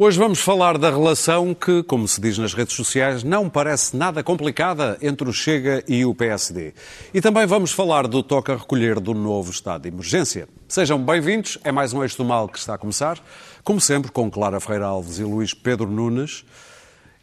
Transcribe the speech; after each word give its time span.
Hoje 0.00 0.16
vamos 0.16 0.38
falar 0.38 0.78
da 0.78 0.90
relação 0.90 1.52
que, 1.52 1.82
como 1.82 2.06
se 2.06 2.20
diz 2.20 2.38
nas 2.38 2.54
redes 2.54 2.76
sociais, 2.76 3.24
não 3.24 3.50
parece 3.50 3.96
nada 3.96 4.22
complicada 4.22 4.96
entre 5.02 5.28
o 5.28 5.32
Chega 5.32 5.82
e 5.88 6.04
o 6.04 6.14
PSD. 6.14 6.72
E 7.12 7.20
também 7.20 7.44
vamos 7.48 7.72
falar 7.72 8.06
do 8.06 8.22
toque 8.22 8.52
a 8.52 8.56
recolher 8.56 9.00
do 9.00 9.12
novo 9.12 9.50
estado 9.50 9.82
de 9.82 9.88
emergência. 9.88 10.48
Sejam 10.68 11.02
bem-vindos, 11.02 11.58
é 11.64 11.72
mais 11.72 11.92
um 11.92 12.00
Eixo 12.00 12.16
do 12.16 12.24
Mal 12.24 12.48
que 12.48 12.60
está 12.60 12.74
a 12.74 12.78
começar, 12.78 13.18
como 13.64 13.80
sempre 13.80 14.12
com 14.12 14.30
Clara 14.30 14.60
Freire 14.60 14.84
Alves 14.84 15.18
e 15.18 15.24
Luís 15.24 15.52
Pedro 15.52 15.90
Nunes, 15.90 16.44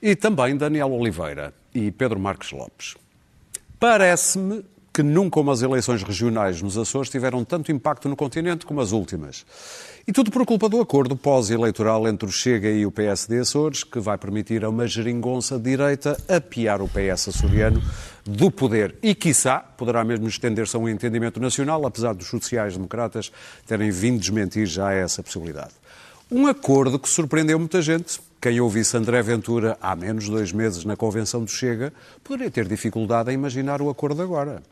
e 0.01 0.13
também 0.13 0.57
Daniel 0.57 0.91
Oliveira 0.91 1.53
e 1.73 1.91
Pedro 1.91 2.19
Marques 2.19 2.51
Lopes. 2.51 2.95
Parece-me 3.79 4.65
que 4.95 5.03
nunca 5.03 5.41
umas 5.41 5.61
eleições 5.61 6.03
regionais 6.03 6.61
nos 6.61 6.77
Açores 6.77 7.09
tiveram 7.09 7.43
tanto 7.43 7.69
impacto 7.69 8.07
no 8.07 8.15
continente 8.15 8.65
como 8.65 8.79
as 8.79 8.93
últimas. 8.93 9.45
E 10.07 10.13
tudo 10.13 10.31
por 10.31 10.45
culpa 10.45 10.69
do 10.69 10.79
acordo 10.79 11.17
pós-eleitoral 11.17 12.07
entre 12.07 12.29
o 12.29 12.31
Chega 12.31 12.69
e 12.69 12.85
o 12.85 12.91
PSD 12.91 13.39
Açores, 13.39 13.83
que 13.83 13.99
vai 13.99 14.17
permitir 14.17 14.63
a 14.63 14.69
uma 14.69 14.87
geringonça 14.87 15.59
direita 15.59 16.15
apiar 16.29 16.81
o 16.81 16.87
PS 16.87 17.27
açoriano 17.27 17.83
do 18.23 18.49
poder. 18.49 18.95
E, 19.03 19.13
quiçá, 19.13 19.59
poderá 19.59 20.01
mesmo 20.05 20.29
estender-se 20.29 20.77
a 20.77 20.79
um 20.79 20.87
entendimento 20.87 21.41
nacional, 21.41 21.85
apesar 21.85 22.13
dos 22.13 22.27
sociais-democratas 22.27 23.33
terem 23.67 23.91
vindo 23.91 24.21
desmentir 24.21 24.65
já 24.65 24.93
essa 24.93 25.21
possibilidade. 25.21 25.73
Um 26.31 26.47
acordo 26.47 26.97
que 26.97 27.09
surpreendeu 27.09 27.59
muita 27.59 27.81
gente. 27.81 28.21
Quem 28.39 28.61
ouvisse 28.61 28.95
André 28.95 29.21
Ventura 29.21 29.77
há 29.81 29.93
menos 29.93 30.23
de 30.23 30.31
dois 30.31 30.53
meses 30.53 30.85
na 30.85 30.95
convenção 30.95 31.43
do 31.43 31.51
Chega 31.51 31.91
poderia 32.23 32.49
ter 32.49 32.65
dificuldade 32.65 33.29
em 33.29 33.33
imaginar 33.33 33.81
o 33.81 33.89
acordo 33.89 34.21
agora. 34.21 34.63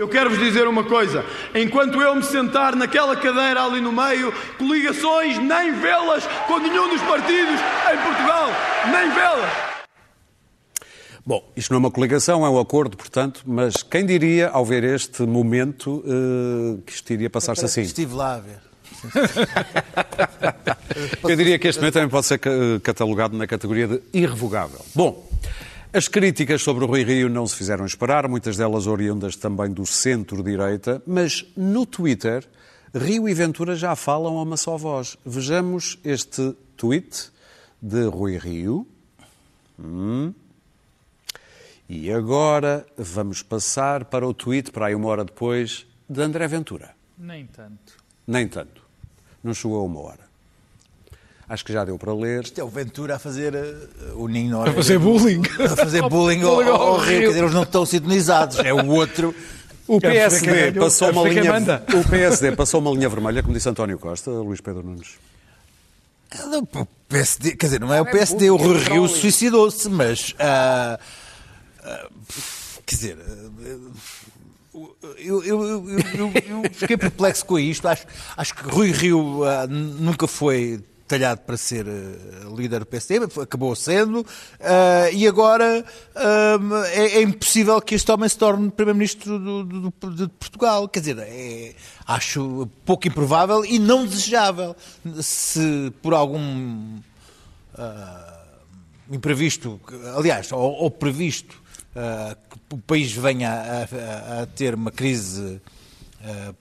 Eu 0.00 0.08
quero-vos 0.08 0.38
dizer 0.38 0.66
uma 0.66 0.82
coisa: 0.82 1.22
enquanto 1.54 2.00
eu 2.00 2.16
me 2.16 2.22
sentar 2.22 2.74
naquela 2.74 3.14
cadeira 3.14 3.62
ali 3.62 3.82
no 3.82 3.92
meio, 3.92 4.32
coligações 4.56 5.36
nem 5.36 5.74
vê-las 5.74 6.26
com 6.46 6.58
nenhum 6.58 6.88
dos 6.88 7.02
partidos 7.02 7.60
em 7.60 7.98
Portugal, 8.02 8.48
nem 8.90 9.10
vê-las. 9.10 9.52
Bom, 11.26 11.46
isto 11.54 11.70
não 11.70 11.76
é 11.76 11.80
uma 11.80 11.90
coligação, 11.90 12.46
é 12.46 12.48
um 12.48 12.58
acordo, 12.58 12.96
portanto, 12.96 13.42
mas 13.44 13.82
quem 13.82 14.06
diria, 14.06 14.48
ao 14.48 14.64
ver 14.64 14.84
este 14.84 15.20
momento, 15.24 16.02
uh, 16.06 16.80
que 16.86 16.94
isto 16.94 17.12
iria 17.12 17.28
passar-se 17.28 17.66
assim? 17.66 17.82
Estive 17.82 18.14
lá 18.14 18.36
a 18.36 18.38
ver. 18.38 18.58
Eu 21.28 21.36
diria 21.36 21.58
que 21.58 21.68
este 21.68 21.78
momento 21.78 21.92
também 21.92 22.08
pode 22.08 22.24
ser 22.24 22.40
catalogado 22.82 23.36
na 23.36 23.46
categoria 23.46 23.86
de 23.86 24.00
irrevogável. 24.14 24.80
Bom, 24.94 25.28
as 25.92 26.06
críticas 26.06 26.62
sobre 26.62 26.84
o 26.84 26.86
Rui 26.86 27.02
Rio 27.02 27.28
não 27.28 27.46
se 27.46 27.56
fizeram 27.56 27.84
esperar, 27.84 28.28
muitas 28.28 28.56
delas 28.56 28.86
oriundas 28.86 29.34
também 29.34 29.72
do 29.72 29.84
centro-direita, 29.84 31.02
mas 31.04 31.44
no 31.56 31.84
Twitter, 31.84 32.46
Rio 32.94 33.28
e 33.28 33.34
Ventura 33.34 33.74
já 33.74 33.96
falam 33.96 34.38
a 34.38 34.42
uma 34.42 34.56
só 34.56 34.76
voz. 34.76 35.16
Vejamos 35.26 35.98
este 36.04 36.54
tweet 36.76 37.30
de 37.82 38.04
Rui 38.04 38.38
Rio. 38.38 38.86
Hum. 39.78 40.32
E 41.88 42.12
agora 42.12 42.86
vamos 42.96 43.42
passar 43.42 44.04
para 44.04 44.26
o 44.26 44.32
tweet, 44.32 44.70
para 44.70 44.86
aí 44.86 44.94
uma 44.94 45.08
hora 45.08 45.24
depois, 45.24 45.86
de 46.08 46.22
André 46.22 46.46
Ventura. 46.46 46.94
Nem 47.18 47.46
tanto. 47.46 47.96
Nem 48.24 48.46
tanto. 48.46 48.80
Não 49.42 49.52
chegou 49.52 49.80
a 49.80 49.84
uma 49.84 50.00
hora. 50.00 50.29
Acho 51.50 51.64
que 51.64 51.72
já 51.72 51.84
deu 51.84 51.98
para 51.98 52.14
ler. 52.14 52.44
Isto 52.44 52.60
é 52.60 52.64
o 52.64 52.68
Ventura 52.68 53.16
a 53.16 53.18
fazer 53.18 53.52
uh, 53.52 54.22
o 54.22 54.28
Ninho. 54.28 54.62
A 54.62 54.72
fazer 54.72 55.00
bullying. 55.00 55.42
A 55.58 55.76
fazer 55.76 56.08
bullying 56.08 56.42
ao, 56.42 56.60
ao, 56.62 56.82
ao 56.82 56.96
Rio. 56.98 57.22
Quer 57.22 57.26
dizer, 57.26 57.40
eles 57.40 57.52
não 57.52 57.64
estão 57.64 57.84
sintonizados. 57.84 58.60
É 58.60 58.72
o 58.72 58.86
outro. 58.86 59.34
O 59.88 60.00
PSD, 60.00 60.70
passou 60.70 61.10
uma 61.10 61.28
linha, 61.28 61.52
o 61.92 62.08
PSD 62.08 62.52
passou 62.52 62.80
uma 62.80 62.92
linha 62.92 63.08
vermelha, 63.08 63.42
como 63.42 63.52
disse 63.52 63.68
António 63.68 63.98
Costa, 63.98 64.30
Luís 64.30 64.60
Pedro 64.60 64.84
Nunes. 64.84 65.18
O 66.72 66.86
PSD, 67.08 67.56
quer 67.56 67.66
dizer, 67.66 67.80
não 67.80 67.92
é 67.92 68.00
o 68.00 68.04
PSD, 68.06 68.48
o 68.48 68.56
Rui 68.56 68.78
Rio 68.78 69.08
suicidou-se, 69.08 69.88
mas. 69.88 70.30
Uh, 70.30 70.94
uh, 71.80 72.10
quer 72.86 72.94
dizer. 72.94 73.16
Uh, 73.16 73.92
eu, 75.18 75.42
eu, 75.42 75.64
eu, 75.64 75.84
eu, 76.14 76.62
fiquei 76.72 76.96
perplexo 76.96 77.44
com 77.44 77.58
isto. 77.58 77.88
Acho, 77.88 78.06
acho 78.36 78.54
que 78.54 78.70
Rui 78.70 78.92
Rio 78.92 79.40
nunca 79.68 80.28
foi 80.28 80.80
talhado 81.10 81.40
para 81.40 81.56
ser 81.56 81.84
uh, 81.88 82.54
líder 82.56 82.78
do 82.78 82.86
PSD, 82.86 83.18
acabou 83.42 83.74
sendo, 83.74 84.20
uh, 84.20 85.12
e 85.12 85.26
agora 85.26 85.84
uh, 86.14 86.84
é, 86.84 87.16
é, 87.16 87.22
impossível 87.22 87.82
que 87.82 87.96
este 87.96 88.12
homem 88.12 88.28
se 88.28 88.38
torne 88.38 88.70
Primeiro-Ministro 88.70 89.64
de 90.14 90.28
Portugal. 90.28 90.88
Quer 90.88 91.00
dizer, 91.00 91.18
é, 91.18 91.74
acho 92.06 92.70
pouco 92.84 93.08
improvável 93.08 93.64
e 93.64 93.80
não 93.80 94.06
desejável. 94.06 94.76
Se 95.20 95.92
por 96.00 96.14
algum 96.14 97.00
imprevisto, 99.10 99.80
aliás, 100.14 100.52
ou, 100.52 100.60
ou 100.60 100.90
previsto, 100.90 101.60
que 102.68 102.74
o 102.74 102.78
país 102.78 103.10
venha 103.12 103.50
a, 103.50 104.38
a, 104.38 104.42
a 104.42 104.46
ter 104.46 104.74
uma 104.74 104.92
crise 104.92 105.60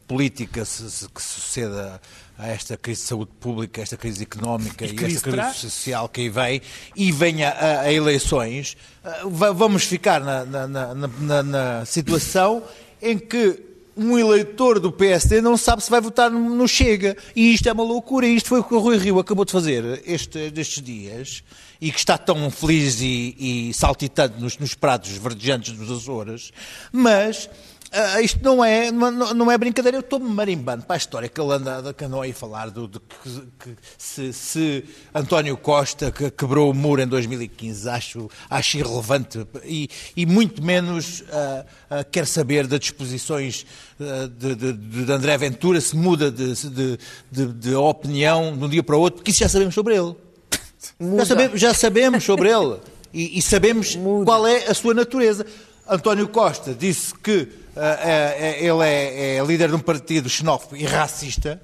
política 0.07 0.61
que 0.61 1.21
suceda 1.21 1.99
a 2.39 2.47
esta 2.47 2.77
crise 2.77 3.01
de 3.01 3.07
saúde 3.07 3.31
pública, 3.37 3.81
esta 3.81 3.97
crise 3.97 4.23
económica 4.23 4.85
e, 4.85 4.91
e 4.91 4.93
crise 4.93 5.17
esta 5.17 5.29
crise 5.29 5.53
social 5.55 6.07
que 6.07 6.21
aí 6.21 6.29
vem 6.29 6.61
e 6.95 7.11
venha 7.11 7.49
a, 7.49 7.81
a 7.81 7.93
eleições, 7.93 8.77
ah, 9.03 9.23
vamos 9.27 9.83
ficar 9.83 10.21
na, 10.21 10.45
na, 10.45 10.67
na, 10.95 11.43
na, 11.43 11.85
situação 11.85 12.63
em 13.01 13.19
que 13.19 13.59
um 13.97 14.17
eleitor 14.17 14.79
do 14.79 14.89
PSD 14.89 15.41
não 15.41 15.57
sabe 15.57 15.83
se 15.83 15.91
vai 15.91 15.99
votar 15.99 16.31
no 16.31 16.65
Chega. 16.65 17.17
E 17.35 17.53
isto 17.53 17.67
é 17.67 17.73
uma 17.73 17.83
loucura. 17.83 18.25
E 18.25 18.33
isto 18.33 18.47
foi 18.47 18.61
o 18.61 18.63
que 18.63 18.73
o 18.73 18.79
Rui 18.79 18.97
Rio 18.97 19.19
acabou 19.19 19.43
de 19.43 19.51
fazer 19.51 20.01
este, 20.05 20.49
destes 20.51 20.81
dias 20.81 21.43
e 21.81 21.91
que 21.91 21.99
está 21.99 22.17
tão 22.17 22.49
feliz 22.49 23.01
e, 23.01 23.35
e 23.37 23.73
saltitante 23.73 24.39
nos, 24.39 24.57
nos 24.57 24.73
prados 24.73 25.09
verdejantes 25.09 25.73
dos 25.73 25.91
Açores. 25.91 26.53
Mas 26.93 27.49
Uh, 27.91 28.21
isto 28.21 28.39
não 28.43 28.63
é, 28.63 28.91
não, 28.91 29.11
não 29.11 29.51
é 29.51 29.57
brincadeira, 29.57 29.97
eu 29.97 30.01
estou-me 30.01 30.29
marimbando 30.29 30.85
para 30.85 30.95
a 30.95 30.97
história 30.97 31.27
que 31.27 31.41
ele 31.41 31.53
anda, 31.53 31.91
que 31.91 32.05
andou 32.05 32.21
aí 32.21 32.29
a 32.29 32.33
falar 32.35 32.69
do, 32.69 32.87
de 32.87 32.99
que, 32.99 33.47
que 33.59 33.75
se, 33.97 34.31
se, 34.31 34.85
António 35.13 35.57
Costa 35.57 36.11
que 36.11 36.29
quebrou 36.29 36.69
o 36.69 36.73
muro 36.73 37.01
em 37.01 37.07
2015, 37.07 37.89
acho, 37.89 38.29
acho 38.47 38.77
irrelevante 38.77 39.47
e, 39.65 39.89
e 40.15 40.25
muito 40.27 40.63
menos 40.63 41.21
uh, 41.21 41.25
uh, 41.89 42.05
quer 42.11 42.27
saber 42.27 42.67
das 42.67 42.79
disposições 42.79 43.65
de, 44.37 44.55
de, 44.55 44.73
de, 44.73 45.11
André 45.11 45.35
Ventura, 45.37 45.81
se 45.81 45.95
muda 45.95 46.31
de, 46.31 46.53
de, 47.31 47.75
opinião 47.75 48.55
de 48.55 48.63
um 48.63 48.69
dia 48.69 48.83
para 48.83 48.95
o 48.95 48.99
outro, 48.99 49.17
porque 49.17 49.31
isso 49.31 49.39
já 49.39 49.49
sabemos 49.49 49.73
sobre 49.73 49.95
ele. 49.95 50.15
Já 51.17 51.25
sabemos, 51.25 51.59
já 51.59 51.73
sabemos, 51.73 52.23
sobre 52.23 52.49
ele 52.49 52.77
e, 53.13 53.39
e 53.39 53.41
sabemos 53.41 53.95
Muda. 53.95 54.25
qual 54.25 54.47
é 54.47 54.67
a 54.67 54.73
sua 54.73 54.93
natureza. 54.93 55.45
António 55.89 56.27
Costa 56.27 56.73
disse 56.75 57.15
que 57.15 57.41
uh, 57.41 58.59
ele 58.59 58.83
é, 58.85 59.37
é, 59.37 59.43
líder 59.43 59.69
de 59.69 59.75
um 59.75 59.79
partido 59.79 60.29
xenófobo 60.29 60.77
e 60.77 60.85
racista, 60.85 61.59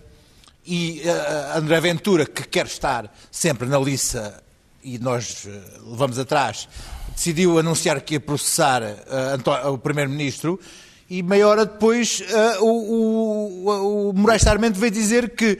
e 0.65 1.03
uh, 1.05 1.57
André 1.59 1.79
Ventura, 1.79 2.25
que 2.25 2.43
quer 2.43 2.65
estar 2.65 3.13
sempre 3.29 3.67
na 3.67 3.77
liça, 3.77 4.43
e 4.83 4.97
nós 4.97 5.45
uh, 5.45 5.91
levamos 5.91 6.17
atrás, 6.17 6.67
decidiu 7.15 7.59
anunciar 7.59 8.01
que 8.01 8.15
ia 8.15 8.19
processar 8.19 8.81
o 9.71 9.77
Primeiro-Ministro, 9.77 10.59
e 11.07 11.21
meia 11.21 11.47
hora 11.47 11.65
depois 11.65 12.21
o, 12.59 12.65
o, 12.65 14.09
o 14.09 14.13
Moraes 14.13 14.41
Sarmento 14.41 14.77
veio 14.79 14.91
dizer 14.91 15.29
que 15.29 15.59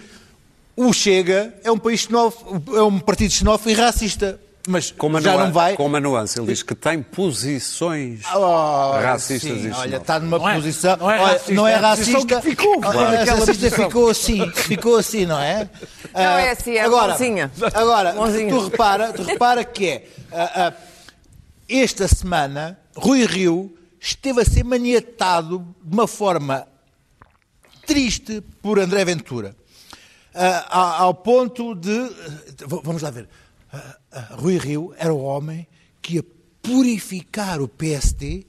o 0.75 0.91
Chega 0.91 1.53
é 1.63 1.72
um 1.72 1.78
país 1.78 2.01
xenófobo, 2.01 2.75
é 2.75 2.84
um 2.84 2.99
partido 2.99 3.31
xenófobo 3.31 3.69
e 3.69 3.73
racista. 3.73 4.40
Mas 4.67 4.90
com 4.91 5.20
já 5.22 5.38
não 5.38 5.52
vai. 5.52 5.76
Com 5.76 5.85
uma 5.85 6.00
nuance, 6.00 6.40
ele 6.40 6.47
diz 6.47 6.64
que 6.64 6.73
tem 6.73 7.02
posições 7.02 8.22
oh, 8.34 8.91
racistas. 8.94 9.62
Sim, 9.62 9.72
olha, 9.72 9.97
está 9.97 10.20
numa 10.20 10.40
não 10.40 10.56
posição. 10.56 10.94
É, 10.94 10.97
não 10.97 11.12
é 11.12 11.17
racista. 11.17 11.53
Não 11.53 11.67
é 11.67 11.76
racista. 11.76 12.41
ficou, 12.41 12.82
claro. 12.82 13.00
É 13.00 13.23
racista 13.23 13.72
ficou 13.72 14.09
assim. 14.09 14.52
Ficou 14.52 14.97
assim, 14.97 15.26
não 15.26 15.40
é? 15.40 15.70
Não 16.14 16.22
é 16.22 16.52
assim, 16.52 16.73
é 16.73 16.82
agora, 16.82 17.14
bonzinha. 17.14 17.52
Agora, 17.73 18.14
bonzinha. 18.14 18.50
Tu, 18.50 18.64
repara, 18.64 19.14
tu 19.14 19.23
repara 19.23 19.64
que 19.64 19.88
é. 19.88 20.08
Uh, 20.32 20.70
uh, 20.70 20.73
esta 21.70 22.08
semana, 22.08 22.79
Rui 22.96 23.26
Rio 23.26 23.76
esteve 24.00 24.41
a 24.41 24.46
ser 24.46 24.64
maniatado 24.64 25.66
de 25.84 25.94
uma 25.94 26.08
forma 26.08 26.67
triste 27.85 28.41
por 28.64 28.79
André 28.79 29.06
Ventura. 29.06 29.56
Uh, 30.34 30.66
ao 30.72 31.14
ponto 31.14 31.76
de. 31.76 32.09
Vamos 32.67 33.03
lá 33.03 33.12
ver 33.12 33.29
Rui 34.31 34.57
Rio 34.57 34.93
era 34.97 35.13
o 35.13 35.22
homem 35.22 35.67
que 36.01 36.16
ia 36.16 36.23
purificar 36.61 37.61
o 37.61 37.67
PSD 37.67 38.45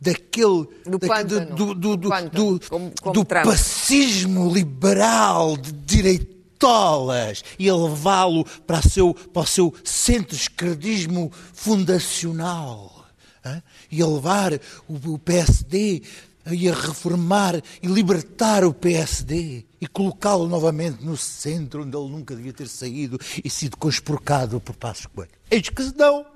daquele 0.00 0.66
do, 0.84 0.98
daquele, 0.98 1.40
do, 1.46 1.74
do, 1.74 1.96
do, 1.96 1.96
do, 1.96 2.60
como, 2.68 2.92
como 3.00 3.14
do 3.14 3.24
pacismo 3.24 4.52
liberal 4.52 5.56
de 5.56 5.72
direitolas 5.72 7.44
e 7.58 7.70
levá-lo 7.70 8.44
para, 8.66 8.80
seu, 8.82 9.12
para 9.14 9.42
o 9.42 9.46
seu 9.46 9.74
centro-esquerdismo 9.84 11.30
fundacional. 11.52 13.06
Hein? 13.44 13.62
E 13.90 14.02
a 14.02 14.06
levar 14.06 14.54
o, 14.88 15.14
o 15.14 15.18
PSD 15.18 16.02
a 16.46 16.74
reformar 16.74 17.62
e 17.82 17.86
libertar 17.86 18.64
o 18.64 18.72
PSD. 18.72 19.64
E 19.80 19.86
colocá-lo 19.86 20.46
novamente 20.46 21.02
no 21.04 21.16
centro 21.16 21.82
onde 21.82 21.96
ele 21.96 22.08
nunca 22.08 22.36
devia 22.36 22.52
ter 22.52 22.68
saído 22.68 23.18
e 23.42 23.48
sido 23.48 23.76
conspurcado 23.76 24.60
por 24.60 24.76
Passos 24.76 25.06
Coelho. 25.06 25.30
Eis 25.50 25.68
que 25.68 25.82
se 25.82 25.96
não, 25.96 26.26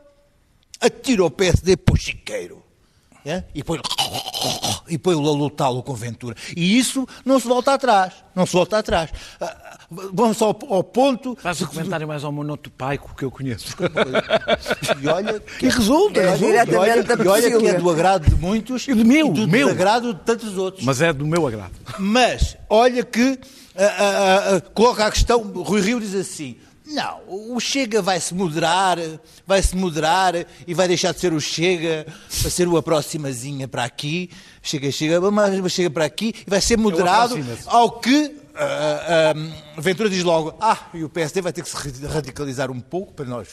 atira 0.81 1.25
o 1.25 1.31
PSD 1.31 1.77
para 1.77 1.95
o 1.95 1.99
chiqueiro. 1.99 2.64
É? 3.25 3.43
E 3.55 3.65
põe 3.65 3.81
e 4.89 4.99
põe-o 4.99 5.19
a 5.27 5.33
lutá-lo 5.33 5.83
com 5.83 5.95
Ventura. 5.95 6.37
E 6.55 6.79
isso 6.79 7.07
não 7.25 7.41
se 7.41 7.49
volta 7.49 7.73
atrás. 7.73 8.13
Não 8.35 8.45
se 8.45 8.53
volta 8.53 8.79
atrás. 8.79 9.11
Ah, 9.41 9.79
vamos 10.13 10.41
ao, 10.43 10.57
ao 10.69 10.85
ponto. 10.85 11.37
Faz 11.41 11.61
o 11.63 11.67
comentário 11.67 12.07
mais 12.07 12.23
ao 12.23 12.31
monotopaico 12.31 13.15
que 13.17 13.25
eu 13.25 13.31
conheço. 13.31 13.75
E 15.03 15.09
olha. 15.09 15.41
Que, 15.41 15.67
E 15.67 15.69
resulta, 15.71 16.21
é, 16.21 16.31
resulta. 16.31 16.73
e 16.73 16.77
olha, 16.77 16.93
Diretamente 17.03 17.17
da 17.17 17.25
e 17.25 17.29
olha 17.29 17.59
que 17.59 17.67
é 17.67 17.75
do 17.75 17.91
agrado 17.91 18.29
de 18.29 18.35
muitos 18.37 18.87
E 18.87 18.95
do 18.95 19.05
meu, 19.05 19.29
do 19.33 19.49
meu. 19.49 19.69
desagrado 19.69 20.15
de 20.15 20.21
tantos 20.21 20.57
outros. 20.59 20.85
Mas 20.85 21.01
é 21.01 21.13
do 21.13 21.27
meu 21.27 21.47
agrado. 21.47 21.73
Mas, 21.99 22.57
olha 22.69 23.03
que 23.05 23.39
ah, 23.77 23.83
ah, 23.83 24.57
ah, 24.57 24.61
coloca 24.73 25.05
a 25.07 25.11
questão, 25.11 25.41
Rui 25.43 25.81
Rio 25.81 25.99
diz 26.01 26.15
assim, 26.15 26.57
não, 26.87 27.23
o 27.27 27.59
Chega 27.61 28.03
vai-se 28.03 28.35
moderar, 28.35 28.99
vai-se 29.47 29.75
moderar 29.75 30.35
e 30.67 30.75
vai 30.75 30.87
deixar 30.87 31.13
de 31.15 31.21
ser 31.21 31.33
o 31.33 31.41
Chega 31.41 32.07
para 32.41 32.51
ser 32.51 32.69
o 32.69 32.77
aproximazinha 32.77 33.67
para 33.67 33.85
aqui, 33.85 34.31
chega, 34.63 34.91
chega, 34.93 35.31
mas 35.31 35.73
chega 35.73 35.89
para 35.89 36.05
aqui 36.05 36.35
e 36.47 36.51
vai 36.51 36.61
ser 36.61 36.77
moderado 36.77 37.37
ao 37.67 38.01
que 38.01 38.45
ah, 38.55 39.33
ah, 39.35 39.81
Ventura 39.81 40.09
diz 40.09 40.23
logo, 40.23 40.57
ah, 40.61 40.89
e 40.95 41.03
o 41.03 41.09
PSD 41.09 41.41
vai 41.41 41.53
ter 41.53 41.63
que 41.63 41.69
se 41.69 41.77
radicalizar 42.07 42.71
um 42.71 42.81
pouco 42.81 43.13
para 43.13 43.25
nós 43.25 43.49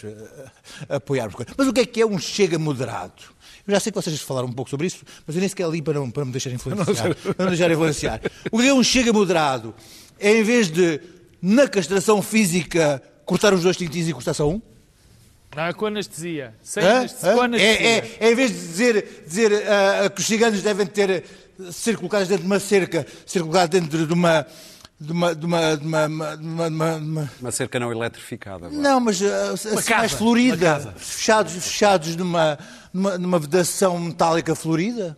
ah, 0.90 0.96
apoiarmos. 0.98 1.36
Mas 1.58 1.68
o 1.68 1.74
que 1.74 1.82
é 1.82 1.86
que 1.86 2.02
é 2.02 2.06
um 2.06 2.20
Chega 2.20 2.60
moderado? 2.60 3.24
Eu 3.68 3.74
já 3.74 3.80
sei 3.80 3.92
que 3.92 4.00
vocês 4.00 4.22
falaram 4.22 4.48
um 4.48 4.54
pouco 4.54 4.70
sobre 4.70 4.88
isso, 4.88 5.04
mas 5.26 5.36
eu 5.36 5.40
nem 5.40 5.50
sequer 5.50 5.68
li 5.70 5.82
para 5.82 5.96
não, 5.96 6.12
para 6.12 6.24
me 6.24 6.32
deixar 6.32 6.52
influenciar. 6.54 7.16
Para 7.16 7.46
não 7.46 7.48
deixar 7.48 7.72
influenciar. 7.72 8.22
O 8.52 8.60
que 8.60 8.68
é 8.68 8.74
um 8.74 8.84
chega 8.84 9.12
moderado? 9.12 9.74
É 10.20 10.38
em 10.38 10.44
vez 10.44 10.70
de, 10.70 11.02
na 11.42 11.68
castração 11.68 12.22
física, 12.22 13.02
cortar 13.32 13.54
os 13.54 13.64
dois 13.64 13.78
tintinhos 13.78 14.10
e 14.10 14.14
cortar 14.14 14.34
só 14.34 14.50
um? 14.50 14.62
Não, 15.56 15.64
é 15.64 15.72
com 15.74 15.86
anestesia. 15.86 16.54
Sem 16.62 16.84
Hã? 16.84 16.98
anestesia. 17.00 17.32
Hã? 17.32 17.36
Com 17.36 17.42
É, 17.42 17.46
anestesia. 17.46 17.88
é, 17.88 18.18
é 18.20 18.32
em 18.32 18.36
vez 18.36 18.52
de 18.52 18.58
dizer, 18.58 19.24
dizer 19.26 19.54
ah, 19.70 20.10
que 20.10 20.20
os 20.20 20.28
ciganos 20.28 20.62
devem 20.62 20.86
ter, 20.86 21.24
ser 21.72 21.96
colocados 21.96 22.28
dentro 22.28 22.44
de 22.44 22.48
uma 22.48 22.60
cerca, 22.60 23.08
ser 23.26 23.40
colocados 23.40 23.70
dentro 23.80 24.06
de 24.06 24.14
uma. 24.14 24.46
De 25.00 25.12
uma, 25.14 25.34
de 25.34 25.46
uma, 25.48 25.78
de 25.78 25.84
uma, 25.88 26.08
de 26.08 26.14
uma- 26.14 26.38
de 26.38 26.44
uma- 26.44 26.70
de 26.70 26.76
uma- 26.76 27.00
de 27.00 27.06
uma- 27.06 27.32
Uma 27.42 27.52
cerca 27.52 27.80
não 27.80 27.92
eletrificada. 27.92 28.70
vá. 28.70 28.76
não, 28.76 29.00
mas 29.00 29.20
uh, 29.20 29.26
assim 29.54 29.70
casa, 29.78 29.96
mais 29.98 30.12
florida, 30.12 30.94
fechados, 30.96 31.54
fechados 31.54 32.16
numa, 32.16 32.60
numa, 32.94 33.18
numa 33.18 33.40
vedação 33.40 33.98
metálica 33.98 34.54
florida. 34.54 35.18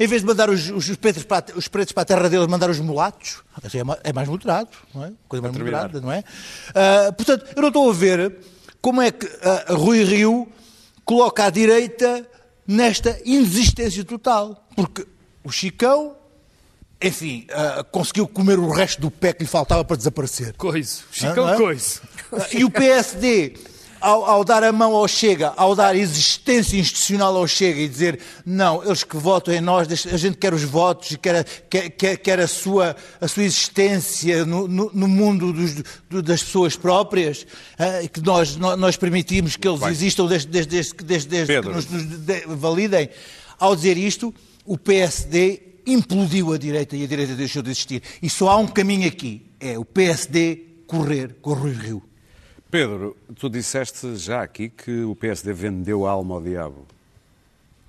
Em 0.00 0.06
vez 0.06 0.22
de 0.22 0.26
mandar 0.26 0.48
os, 0.50 0.70
os, 0.70 0.94
pretos 0.96 1.22
para, 1.24 1.52
a- 1.52 1.58
os 1.58 1.68
pretos 1.68 1.92
para 1.92 2.02
a 2.02 2.06
terra 2.06 2.28
deles, 2.28 2.46
mandar 2.46 2.70
os 2.70 2.80
mulatos. 2.80 3.42
Assim 3.62 3.78
é, 3.78 3.82
é 4.04 4.12
mais 4.12 4.28
moderado, 4.28 4.70
não 4.94 5.04
é? 5.04 5.12
Coisa 5.28 5.42
mais 5.42 5.56
moderada, 5.56 6.00
não 6.00 6.10
é? 6.10 6.24
Ah, 6.74 7.12
portanto, 7.12 7.46
eu 7.54 7.60
não 7.62 7.68
estou 7.68 7.90
a 7.90 7.92
ver 7.92 8.36
como 8.80 9.00
é 9.02 9.10
que 9.10 9.26
ah, 9.42 9.74
Rui 9.74 10.02
Rio 10.02 10.48
coloca 11.04 11.44
a 11.44 11.50
direita 11.50 12.26
nesta 12.66 13.18
inexistência 13.24 14.02
total. 14.04 14.66
Porque 14.74 15.06
o 15.44 15.50
Chicão, 15.52 16.16
enfim, 17.00 17.46
ah, 17.52 17.84
conseguiu 17.90 18.26
comer 18.26 18.58
o 18.58 18.70
resto 18.70 19.00
do 19.00 19.10
pé 19.10 19.32
que 19.34 19.42
lhe 19.44 19.48
faltava 19.48 19.84
para 19.84 19.96
desaparecer. 19.96 20.54
Coiso. 20.56 21.02
Hã? 21.10 21.12
Chicão 21.12 21.46
Hã? 21.46 21.56
coiso. 21.56 22.00
E 22.52 22.64
o 22.64 22.70
PSD, 22.70 23.54
ao, 24.02 24.24
ao 24.24 24.44
dar 24.44 24.62
a 24.64 24.72
mão 24.72 24.94
ao 24.94 25.06
Chega, 25.08 25.52
ao 25.56 25.74
dar 25.74 25.94
existência 25.96 26.76
institucional 26.76 27.36
ao 27.36 27.46
Chega 27.46 27.80
e 27.80 27.88
dizer 27.88 28.18
não, 28.44 28.84
eles 28.84 29.04
que 29.04 29.16
votam 29.16 29.54
em 29.54 29.60
nós, 29.60 29.88
a 30.06 30.16
gente 30.16 30.36
quer 30.36 30.52
os 30.52 30.62
votos 30.64 31.12
e 31.12 31.16
quer, 31.18 31.36
a- 31.36 31.44
quer, 31.44 31.90
quer, 31.90 32.16
quer 32.18 32.40
a, 32.40 32.46
sua, 32.46 32.94
a 33.20 33.28
sua 33.28 33.44
existência 33.44 34.44
no, 34.44 34.66
no, 34.68 34.90
no 34.92 35.08
mundo 35.08 35.52
dos- 35.52 35.74
do- 36.10 36.22
das 36.22 36.42
pessoas 36.42 36.76
próprias, 36.76 37.46
e 38.02 38.08
que 38.08 38.20
nós, 38.20 38.56
nós, 38.56 38.96
permitimos 38.96 39.56
que 39.56 39.66
eles 39.66 39.80
existam 39.92 40.26
desde, 40.26 40.48
desde, 40.48 40.70
desde, 40.70 40.94
que- 40.94 41.04
desde, 41.04 41.28
desde 41.28 41.52
que 41.62 41.68
nos, 41.68 41.86
nos 41.88 42.18
de- 42.18 42.44
validem. 42.48 43.08
Ao 43.58 43.74
dizer 43.76 43.96
isto, 43.96 44.34
o 44.64 44.76
PSD 44.76 45.62
implodiu 45.86 46.52
a 46.52 46.58
direita 46.58 46.96
e 46.96 47.04
a 47.04 47.06
direita 47.06 47.34
deixou 47.34 47.62
de 47.62 47.70
existir. 47.70 48.02
E 48.22 48.28
só 48.28 48.48
há 48.50 48.56
um 48.56 48.66
caminho 48.66 49.06
aqui, 49.08 49.46
é 49.60 49.78
o 49.78 49.84
PSD 49.84 50.56
correr 50.86 51.36
com 51.40 51.50
o 51.50 51.54
Rui 51.54 51.72
Rio. 51.72 52.02
Pedro, 52.72 53.14
tu 53.38 53.50
disseste 53.50 54.16
já 54.16 54.42
aqui 54.42 54.70
que 54.70 55.02
o 55.02 55.14
PSD 55.14 55.52
vendeu 55.52 56.06
a 56.06 56.10
alma 56.10 56.36
ao 56.36 56.42
diabo 56.42 56.86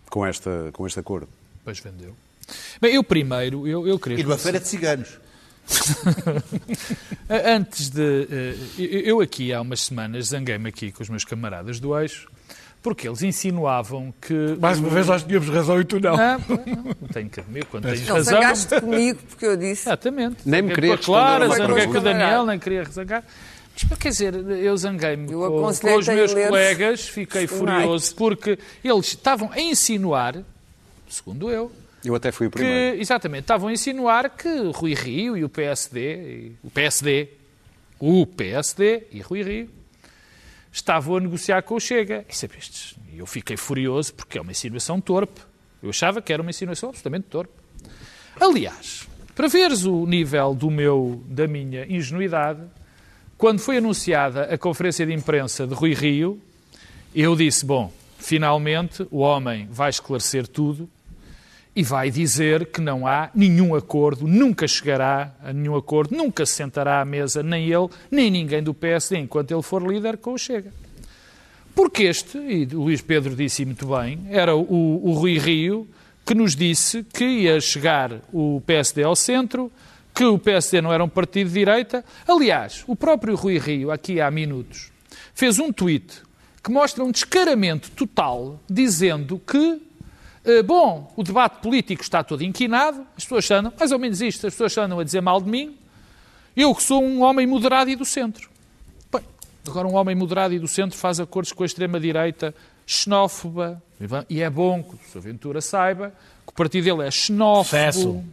com, 0.09 0.25
esta, 0.25 0.69
com 0.73 0.85
este 0.85 0.99
acordo. 0.99 1.29
Pois 1.63 1.79
vendeu. 1.79 2.13
Bem, 2.81 2.93
eu 2.95 3.01
primeiro, 3.01 3.65
eu, 3.65 3.87
eu 3.87 3.97
queria... 3.97 4.19
E 4.19 4.23
numa 4.23 4.37
feira 4.37 4.59
de 4.59 4.67
ciganos. 4.67 5.17
Antes 7.29 7.89
de... 7.89 8.27
eh, 8.29 8.55
eu- 9.05 9.21
aqui, 9.21 9.53
há 9.53 9.61
umas 9.61 9.79
semanas, 9.79 10.27
zanguei-me 10.27 10.67
aqui 10.67 10.91
com 10.91 11.01
os 11.01 11.07
meus 11.07 11.23
camaradas 11.23 11.79
do 11.79 11.97
Eixo, 11.97 12.27
porque 12.81 13.07
eles 13.07 13.21
insinuavam 13.23 14.13
que... 14.19 14.57
Mais 14.59 14.79
uma 14.79 14.89
vez 14.89 15.07
nós 15.07 15.23
tínhamos 15.23 15.47
razão 15.47 15.79
e 15.79 15.85
tu 15.85 15.97
não. 16.01 16.15
Ah, 16.15 16.37
não, 16.49 16.83
não 16.99 17.07
tenho 17.07 17.29
que 17.29 17.39
admitir, 17.39 17.67
quando 17.67 17.83
tens 17.87 18.05
Não, 18.05 18.15
razão... 18.17 18.33
zangaste 18.41 18.81
comigo 18.81 19.19
porque 19.29 19.45
eu 19.45 19.55
disse. 19.55 19.87
Exatamente. 19.87 20.39
Nem 20.45 20.61
me 20.61 20.67
Zanguei 20.67 20.75
queria 20.75 20.97
com 20.97 21.01
a 21.03 21.05
Clara, 21.05 21.45
responder 21.47 21.71
uma 21.71 21.79
zanguei 21.79 21.93
com 21.93 21.97
o. 21.99 22.01
Daniel, 22.01 22.45
nem 22.45 22.59
queria 22.59 22.83
zangar. 22.83 23.23
Mas, 23.89 23.99
quer 23.99 24.09
dizer, 24.09 24.35
eu 24.35 24.77
zanguei-me 24.77 25.27
com, 25.27 25.49
com 25.49 25.65
os 25.65 25.81
meus 25.81 26.33
colegas, 26.33 27.07
fiquei 27.07 27.45
os 27.45 27.51
furioso, 27.51 28.15
porque 28.15 28.57
eles 28.83 29.07
estavam 29.07 29.51
a 29.51 29.59
insinuar, 29.59 30.43
segundo 31.09 31.49
eu, 31.49 31.71
Eu 32.05 32.13
até 32.15 32.31
fui 32.31 32.47
o 32.47 32.51
que, 32.51 32.57
primeiro. 32.57 33.01
exatamente, 33.01 33.41
estavam 33.41 33.69
a 33.69 33.73
insinuar 33.73 34.29
que 34.29 34.47
Rui 34.73 34.93
Rio 34.93 35.35
e 35.35 35.43
o 35.43 35.49
PSD, 35.49 35.99
e 36.15 36.55
o 36.63 36.69
PSD, 36.69 37.29
o 37.99 38.25
PSD 38.27 39.03
e 39.11 39.21
Rui 39.21 39.41
Rio, 39.41 39.69
estavam 40.71 41.17
a 41.17 41.19
negociar 41.19 41.61
com 41.63 41.75
o 41.75 41.79
Chega. 41.79 42.25
E 42.29 42.35
sabestes, 42.35 42.95
eu 43.15 43.25
fiquei 43.25 43.57
furioso 43.57 44.13
porque 44.13 44.37
é 44.37 44.41
uma 44.41 44.51
insinuação 44.51 45.01
torpe. 45.01 45.41
Eu 45.81 45.89
achava 45.89 46.21
que 46.21 46.31
era 46.31 46.41
uma 46.41 46.51
insinuação 46.51 46.89
absolutamente 46.89 47.25
torpe. 47.29 47.53
Aliás, 48.39 49.07
para 49.35 49.47
veres 49.47 49.83
o 49.85 50.05
nível 50.05 50.53
do 50.53 50.69
meu, 50.69 51.23
da 51.27 51.47
minha 51.47 51.85
ingenuidade, 51.85 52.61
quando 53.43 53.59
foi 53.59 53.75
anunciada 53.75 54.43
a 54.43 54.57
conferência 54.57 55.05
de 55.05 55.11
imprensa 55.11 55.67
de 55.67 55.73
Rui 55.73 55.93
Rio, 55.93 56.39
eu 57.13 57.35
disse, 57.35 57.65
bom, 57.65 57.91
finalmente 58.17 59.05
o 59.11 59.17
homem 59.17 59.67
vai 59.69 59.89
esclarecer 59.89 60.47
tudo 60.47 60.89
e 61.75 61.83
vai 61.83 62.09
dizer 62.09 62.67
que 62.67 62.79
não 62.79 63.05
há 63.05 63.29
nenhum 63.35 63.75
acordo, 63.75 64.25
nunca 64.25 64.65
chegará 64.65 65.35
a 65.43 65.51
nenhum 65.51 65.75
acordo, 65.75 66.15
nunca 66.15 66.45
se 66.45 66.53
sentará 66.53 67.01
à 67.01 67.05
mesa, 67.05 67.43
nem 67.43 67.65
ele, 67.65 67.89
nem 68.09 68.31
ninguém 68.31 68.63
do 68.63 68.73
PSD, 68.73 69.17
enquanto 69.17 69.51
ele 69.51 69.61
for 69.61 69.85
líder 69.85 70.15
com 70.15 70.31
o 70.31 70.37
Chega. 70.37 70.71
Porque 71.75 72.03
este, 72.03 72.37
e 72.37 72.63
o 72.73 72.83
Luís 72.83 73.01
Pedro 73.01 73.35
disse 73.35 73.65
muito 73.65 73.87
bem, 73.87 74.25
era 74.29 74.55
o, 74.55 75.05
o 75.05 75.11
Rui 75.11 75.37
Rio 75.37 75.85
que 76.25 76.33
nos 76.33 76.55
disse 76.55 77.03
que 77.03 77.25
ia 77.25 77.59
chegar 77.59 78.21
o 78.31 78.63
PSD 78.65 79.03
ao 79.03 79.17
centro, 79.17 79.69
que 80.13 80.23
o 80.23 80.37
PSD 80.37 80.81
não 80.81 80.93
era 80.93 81.03
um 81.03 81.09
partido 81.09 81.47
de 81.47 81.53
direita. 81.53 82.05
Aliás, 82.27 82.83
o 82.87 82.95
próprio 82.95 83.35
Rui 83.35 83.57
Rio, 83.57 83.91
aqui 83.91 84.21
há 84.21 84.29
minutos, 84.29 84.91
fez 85.33 85.59
um 85.59 85.71
tweet 85.71 86.21
que 86.63 86.71
mostra 86.71 87.03
um 87.03 87.11
descaramento 87.11 87.91
total, 87.91 88.59
dizendo 88.69 89.41
que, 89.45 89.81
eh, 90.45 90.63
bom, 90.63 91.11
o 91.17 91.23
debate 91.23 91.61
político 91.61 92.01
está 92.01 92.23
todo 92.23 92.41
inquinado, 92.41 93.05
as 93.17 93.23
pessoas 93.23 93.51
andam, 93.51 93.73
mais 93.77 93.91
ou 93.91 93.99
menos 93.99 94.21
isto, 94.21 94.47
as 94.47 94.53
pessoas 94.53 94.77
andam 94.77 94.99
a 94.99 95.03
dizer 95.03 95.21
mal 95.21 95.41
de 95.41 95.49
mim, 95.49 95.75
eu 96.55 96.73
que 96.73 96.81
sou 96.81 97.03
um 97.03 97.21
homem 97.21 97.45
moderado 97.45 97.89
e 97.89 97.95
do 97.95 98.05
centro. 98.05 98.49
Bem, 99.11 99.23
agora 99.67 99.87
um 99.87 99.95
homem 99.95 100.15
moderado 100.15 100.53
e 100.53 100.59
do 100.59 100.67
centro 100.67 100.97
faz 100.97 101.19
acordos 101.19 101.51
com 101.51 101.63
a 101.63 101.65
extrema-direita 101.65 102.55
xenófoba, 102.85 103.81
e 104.29 104.41
é 104.41 104.49
bom 104.49 104.83
que 104.83 104.95
o 104.95 104.99
Sr. 105.11 105.19
Ventura 105.19 105.59
saiba 105.59 106.13
que 106.45 106.51
o 106.51 106.53
partido 106.53 106.83
dele 106.85 107.07
é 107.07 107.11
xenófobo. 107.11 108.23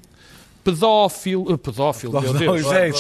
Pedófilo, 0.62 1.52
eh, 1.52 1.56
pedófilo, 1.56 2.12
meu 2.20 2.34
Deus, 2.34 2.60
isso 2.60 2.74
é- 2.74 2.92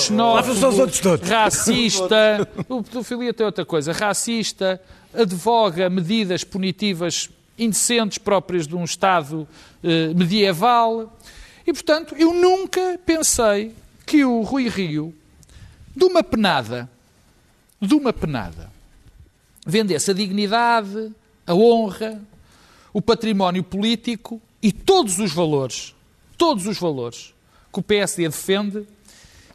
racista, 1.28 2.48
o 2.68 2.82
pedofilia 2.82 3.34
tem 3.34 3.44
outra 3.46 3.64
coisa, 3.64 3.92
racista, 3.92 4.80
advoga 5.14 5.90
medidas 5.90 6.44
punitivas 6.44 7.28
indecentes 7.58 8.18
próprias 8.18 8.66
de 8.66 8.74
um 8.74 8.84
Estado 8.84 9.46
eh, 9.82 10.14
medieval. 10.14 11.16
E, 11.66 11.72
portanto, 11.72 12.14
eu 12.16 12.32
nunca 12.32 12.98
pensei 13.04 13.74
que 14.06 14.24
o 14.24 14.40
Rui 14.42 14.68
Rio, 14.68 15.14
de 15.94 16.04
uma 16.04 16.22
penada, 16.22 16.88
de 17.80 17.94
uma 17.94 18.12
penada, 18.12 18.70
vendesse 19.66 20.10
a 20.10 20.14
dignidade, 20.14 21.12
a 21.46 21.54
honra, 21.54 22.20
o 22.92 23.02
património 23.02 23.62
político 23.62 24.40
e 24.62 24.72
todos 24.72 25.18
os 25.18 25.32
valores, 25.32 25.94
todos 26.38 26.66
os 26.66 26.78
valores 26.78 27.34
que 27.72 27.78
o 27.78 27.82
PSD 27.82 28.28
defende 28.28 28.86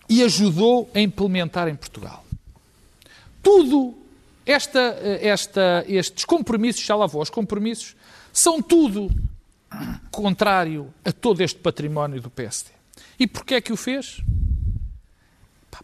e 0.07 0.23
ajudou 0.23 0.89
a 0.93 0.99
implementar 0.99 1.67
em 1.67 1.75
Portugal. 1.75 2.25
Tudo, 3.41 3.95
esta, 4.45 4.79
esta, 5.21 5.85
estes 5.87 6.25
compromissos, 6.25 6.83
já 6.83 6.95
lá 6.95 7.05
vou, 7.05 7.21
os 7.21 7.29
compromissos, 7.29 7.95
são 8.31 8.61
tudo 8.61 9.09
contrário 10.11 10.93
a 11.03 11.11
todo 11.11 11.41
este 11.41 11.59
património 11.59 12.21
do 12.21 12.29
PSD. 12.29 12.71
E 13.19 13.27
porquê 13.27 13.55
é 13.55 13.61
que 13.61 13.73
o 13.73 13.77
fez? 13.77 14.21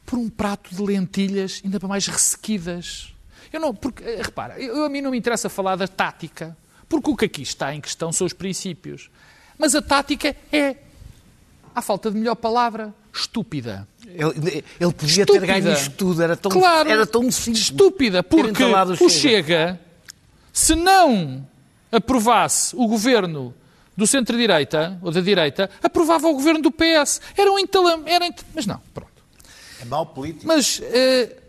por 0.05 0.17
um 0.17 0.29
prato 0.29 0.73
de 0.73 0.81
lentilhas 0.81 1.61
ainda 1.63 1.79
mais 1.87 2.07
ressequidas. 2.07 3.13
Eu 3.51 3.59
não, 3.59 3.73
porque, 3.73 4.03
eh, 4.03 4.21
repara, 4.21 4.59
eu, 4.59 4.85
a 4.85 4.89
mim 4.89 5.01
não 5.01 5.11
me 5.11 5.17
interessa 5.17 5.49
falar 5.49 5.75
da 5.75 5.87
tática, 5.87 6.55
porque 6.87 7.09
o 7.09 7.15
que 7.15 7.25
aqui 7.25 7.41
está 7.41 7.73
em 7.73 7.81
questão 7.81 8.11
são 8.11 8.25
os 8.25 8.33
princípios. 8.33 9.09
Mas 9.57 9.75
a 9.75 9.81
tática 9.81 10.35
é, 10.51 10.77
à 11.73 11.81
falta 11.81 12.11
de 12.11 12.17
melhor 12.17 12.35
palavra, 12.35 12.93
estúpida. 13.13 13.87
Ele, 14.05 14.63
ele 14.79 14.93
podia 14.93 15.23
Estúpida. 15.23 15.39
ter 15.39 15.61
ganho 15.61 15.73
isto 15.73 15.91
tudo, 15.91 16.21
era 16.21 16.35
tão, 16.35 16.51
Claro, 16.51 16.89
era 16.89 17.05
tão 17.05 17.29
simples. 17.31 17.63
estúpida, 17.65 18.21
porque 18.23 18.63
o 19.03 19.09
Chega, 19.09 19.79
se 20.51 20.75
não 20.75 21.45
aprovasse 21.91 22.75
o 22.75 22.87
governo 22.87 23.53
do 23.95 24.07
centro-direita, 24.07 24.97
ou 25.01 25.11
da 25.11 25.21
direita, 25.21 25.69
aprovava 25.83 26.27
o 26.27 26.33
governo 26.33 26.61
do 26.61 26.71
PS. 26.71 27.21
Era 27.37 27.51
um 27.51 27.59
entalam... 27.59 28.03
Era 28.05 28.25
ent... 28.25 28.41
Mas 28.55 28.65
não, 28.65 28.81
pronto. 28.93 29.11
É 29.81 29.85
mau 29.85 30.05
político. 30.05 30.47
Mas 30.47 30.81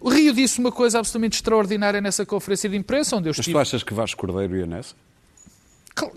o 0.01 0.09
Rio 0.11 0.33
disse 0.33 0.59
uma 0.59 0.73
coisa 0.73 0.99
absolutamente 0.99 1.35
extraordinária 1.37 2.01
nessa 2.01 2.25
conferência 2.27 2.69
de 2.69 2.77
imprensa, 2.77 3.17
onde 3.17 3.29
eu 3.29 3.31
Mas 3.31 3.39
estive... 3.39 3.55
tu 3.55 3.59
achas 3.61 3.83
que 3.83 3.95
Vasco 3.95 4.21
Cordeiro 4.21 4.57
ia 4.57 4.67
nessa? 4.67 4.95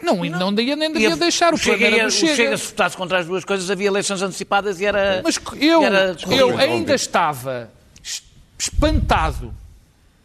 Não, 0.02 0.24
não, 0.24 0.52
não 0.52 0.62
ia 0.62 0.76
nem 0.76 0.92
devia 0.92 1.16
deixar 1.18 1.54
o 1.54 1.58
Chega, 1.58 1.78
problema 1.78 1.98
era 1.98 2.08
o 2.08 2.10
do 2.10 2.14
Chega. 2.16 2.36
Chega, 2.36 2.58
se 2.58 2.66
votasse 2.68 2.96
contra 2.98 3.20
as 3.20 3.26
duas 3.28 3.44
coisas, 3.44 3.70
havia 3.70 3.88
eleições 3.88 4.22
antecipadas 4.22 4.80
e 4.80 4.86
era. 4.86 5.22
Mas 5.24 5.38
eu, 5.60 5.84
era 5.84 6.16
eu 6.32 6.58
ainda 6.58 6.96
estava 6.96 7.70
es- 8.02 8.24
espantado, 8.58 9.54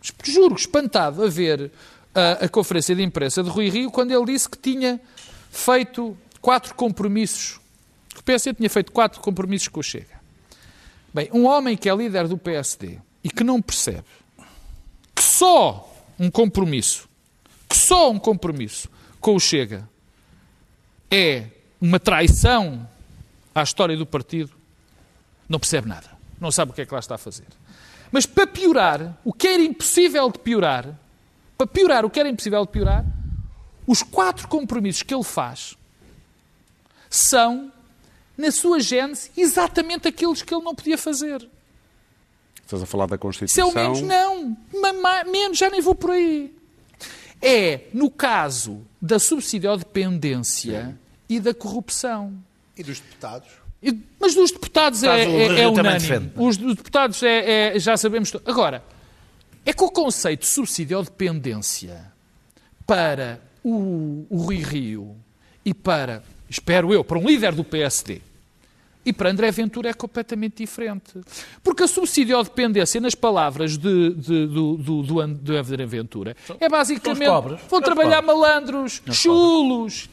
es- 0.00 0.12
juro, 0.32 0.54
espantado 0.54 1.24
a 1.24 1.28
ver 1.28 1.70
a, 2.14 2.44
a 2.44 2.48
conferência 2.48 2.94
de 2.94 3.02
imprensa 3.02 3.42
de 3.42 3.50
Rui 3.50 3.68
Rio 3.68 3.90
quando 3.90 4.12
ele 4.12 4.24
disse 4.26 4.48
que 4.48 4.56
tinha 4.56 5.00
feito 5.50 6.16
quatro 6.40 6.74
compromissos. 6.74 7.58
Que 8.14 8.20
o 8.20 8.22
PSD 8.22 8.54
tinha 8.54 8.70
feito 8.70 8.92
quatro 8.92 9.20
compromissos 9.20 9.66
com 9.68 9.80
o 9.80 9.82
Chega. 9.82 10.20
Bem, 11.12 11.28
um 11.32 11.44
homem 11.46 11.76
que 11.76 11.88
é 11.88 11.94
líder 11.94 12.28
do 12.28 12.38
PSD 12.38 12.98
e 13.24 13.28
que 13.28 13.42
não 13.42 13.60
percebe 13.60 14.04
que 15.14 15.22
só 15.22 15.92
um 16.18 16.30
compromisso, 16.30 17.08
que 17.68 17.76
só 17.76 18.10
um 18.12 18.18
compromisso 18.18 18.88
com 19.20 19.34
o 19.34 19.40
Chega 19.40 19.88
é 21.10 21.46
uma 21.80 21.98
traição 22.00 22.88
à 23.54 23.62
história 23.62 23.96
do 23.96 24.06
partido, 24.06 24.52
não 25.48 25.58
percebe 25.58 25.88
nada. 25.88 26.08
Não 26.40 26.50
sabe 26.50 26.70
o 26.70 26.74
que 26.74 26.80
é 26.82 26.86
que 26.86 26.94
lá 26.94 27.00
está 27.00 27.16
a 27.16 27.18
fazer. 27.18 27.46
Mas 28.10 28.24
para 28.26 28.46
piorar, 28.46 29.18
o 29.24 29.32
que 29.32 29.46
era 29.46 29.62
impossível 29.62 30.30
de 30.30 30.38
piorar, 30.38 30.98
para 31.58 31.66
piorar 31.66 32.04
o 32.04 32.10
que 32.10 32.18
era 32.18 32.28
impossível 32.28 32.64
de 32.64 32.72
piorar, 32.72 33.04
os 33.86 34.02
quatro 34.02 34.48
compromissos 34.48 35.02
que 35.02 35.14
ele 35.14 35.24
faz 35.24 35.76
são, 37.08 37.72
na 38.38 38.50
sua 38.50 38.80
gênese, 38.80 39.30
exatamente 39.36 40.08
aqueles 40.08 40.42
que 40.42 40.54
ele 40.54 40.64
não 40.64 40.74
podia 40.74 40.96
fazer. 40.96 41.46
Estás 42.62 42.82
a 42.82 42.86
falar 42.86 43.06
da 43.06 43.16
Se 43.16 43.16
é 43.16 43.18
Constituição? 43.18 43.68
o 43.68 43.74
menos, 43.74 44.00
não. 44.00 44.56
Menos, 45.30 45.58
já 45.58 45.68
nem 45.68 45.80
vou 45.80 45.94
por 45.94 46.12
aí. 46.12 46.54
É 47.42 47.88
no 47.92 48.10
caso 48.10 48.86
da 49.00 49.18
subsidiodependência 49.18 50.98
e 51.28 51.40
da 51.40 51.54
corrupção. 51.54 52.34
E 52.76 52.82
dos 52.82 53.00
deputados? 53.00 53.48
E- 53.82 53.98
Mas 54.18 54.34
dos 54.34 54.50
deputados 54.50 55.02
é, 55.02 55.24
é, 55.24 55.60
é 55.62 55.68
unânime. 55.68 55.98
defende. 55.98 56.30
Os 56.36 56.56
dos 56.56 56.74
deputados 56.76 57.22
é, 57.22 57.74
é- 57.74 57.78
já 57.78 57.96
sabemos. 57.96 58.32
Agora, 58.44 58.82
é 59.64 59.72
que 59.72 59.82
o 59.82 59.90
conceito 59.90 60.40
de 60.40 60.46
subsidiodependência 60.46 62.12
para 62.86 63.40
o, 63.64 64.26
o 64.28 64.36
Rui 64.38 64.58
Rio 64.58 65.16
e 65.64 65.72
para, 65.72 66.22
espero 66.48 66.92
eu, 66.92 67.04
para 67.04 67.18
um 67.18 67.26
líder 67.26 67.54
do 67.54 67.64
PSD 67.64 68.20
e 69.04 69.12
para 69.12 69.30
André 69.30 69.50
Ventura 69.50 69.88
é 69.90 69.94
completamente 69.94 70.56
diferente. 70.58 71.12
Porque 71.62 71.82
a 71.84 71.88
subsidiodependência, 71.88 73.00
nas 73.00 73.14
palavras 73.14 73.78
de, 73.78 74.10
de- 74.14 74.46
do, 74.46 74.76
do, 74.76 75.02
do, 75.02 75.32
do 75.32 75.50
André 75.56 75.86
Ventura, 75.86 76.36
é 76.60 76.68
basicamente 76.68 77.26
vão 77.68 77.80
trabalhar 77.80 78.20
malandros, 78.22 79.02
chulos, 79.12 80.08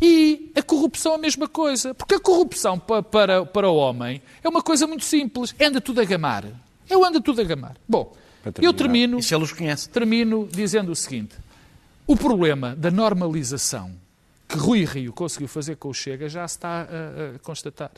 e 0.00 0.52
a 0.54 0.62
corrupção 0.62 1.12
é 1.12 1.14
a 1.16 1.18
mesma 1.18 1.48
coisa. 1.48 1.94
Porque 1.94 2.14
a 2.14 2.20
corrupção 2.20 2.78
pa- 2.78 3.02
para, 3.02 3.44
para 3.44 3.68
o 3.68 3.76
homem 3.76 4.22
é 4.42 4.48
uma 4.48 4.62
coisa 4.62 4.86
muito 4.86 5.04
simples. 5.04 5.54
Anda 5.60 5.80
tudo 5.80 6.00
a 6.00 6.04
gamar. 6.04 6.44
Eu 6.88 7.04
ando 7.04 7.20
tudo 7.20 7.40
a 7.40 7.44
gamar. 7.44 7.76
Bom, 7.88 8.14
Para 8.42 8.52
eu 8.64 8.72
termino, 8.72 9.18
Isso 9.18 9.34
ele 9.34 9.44
os 9.44 9.52
conhece. 9.52 9.88
termino 9.88 10.48
dizendo 10.50 10.92
o 10.92 10.96
seguinte. 10.96 11.34
O 12.06 12.16
problema 12.16 12.74
da 12.76 12.90
normalização 12.90 13.92
que 14.48 14.56
Rui 14.56 14.84
Rio 14.84 15.12
conseguiu 15.12 15.46
fazer 15.48 15.76
com 15.76 15.88
o 15.90 15.94
Chega 15.94 16.28
já 16.28 16.46
se 16.48 16.56
está 16.56 16.82
a, 16.82 17.34
a 17.36 17.38
constatar. 17.40 17.90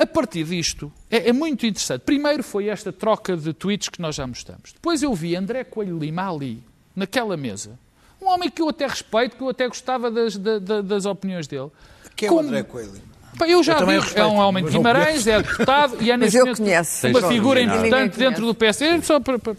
A 0.00 0.06
partir 0.06 0.44
disto, 0.44 0.90
é, 1.10 1.28
é 1.28 1.32
muito 1.32 1.66
interessante. 1.66 2.00
Primeiro 2.02 2.42
foi 2.42 2.68
esta 2.68 2.90
troca 2.92 3.36
de 3.36 3.52
tweets 3.52 3.88
que 3.90 4.00
nós 4.00 4.14
já 4.16 4.26
mostramos. 4.26 4.72
Depois 4.72 5.02
eu 5.02 5.14
vi 5.14 5.36
André 5.36 5.62
Coelho 5.64 5.98
Lima 5.98 6.28
ali, 6.32 6.62
naquela 6.96 7.36
mesa. 7.36 7.78
Um 8.20 8.28
homem 8.28 8.50
que 8.50 8.62
eu 8.62 8.68
até 8.68 8.86
respeito, 8.86 9.36
que 9.36 9.42
eu 9.42 9.48
até 9.50 9.68
gostava 9.68 10.10
das, 10.10 10.36
da- 10.36 10.58
da- 10.58 10.80
das 10.82 11.04
opiniões 11.06 11.46
dele. 11.46 11.68
Que 12.16 12.26
é 12.26 12.28
Com- 12.28 12.36
o 12.36 12.40
André 12.40 12.62
Coelho? 12.62 12.92
Pá, 13.38 13.46
Eu 13.48 13.62
já 13.62 13.78
Eu 13.78 13.86
vi, 13.86 13.92
respeito, 13.94 14.18
é 14.18 14.26
um 14.26 14.36
homem 14.36 14.64
de 14.64 14.70
Guimarães, 14.70 15.26
é 15.26 15.40
deputado 15.42 15.96
e 16.00 16.10
é 16.10 16.16
momento 16.18 16.56
conheço. 16.56 17.06
uma 17.08 17.22
figura 17.28 17.60
importante 17.62 18.18
dentro 18.18 18.44
do 18.46 18.54
PSD. 18.54 19.02
Só 19.02 19.20
para- 19.20 19.38
para- 19.38 19.56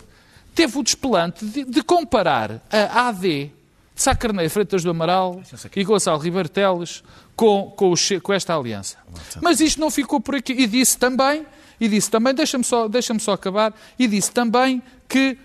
Teve 0.53 0.77
o 0.77 0.83
desplante 0.83 1.45
de, 1.45 1.63
de 1.63 1.81
comparar 1.81 2.61
a 2.69 3.07
AD 3.07 3.51
de 3.95 4.01
Sá 4.01 4.15
Carneiro 4.15 4.49
Freitas 4.49 4.83
do 4.83 4.89
Amaral 4.89 5.41
e 5.75 5.83
Gonçalo 5.83 6.19
Ribeiro 6.19 6.49
Teles 6.49 7.03
com, 7.35 7.71
com, 7.71 7.93
o 7.93 8.21
com 8.21 8.33
esta 8.33 8.55
aliança. 8.55 8.97
Mas 9.41 9.59
isto 9.59 9.79
não 9.79 9.91
ficou 9.91 10.19
por 10.19 10.35
aqui. 10.35 10.53
E 10.53 10.67
disse 10.67 10.97
também, 10.97 11.45
e 11.79 11.87
disse 11.87 12.09
também, 12.09 12.33
deixa-me 12.33 12.63
só, 12.63 12.87
deixa 12.87 13.17
só 13.19 13.33
acabar, 13.33 13.73
e 13.97 14.07
disse 14.07 14.31
também 14.31 14.81
que 15.07 15.37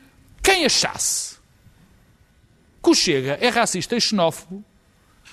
quem 0.43 0.65
achasse 0.65 1.37
que 2.83 2.91
o 2.91 2.95
Chega 2.95 3.37
é 3.41 3.49
racista 3.49 3.97
e 3.97 4.01
xenófobo, 4.01 4.65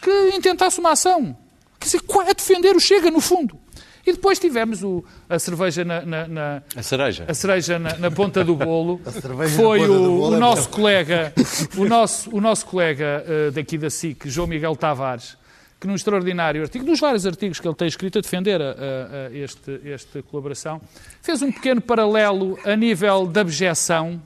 que 0.02 0.30
intentasse 0.30 0.80
uma 0.80 0.92
ação. 0.92 1.38
Quer 1.80 1.86
dizer, 1.86 2.02
a 2.28 2.34
defender 2.34 2.76
o 2.76 2.80
Chega, 2.80 3.12
no 3.12 3.22
fundo. 3.22 3.60
E 4.06 4.12
depois 4.12 4.38
tivemos 4.38 4.84
o- 4.84 5.04
a 5.30 5.40
cerveja 5.40 5.86
na, 5.86 6.02
na- 6.02 6.28
na- 6.28 6.64
A 6.76 6.84
cereja. 6.84 7.26
a 7.28 7.34
cereja 7.34 7.80
na, 7.80 7.98
na 7.98 8.12
ponta 8.12 8.44
do 8.44 8.56
bolo. 8.56 9.00
cerveja 9.22 9.56
Foi 9.56 9.80
na 9.80 9.88
ponta 9.88 10.00
o, 10.00 10.04
do 10.04 10.10
bolo 10.18 10.32
o 10.32 10.36
é 10.36 10.40
nosso 10.40 10.70
colega, 10.70 11.34
o 11.78 11.86
nosso, 11.86 12.36
o 12.36 12.42
nosso 12.42 12.66
colega 12.66 13.24
eh, 13.26 13.52
daqui 13.52 13.78
da 13.78 13.90
SIC, 13.90 14.28
João 14.30 14.48
Miguel 14.48 14.76
Tavares, 14.76 15.38
que 15.80 15.88
num 15.88 15.96
extraordinário 15.96 16.62
artigo, 16.62 16.84
dos 16.86 17.00
vários 17.00 17.26
artigos 17.26 17.60
que 17.62 17.68
ele 17.68 17.76
tem 17.76 17.88
escrito 17.88 18.18
a 18.18 18.22
defender 18.22 18.62
a, 18.62 18.72
a- 18.72 19.28
a 19.30 19.34
este, 19.38 19.80
esta 19.86 20.22
colaboração, 20.22 20.82
fez 21.22 21.42
um 21.42 21.52
pequeno 21.52 21.80
paralelo 21.80 22.60
a 22.66 22.76
nível 22.76 23.26
de 23.26 23.40
abjeção 23.40 24.22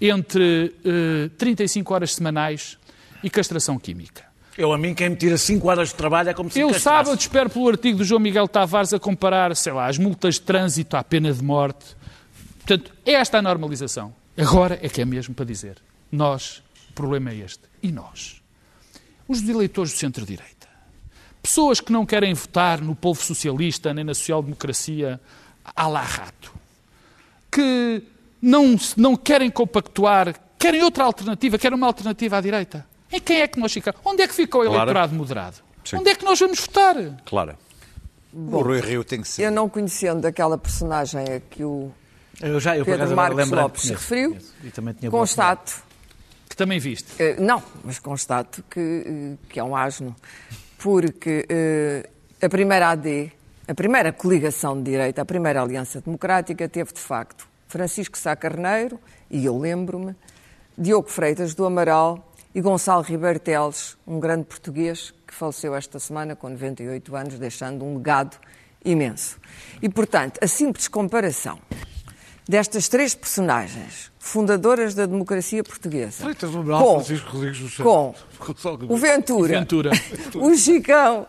entre 0.00 0.74
eh, 0.84 1.30
35 1.36 1.92
horas 1.92 2.14
semanais 2.14 2.78
e 3.24 3.28
castração 3.28 3.76
química. 3.78 4.29
Eu, 4.60 4.74
a 4.74 4.76
mim, 4.76 4.92
quem 4.92 5.08
me 5.08 5.16
tira 5.16 5.38
5 5.38 5.66
horas 5.66 5.88
de 5.88 5.94
trabalho 5.94 6.28
é 6.28 6.34
como 6.34 6.50
se 6.50 6.60
Eu 6.60 6.74
sábado 6.74 7.18
espero 7.18 7.48
pelo 7.48 7.66
artigo 7.66 7.96
do 7.96 8.04
João 8.04 8.20
Miguel 8.20 8.46
Tavares 8.46 8.92
a 8.92 8.98
comparar, 8.98 9.56
sei 9.56 9.72
lá, 9.72 9.86
as 9.86 9.96
multas 9.96 10.34
de 10.34 10.42
trânsito 10.42 10.98
à 10.98 11.02
pena 11.02 11.32
de 11.32 11.42
morte. 11.42 11.96
Portanto, 12.58 12.92
é 13.06 13.12
esta 13.12 13.38
a 13.38 13.42
normalização. 13.42 14.12
Agora 14.36 14.78
é 14.82 14.86
que 14.90 15.00
é 15.00 15.04
mesmo 15.06 15.34
para 15.34 15.46
dizer. 15.46 15.78
Nós, 16.12 16.62
o 16.90 16.92
problema 16.92 17.30
é 17.30 17.36
este. 17.36 17.62
E 17.82 17.90
nós? 17.90 18.42
Os 19.26 19.40
eleitores 19.48 19.92
do 19.92 19.96
centro-direita. 19.96 20.68
Pessoas 21.42 21.80
que 21.80 21.90
não 21.90 22.04
querem 22.04 22.34
votar 22.34 22.82
no 22.82 22.94
povo 22.94 23.22
socialista 23.22 23.94
nem 23.94 24.04
na 24.04 24.12
social-democracia 24.12 25.18
à 25.74 25.86
la 25.86 26.02
rato. 26.02 26.52
Que 27.50 28.02
não, 28.42 28.76
não 28.94 29.16
querem 29.16 29.50
compactuar, 29.50 30.38
querem 30.58 30.82
outra 30.82 31.04
alternativa, 31.04 31.56
querem 31.56 31.78
uma 31.78 31.86
alternativa 31.86 32.36
à 32.36 32.42
direita. 32.42 32.89
Em 33.12 33.20
quem 33.20 33.40
é 33.40 33.48
que 33.48 33.58
nós 33.58 33.72
ficamos? 33.72 34.00
Onde 34.04 34.22
é 34.22 34.28
que 34.28 34.34
fica 34.34 34.56
o 34.58 34.60
Claro. 34.62 34.74
eleitorado 34.76 35.14
moderado? 35.14 35.56
Sim. 35.84 35.96
Onde 35.96 36.10
é 36.10 36.14
que 36.14 36.24
nós 36.24 36.38
vamos 36.38 36.60
votar? 36.60 36.94
Clara. 37.24 37.58
O 38.32 38.60
Rui 38.60 38.80
Rio 38.80 39.02
tem 39.02 39.22
que 39.22 39.28
ser. 39.28 39.42
Eu 39.42 39.50
não 39.50 39.68
conhecendo 39.68 40.24
aquela 40.26 40.56
personagem 40.56 41.20
a 41.20 41.40
que 41.40 41.64
o 41.64 41.90
Eu 42.40 42.60
já, 42.60 42.76
eu 42.76 42.84
Pedro 42.84 43.14
Marcos 43.16 43.50
Lopes 43.50 43.82
se 43.82 43.88
conheço, 43.88 44.02
referiu, 44.02 44.30
conheço. 44.30 45.06
E 45.06 45.10
constato, 45.10 45.82
Que 46.48 46.56
também 46.56 46.78
viste. 46.78 47.10
eh, 47.18 47.34
não, 47.40 47.60
mas 47.84 47.98
constato 47.98 48.62
que, 48.70 48.80
eh, 48.80 49.36
que 49.48 49.58
é 49.58 49.64
um 49.64 49.74
asno, 49.76 50.14
porque 50.78 51.44
eh, 51.48 52.08
a 52.40 52.48
primeira 52.48 52.90
AD, 52.90 53.32
a 53.66 53.74
primeira 53.74 54.12
coligação 54.12 54.76
de 54.80 54.90
direita, 54.92 55.22
a 55.22 55.24
primeira 55.24 55.60
aliança 55.60 56.00
democrática, 56.00 56.68
teve 56.68 56.92
de 56.92 57.00
facto 57.00 57.48
Francisco 57.68 58.16
Sá 58.16 58.36
Carneiro, 58.36 58.98
e 59.28 59.44
eu 59.44 59.58
lembro-me, 59.58 60.14
Diogo 60.78 61.08
Freitas 61.10 61.52
do 61.54 61.66
Amaral 61.66 62.29
e 62.54 62.60
Gonçalo 62.60 63.02
Ribeiro 63.02 63.38
Teles, 63.38 63.96
um 64.06 64.18
grande 64.18 64.44
português 64.44 65.12
que 65.26 65.34
faleceu 65.34 65.74
esta 65.74 65.98
semana 65.98 66.34
com 66.34 66.48
98 66.48 67.14
anos, 67.16 67.38
deixando 67.38 67.84
um 67.84 67.96
legado 67.96 68.36
imenso. 68.84 69.38
E, 69.80 69.88
portanto, 69.88 70.38
a 70.42 70.46
simples 70.46 70.88
comparação 70.88 71.58
destas 72.48 72.88
três 72.88 73.14
personagens 73.14 74.10
fundadoras 74.18 74.94
da 74.94 75.06
democracia 75.06 75.62
portuguesa. 75.62 76.24
Freitas 76.24 76.50
Liberal, 76.50 76.82
Com- 76.82 76.94
Francisco 77.04 77.30
Rodrigues 77.30 77.76
do 77.76 77.82
com 77.84 78.14
o 78.92 78.96
Ventura, 78.96 79.58
Ventura. 79.60 79.90
o 80.34 80.54
Chicão 80.56 81.26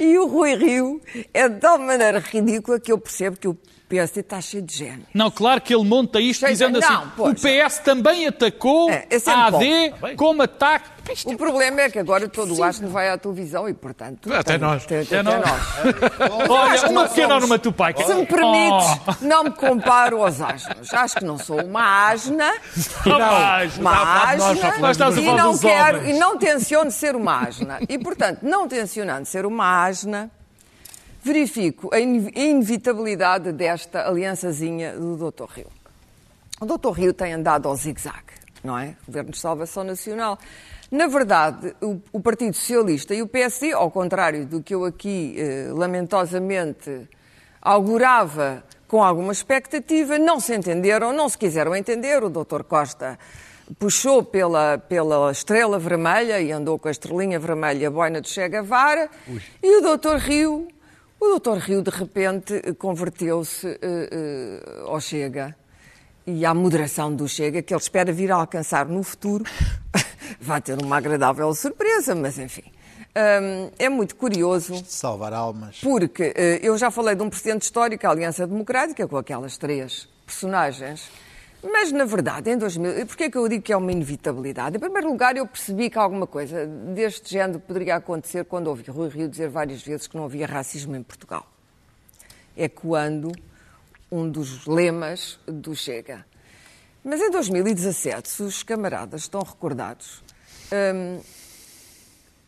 e 0.00 0.18
o 0.18 0.26
Rui 0.26 0.56
Rio 0.56 1.00
é 1.32 1.48
de 1.48 1.60
tal 1.60 1.78
maneira 1.78 2.18
ridícula 2.18 2.80
que 2.80 2.90
eu 2.90 2.98
percebo 2.98 3.36
que 3.36 3.46
o 3.46 3.56
PSD 3.88 4.20
está 4.20 4.40
cheio 4.40 4.62
de 4.62 4.76
gênio. 4.76 5.06
Não, 5.14 5.30
claro 5.30 5.60
que 5.60 5.74
ele 5.74 5.84
monta 5.84 6.20
isto 6.20 6.40
Sei, 6.40 6.50
dizendo 6.50 6.80
não, 6.80 6.88
assim: 6.88 7.08
pois. 7.16 7.32
o 7.32 7.46
PS 7.46 7.78
também 7.78 8.26
atacou 8.26 8.90
É, 8.90 9.06
é 9.10 9.30
a 9.30 9.50
bom. 9.50 9.58
AD 9.58 10.16
como 10.16 10.42
ataque. 10.42 10.94
Isto 11.12 11.30
O 11.32 11.36
problema 11.36 11.82
é 11.82 11.90
que 11.90 11.98
agora 11.98 12.26
todo 12.30 12.56
o 12.56 12.64
asno 12.64 12.88
vai 12.88 13.10
à 13.10 13.18
televisão 13.18 13.68
e, 13.68 13.74
portanto... 13.74 14.32
Até 14.32 14.52
tem- 14.52 14.58
nós. 14.58 14.86
tem- 14.86 15.00
Até 15.02 15.18
até 15.20 15.22
nós. 15.22 15.46
nós. 15.46 16.48
Olha, 16.48 16.88
uma 16.88 17.08
pequena 17.08 17.36
onomatopeia. 17.36 17.94
Se 18.06 18.14
me 18.14 18.24
permites, 18.24 19.20
não 19.20 19.44
me 19.44 19.50
comparo 19.50 20.22
aos 20.24 20.40
asnos. 20.40 20.92
Acho 20.94 21.16
que 21.16 21.24
não 21.26 21.36
sou 21.36 21.62
uma 21.62 22.08
asna, 22.08 22.50
uma 23.78 24.22
asna 24.30 24.64
Nós 24.80 24.92
estamos 24.92 25.18
a 25.18 25.20
e 25.20 25.24
não 25.36 25.58
quero 25.58 26.06
e 26.06 26.12
não 26.18 26.38
tenciono 26.38 26.90
ser 26.90 27.14
uma 27.14 27.40
asna. 27.40 27.80
E, 27.86 27.98
portanto, 27.98 28.38
não 28.42 28.66
tencionando 28.66 29.26
ser 29.26 29.44
uma 29.44 29.84
asna, 29.86 30.30
verifico 31.24 31.88
a 31.92 31.98
ine- 31.98 32.30
inevitabilidade 32.34 33.50
desta 33.52 34.06
aliançazinha 34.06 34.92
do 34.98 35.16
Dr. 35.16 35.46
Rio. 35.50 35.66
O 36.60 36.66
Dr. 36.66 36.90
Rio 36.92 37.12
tem 37.14 37.32
andado 37.32 37.66
ao 37.68 37.74
zigue-zague, 37.74 38.34
não 38.62 38.78
é? 38.78 38.94
Governo 39.06 39.30
de 39.32 39.38
Salvação 39.38 39.82
Nacional. 39.82 40.38
Na 40.90 41.06
verdade, 41.06 41.74
o, 41.80 41.98
o 42.12 42.20
Partido 42.20 42.54
Socialista 42.54 43.14
e 43.14 43.22
o 43.22 43.26
PSD, 43.26 43.72
ao 43.72 43.90
contrário 43.90 44.44
do 44.46 44.62
que 44.62 44.74
eu 44.74 44.84
aqui 44.84 45.34
eh, 45.38 45.68
lamentosamente 45.72 47.08
augurava 47.60 48.62
com 48.86 49.02
alguma 49.02 49.32
expectativa, 49.32 50.18
não 50.18 50.38
se 50.38 50.54
entenderam, 50.54 51.12
não 51.12 51.28
se 51.28 51.38
quiseram 51.38 51.74
entender. 51.74 52.22
O 52.22 52.28
Dr. 52.28 52.62
Costa 52.62 53.18
puxou 53.78 54.22
pela, 54.22 54.76
pela 54.78 55.32
estrela 55.32 55.78
vermelha 55.78 56.38
e 56.40 56.52
andou 56.52 56.78
com 56.78 56.86
a 56.86 56.90
estrelinha 56.90 57.38
vermelha, 57.38 57.88
a 57.88 57.90
boina 57.90 58.20
de 58.20 58.28
Che 58.28 58.48
Guevara, 58.48 59.08
e 59.62 59.76
o 59.78 59.96
Dr. 59.96 60.16
Rio, 60.18 60.68
o 61.24 61.38
Dr. 61.38 61.58
Rio 61.58 61.82
de 61.82 61.90
repente 61.90 62.60
converteu-se 62.74 63.66
eh, 63.66 63.78
eh, 63.82 64.82
ao 64.86 65.00
Chega 65.00 65.56
e 66.26 66.44
à 66.44 66.54
moderação 66.54 67.14
do 67.14 67.28
Chega, 67.28 67.62
que 67.62 67.72
ele 67.74 67.80
espera 67.80 68.12
vir 68.12 68.30
a 68.32 68.36
alcançar 68.36 68.86
no 68.86 69.02
futuro, 69.02 69.44
vai 70.40 70.60
ter 70.60 70.80
uma 70.80 70.96
agradável 70.96 71.52
surpresa, 71.54 72.14
mas 72.14 72.38
enfim. 72.38 72.64
Hum, 73.16 73.70
é 73.78 73.88
muito 73.88 74.16
curioso 74.16 74.82
Salvar 74.86 75.32
almas. 75.32 75.78
porque 75.80 76.32
eh, 76.34 76.58
eu 76.62 76.76
já 76.76 76.90
falei 76.90 77.14
de 77.14 77.22
um 77.22 77.30
precedente 77.30 77.64
histórico, 77.64 78.06
a 78.06 78.10
Aliança 78.10 78.46
Democrática, 78.46 79.06
com 79.06 79.16
aquelas 79.16 79.56
três 79.56 80.08
personagens, 80.26 81.08
mas 81.72 81.90
na 81.90 82.04
verdade, 82.04 82.50
em 82.50 82.58
2000, 82.58 83.06
porquê 83.06 83.24
é 83.24 83.30
que 83.30 83.38
eu 83.38 83.48
digo 83.48 83.62
que 83.62 83.72
é 83.72 83.76
uma 83.76 83.90
inevitabilidade? 83.90 84.76
Em 84.76 84.80
primeiro 84.80 85.08
lugar, 85.08 85.34
eu 85.36 85.46
percebi 85.46 85.88
que 85.88 85.98
alguma 85.98 86.26
coisa 86.26 86.66
deste 86.66 87.32
género 87.32 87.58
poderia 87.58 87.96
acontecer 87.96 88.44
quando 88.44 88.66
ouvi 88.66 88.84
Rui 88.90 89.08
Rio 89.08 89.28
dizer 89.28 89.48
várias 89.48 89.82
vezes 89.82 90.06
que 90.06 90.16
não 90.16 90.24
havia 90.26 90.46
racismo 90.46 90.94
em 90.94 91.02
Portugal. 91.02 91.46
É 92.54 92.68
quando 92.68 93.32
um 94.10 94.28
dos 94.30 94.66
lemas 94.66 95.38
do 95.46 95.74
Chega. 95.74 96.24
Mas 97.02 97.20
em 97.20 97.30
2017, 97.30 98.28
se 98.28 98.42
os 98.42 98.62
camaradas 98.62 99.22
estão 99.22 99.40
recordados, 99.40 100.22
hum, 100.72 101.20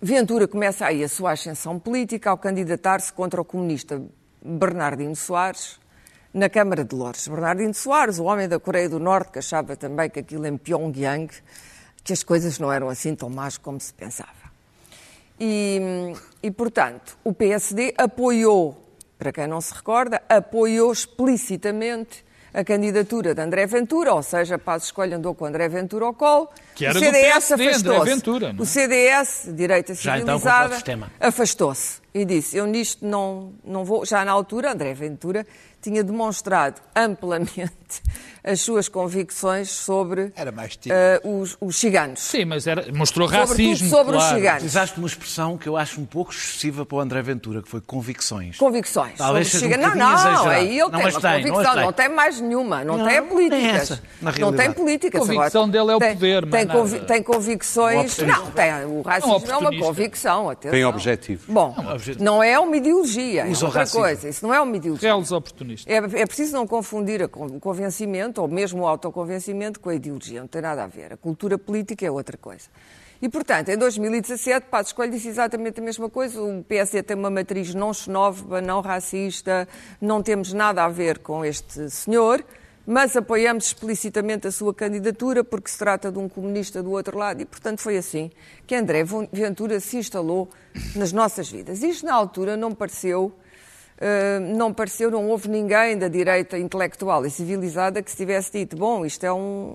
Ventura 0.01 0.47
começa 0.47 0.85
aí 0.85 1.03
a 1.03 1.09
sua 1.09 1.33
ascensão 1.33 1.79
política 1.79 2.29
ao 2.29 2.37
candidatar-se 2.37 3.11
contra 3.11 3.41
o 3.41 3.45
comunista 3.45 4.03
Bernardino 4.43 5.17
Soares 5.17 5.81
na 6.37 6.51
Câmara 6.51 6.85
de 6.85 6.95
Lourdes. 6.95 7.27
Bernardino 7.27 7.73
Soares, 7.73 8.19
o 8.19 8.25
homem 8.25 8.47
da 8.47 8.61
Coreia 8.61 8.91
do 8.91 9.01
Norte, 9.01 9.33
que 9.33 9.39
achava 9.39 9.75
também 9.75 10.11
que 10.11 10.21
aquilo 10.21 10.47
em 10.47 10.59
Pyongyang, 10.59 11.33
que 12.05 12.13
as 12.13 12.23
coisas 12.23 12.59
não 12.59 12.71
eram 12.71 12.91
assim 12.91 13.15
tão 13.15 13.31
más 13.31 13.57
como 13.57 13.81
se 13.81 13.93
pensava. 13.95 14.31
E, 15.41 15.81
e, 16.43 16.51
portanto, 16.51 17.17
o 17.25 17.33
PSD 17.33 17.95
apoiou, 17.97 18.77
para 19.19 19.33
quem 19.33 19.47
não 19.47 19.63
se 19.63 19.73
recorda, 19.73 20.21
apoiou 20.29 20.93
explicitamente 20.93 22.23
a 22.53 22.63
candidatura 22.63 23.35
de 23.35 23.41
André 23.41 23.67
Ventura, 23.67 24.15
ou 24.15 24.23
seja, 24.23 24.59
Paz 24.59 24.85
Escolha 24.85 25.17
andou 25.17 25.35
com 25.35 25.47
André 25.47 25.69
Ventura 25.69 26.05
ao 26.05 26.15
colo. 26.15 26.49
Que 26.75 26.87
era 26.87 26.99
o 26.99 27.01
CDS 27.01 27.53
afastou-se. 27.53 28.11
É? 28.11 28.55
O 28.59 28.65
CDS, 28.65 29.49
direita 29.55 29.93
então 29.93 30.15
civilizada, 30.15 30.75
sistema. 30.75 31.11
afastou-se 31.21 32.01
e 32.15 32.25
disse: 32.25 32.57
Eu 32.57 32.67
nisto 32.67 33.07
não, 33.07 33.53
não 33.63 33.85
vou. 33.85 34.07
Já 34.07 34.25
na 34.25 34.33
altura, 34.33 34.73
André 34.73 34.95
Ventura 34.95 35.47
tinha 35.91 36.03
demonstrado 36.03 36.81
amplamente 36.95 38.03
as 38.43 38.61
suas 38.61 38.89
convicções 38.89 39.71
sobre 39.71 40.33
Era 40.37 40.53
mais 40.53 40.77
tímido. 40.77 40.99
eh, 41.01 41.21
os, 41.25 41.57
os 41.61 41.77
ciganos. 41.77 42.21
Sim, 42.21 42.45
mas 42.45 42.67
era, 42.67 42.93
mostrou 42.93 43.29
Sobretudo 43.29 43.51
racismo. 43.71 43.89
sobre 43.91 44.17
os 44.17 44.23
claro. 44.23 44.37
ciganos. 44.37 44.63
Utilizaste 44.63 44.99
uma 44.99 45.07
expressão 45.09 45.59
que 45.59 45.69
eu 45.69 45.77
acho 45.77 46.01
um 46.01 46.05
pouco 46.05 46.33
excessiva 46.33 46.87
para 46.87 46.97
o 46.97 47.01
André 47.01 47.23
Ventura, 47.23 47.61
que 47.63 47.69
foi 47.69 47.81
convicções. 47.81 48.57
Convicções. 48.57 49.15
Talvez 49.19 49.49
sobre 49.51 49.69
seja 49.75 49.81
um 49.81 49.91
os 49.91 49.97
não, 49.97 50.07
não, 50.07 50.15
exagerado. 50.15 50.49
aí 50.51 50.69
ele 50.69 50.79
Não 50.79 50.91
tem 50.91 51.01
uma 51.01 51.21
tem, 51.21 51.45
não 51.45 51.51
convicção, 51.51 51.75
tem. 51.75 51.85
não 51.85 51.93
tem 51.93 52.09
mais 52.09 52.41
nenhuma, 52.41 52.85
não, 52.85 52.99
Não, 52.99 53.09
tem 53.09 53.23
políticas. 53.23 53.75
essa, 53.91 54.03
na 54.23 54.33
não 54.39 54.53
tem 54.53 54.73
políticas. 54.73 55.21
A 55.23 55.27
convicção 55.27 55.69
dele 55.69 55.91
é 55.91 55.97
o 55.97 55.99
tem, 55.99 56.15
poder, 56.15 56.43
tem, 56.49 56.67
mais 56.67 56.79
convi- 56.79 56.95
nada. 56.99 57.07
tem 57.07 57.23
convicções. 57.23 58.19
Um 58.21 58.27
Não, 58.27 58.51
tem, 58.53 58.85
o 58.87 59.03
racismo 59.03 59.33
é 59.35 59.37
uma 59.39 59.57
oportunista. 59.57 59.87
convicção. 59.87 60.51
Atenção. 60.51 60.71
Tem 60.71 60.85
objetivos. 60.85 61.47
Bom, 61.49 61.75
não 62.21 62.43
é 62.43 62.59
uma 62.61 62.77
ideologia, 62.77 63.43
é 63.47 63.51
Usa 63.51 63.65
o 63.65 63.67
outra 63.67 63.81
racismo. 63.81 64.01
coisa. 64.01 64.29
Isso 64.29 64.47
não 64.47 64.55
é 64.55 64.61
uma 64.61 64.77
ideologia. 64.77 65.13
Reles 65.13 65.33
oportunistas. 65.33 65.76
É, 65.87 65.97
é 65.97 66.27
preciso 66.27 66.53
não 66.53 66.67
confundir 66.67 67.23
o 67.23 67.29
convencimento, 67.61 68.41
ou 68.41 68.49
mesmo 68.49 68.83
o 68.83 68.87
autoconvencimento, 68.87 69.81
com 69.81 69.91
a 69.91 69.95
ideologia. 69.95 70.41
Não 70.41 70.49
tem 70.49 70.63
nada 70.63 70.85
a 70.85 70.87
ver. 70.87 71.13
A 71.13 71.17
cultura 71.17 71.59
política 71.59 72.07
é 72.07 72.11
outra 72.11 72.37
coisa. 72.37 72.69
E, 73.21 73.29
portanto, 73.29 73.71
em 73.71 73.79
2017, 73.79 74.67
Passos 74.67 74.93
Coelho 74.93 75.13
disse 75.13 75.29
exatamente 75.29 75.81
a 75.81 75.83
mesma 75.83 76.09
coisa. 76.09 76.41
O 76.41 76.63
PSD 76.63 77.03
tem 77.03 77.17
uma 77.17 77.31
matriz 77.31 77.75
não 77.75 77.93
xenófoba, 77.93 78.61
não 78.61 78.81
racista, 78.81 79.67
não 80.01 80.23
temos 80.23 80.53
nada 80.53 80.85
a 80.85 80.89
ver 80.89 81.19
com 81.19 81.45
este 81.45 81.89
senhor, 81.89 82.45
mas 82.87 83.17
apoiamos 83.17 83.67
explicitamente 83.67 84.47
a 84.47 84.53
sua 84.53 84.75
candidatura 84.75 85.43
porque 85.43 85.71
se 85.71 85.79
trata 85.79 86.13
de 86.13 86.19
um 86.19 86.29
comunista 86.29 86.83
do 86.83 86.91
outro 86.91 87.19
lado. 87.19 87.41
E, 87.41 87.47
portanto, 87.47 87.81
foi 87.81 87.97
assim 87.97 88.31
que 88.67 88.75
André 88.75 89.03
Ventura 89.33 89.81
se 89.81 89.97
instalou 89.97 90.51
nas 90.95 91.11
nossas 91.11 91.51
vidas. 91.51 91.83
Isto, 91.83 92.05
na 92.05 92.15
altura, 92.15 92.55
não 92.57 92.73
pareceu 92.73 93.33
não 94.57 94.73
pareceu, 94.73 95.11
não 95.11 95.29
houve 95.29 95.49
ninguém 95.49 95.97
da 95.97 96.09
direita 96.09 96.59
intelectual 96.59 97.25
e 97.25 97.31
civilizada 97.31 98.03
que 98.03 98.11
se 98.11 98.17
tivesse 98.17 98.53
dito, 98.53 98.77
bom, 98.77 99.05
isto 99.07 99.25
é 99.25 99.33
um 99.33 99.75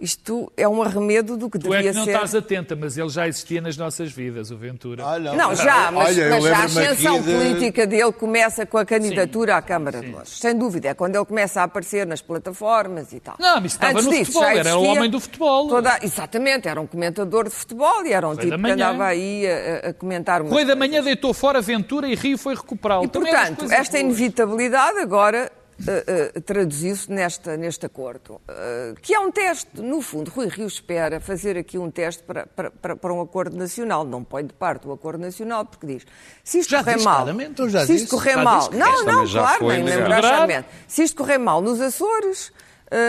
isto 0.00 0.50
é 0.56 0.68
um 0.68 0.82
arremedo 0.82 1.36
do 1.36 1.50
que 1.50 1.58
Tu 1.58 1.72
é 1.74 1.76
devia 1.78 1.90
que 1.92 1.96
não 1.98 2.04
ser. 2.04 2.12
estás 2.12 2.34
atenta, 2.34 2.76
mas 2.76 2.96
ele 2.96 3.08
já 3.08 3.26
existia 3.26 3.60
nas 3.60 3.76
nossas 3.76 4.12
vidas, 4.12 4.50
o 4.50 4.56
Ventura. 4.56 5.04
Olha, 5.04 5.32
Não, 5.34 5.54
já, 5.54 5.90
mas, 5.90 6.16
olha, 6.16 6.30
mas 6.30 6.44
a 6.44 6.48
lembro-me 6.48 6.64
ascensão 6.86 7.20
de- 7.20 7.32
política 7.32 7.86
dele 7.86 8.12
começa 8.12 8.64
com 8.64 8.78
a 8.78 8.84
candidatura 8.84 9.56
à 9.56 9.62
Câmara 9.62 10.00
de 10.00 10.06
Lourdes. 10.10 10.38
Sem 10.38 10.56
dúvida, 10.56 10.88
é 10.88 10.94
quando 10.94 11.16
ele 11.16 11.24
começa 11.24 11.60
a 11.60 11.64
aparecer 11.64 12.06
nas 12.06 12.20
plataformas 12.22 13.12
e 13.12 13.20
tal. 13.20 13.34
Não, 13.38 13.60
mas 13.60 13.72
estava 13.72 13.92
Antes 13.94 14.04
no 14.06 14.10
disso, 14.12 14.24
futebol, 14.32 14.42
já 14.44 14.50
era 14.58 14.76
o 14.76 14.78
existia 14.82 14.92
homem 14.98 15.10
do 15.10 15.20
futebol. 15.20 15.68
toda- 15.68 15.98
Exatamente, 16.02 16.68
era 16.68 16.80
um 16.80 16.86
comentador 16.86 17.44
de 17.44 17.50
futebol 17.50 18.04
e 18.06 18.12
era 18.12 18.28
um 18.28 18.34
Rei 18.34 18.50
tipo 18.50 18.62
que 18.62 18.70
andava 18.70 19.04
aí 19.06 19.46
a, 19.46 19.86
a- 19.86 19.90
a 19.90 19.94
comentar 19.94 20.42
Rui 20.42 20.64
da. 20.64 20.76
Manhã 20.76 21.02
deitou 21.02 21.34
fora 21.34 21.60
Ventura 21.60 22.06
e 22.08 22.14
Rio 22.14 22.38
foi 22.38 22.54
recuperá-lo. 22.54 23.04
E, 23.04 23.08
Também 23.08 23.32
é 23.32 23.36
portanto, 23.36 23.64
esta 23.72 23.98
boas. 23.98 24.04
inevitabilidade 24.04 24.98
agora 25.00 25.50
eh, 25.86 26.32
eh, 26.34 26.40
traduziu-se 26.40 27.10
nesta, 27.10 27.56
neste 27.56 27.86
acordo, 27.86 28.40
eh, 28.48 28.94
que 29.00 29.14
é 29.14 29.20
um 29.20 29.30
teste. 29.30 29.80
No 29.80 30.02
fundo, 30.02 30.28
Rui 30.30 30.48
Rio 30.48 30.66
espera 30.66 31.20
fazer 31.20 31.56
aqui 31.56 31.78
um 31.78 31.88
teste 31.90 32.22
para, 32.24 32.46
para, 32.46 32.70
para, 32.70 32.96
para 32.96 33.12
um 33.14 33.20
acordo 33.20 33.56
nacional. 33.56 34.04
Não 34.04 34.24
põe 34.24 34.44
de 34.44 34.52
parte 34.52 34.88
o 34.88 34.92
acordo 34.92 35.20
nacional, 35.20 35.64
porque 35.64 35.86
diz, 35.86 36.06
se 36.42 36.58
isto 36.58 36.70
Já 36.70 36.78
correr 36.82 36.94
disse 36.94 37.04
mal... 37.04 37.26
já 37.68 37.86
se 37.86 37.94
isto 37.94 38.04
disse. 38.04 38.10
correr 38.10 38.34
Já 38.34 38.42
mal... 38.42 38.70
Não, 38.72 39.04
não, 39.04 39.28
claro, 39.30 39.68
nem 39.68 39.82
lembrachamente. 39.84 40.68
Se 40.88 41.02
isto 41.04 41.16
correr 41.16 41.38
mal 41.38 41.60
nos 41.62 41.80
Açores... 41.80 42.52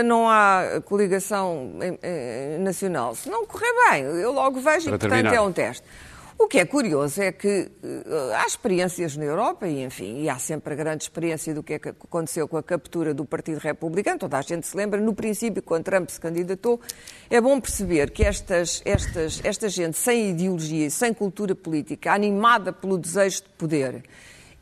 Não 0.03 0.27
há 0.29 0.81
coligação 0.83 1.71
nacional. 2.59 3.15
Se 3.15 3.29
não 3.29 3.45
correr 3.45 3.71
bem, 3.89 4.03
eu 4.03 4.33
logo 4.33 4.59
vejo 4.59 4.87
e, 4.87 4.89
Para 4.89 4.99
portanto, 4.99 5.09
terminar. 5.11 5.33
é 5.35 5.39
um 5.39 5.53
teste. 5.53 5.87
O 6.41 6.47
que 6.47 6.57
é 6.57 6.65
curioso 6.65 7.21
é 7.21 7.33
que 7.33 7.69
eh, 7.83 8.33
há 8.33 8.47
experiências 8.47 9.17
na 9.17 9.25
Europa, 9.25 9.67
e 9.67 9.83
enfim, 9.83 10.21
e 10.21 10.29
há 10.29 10.39
sempre 10.39 10.73
a 10.73 10.75
grande 10.75 11.03
experiência 11.03 11.53
do 11.53 11.61
que 11.61 11.73
é 11.73 11.79
que 11.79 11.89
aconteceu 11.89 12.47
com 12.47 12.55
a 12.55 12.63
captura 12.63 13.13
do 13.13 13.25
Partido 13.25 13.57
Republicano. 13.57 14.17
Toda 14.17 14.37
a 14.37 14.41
gente 14.41 14.65
se 14.65 14.75
lembra, 14.75 15.01
no 15.01 15.13
princípio, 15.13 15.61
quando 15.61 15.83
Trump 15.83 16.07
se 16.07 16.17
candidatou, 16.17 16.79
é 17.29 17.41
bom 17.41 17.59
perceber 17.59 18.11
que 18.11 18.23
estas, 18.23 18.81
estas, 18.85 19.41
esta 19.43 19.67
gente 19.67 19.97
sem 19.97 20.29
ideologia 20.29 20.87
e 20.87 20.89
sem 20.89 21.13
cultura 21.13 21.53
política, 21.53 22.13
animada 22.13 22.71
pelo 22.71 22.97
desejo 22.97 23.43
de 23.43 23.49
poder, 23.57 24.01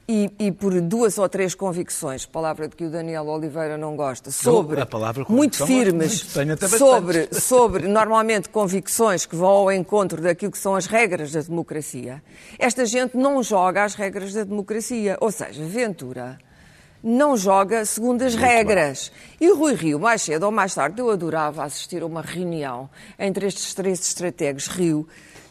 e, 0.09 0.31
e 0.39 0.51
por 0.51 0.79
duas 0.79 1.17
ou 1.17 1.27
três 1.27 1.53
convicções, 1.53 2.25
palavra 2.25 2.67
de 2.67 2.75
que 2.75 2.85
o 2.85 2.89
Daniel 2.89 3.27
Oliveira 3.27 3.77
não 3.77 3.95
gosta, 3.95 4.31
sobre 4.31 4.81
muito 5.27 5.65
firmes, 5.65 6.33
muito, 6.33 6.67
sobre, 6.69 7.27
sobre 7.39 7.87
normalmente 7.87 8.47
convicções 8.47 9.25
que 9.25 9.35
vão 9.35 9.49
ao 9.49 9.71
encontro 9.71 10.21
daquilo 10.21 10.51
que 10.51 10.57
são 10.57 10.75
as 10.75 10.85
regras 10.85 11.33
da 11.33 11.41
democracia, 11.41 12.23
esta 12.57 12.85
gente 12.85 13.17
não 13.17 13.43
joga 13.43 13.83
as 13.83 13.95
regras 13.95 14.33
da 14.33 14.45
democracia. 14.45 15.17
Ou 15.19 15.29
seja, 15.29 15.63
Ventura 15.65 16.37
não 17.03 17.37
joga 17.37 17.85
segundo 17.85 18.21
as 18.21 18.35
regras. 18.35 19.11
E 19.39 19.49
o 19.49 19.57
Rui 19.57 19.75
Rio, 19.75 19.99
mais 19.99 20.21
cedo 20.21 20.43
ou 20.43 20.51
mais 20.51 20.73
tarde, 20.73 20.99
eu 20.99 21.09
adorava 21.09 21.63
assistir 21.63 22.01
a 22.01 22.05
uma 22.05 22.21
reunião 22.21 22.89
entre 23.19 23.47
estes 23.47 23.73
três 23.73 23.99
estrategas 23.99 24.67
Rio, 24.67 25.07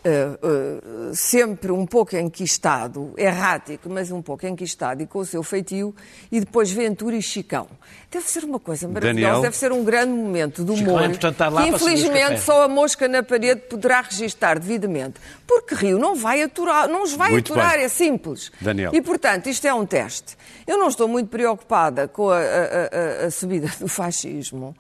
uh, 0.07 1.11
uh, 1.11 1.15
sempre 1.15 1.73
um 1.73 1.85
pouco 1.85 2.17
enquistado, 2.17 3.13
errático, 3.17 3.89
mas 3.91 4.11
um 4.11 4.23
pouco 4.23 4.47
enquistado 4.47 5.03
e 5.03 5.07
com 5.07 5.19
o 5.19 5.25
seu 5.27 5.43
feitio, 5.43 5.95
e 6.31 6.41
depois 6.41 6.71
Ventura 6.71 7.17
e 7.17 7.23
Chicão. 7.23 7.67
Deve 8.11 8.29
ser 8.29 8.45
uma 8.45 8.59
coisa 8.61 8.87
maravilhosa, 8.89 9.25
Daniel? 9.27 9.43
deve 9.43 9.57
ser 9.57 9.73
um 9.73 9.85
grande 9.85 10.13
momento 10.13 10.65
do 10.65 10.75
humor, 10.75 11.03
é 11.03 11.07
importante 11.07 11.33
estar 11.33 11.49
lá 11.49 11.63
que 11.65 11.69
infelizmente 11.71 12.41
só 12.41 12.63
a 12.63 12.69
mosca 12.69 13.09
na 13.09 13.23
parede 13.23 13.63
poderá 13.63 14.01
registar 14.01 14.59
devidamente. 14.59 15.15
Porque 15.47 15.75
Rio 15.75 15.99
não 15.99 16.15
vai 16.15 16.43
aturar, 16.43 16.89
não 16.89 17.03
os 17.03 17.13
vai 17.13 17.31
Muito 17.33 17.53
aturar, 17.53 17.75
bem. 17.75 17.85
é 17.85 17.89
simples. 17.89 18.51
Daniel. 18.61 18.93
E, 18.95 19.03
portanto, 19.03 19.49
isto 19.49 19.67
é 19.67 19.75
um 19.75 19.85
teste. 19.85 20.37
Eu 20.67 20.79
não 20.79 20.89
estou 20.89 21.07
muito 21.09 21.29
preocupada 21.29 22.09
com 22.09 22.31
a, 22.31 22.39
a- 22.39 22.41
a- 22.41 23.27
a 23.27 23.31
subida 23.31 23.69
do 23.79 23.87
fascismo, 23.89 24.75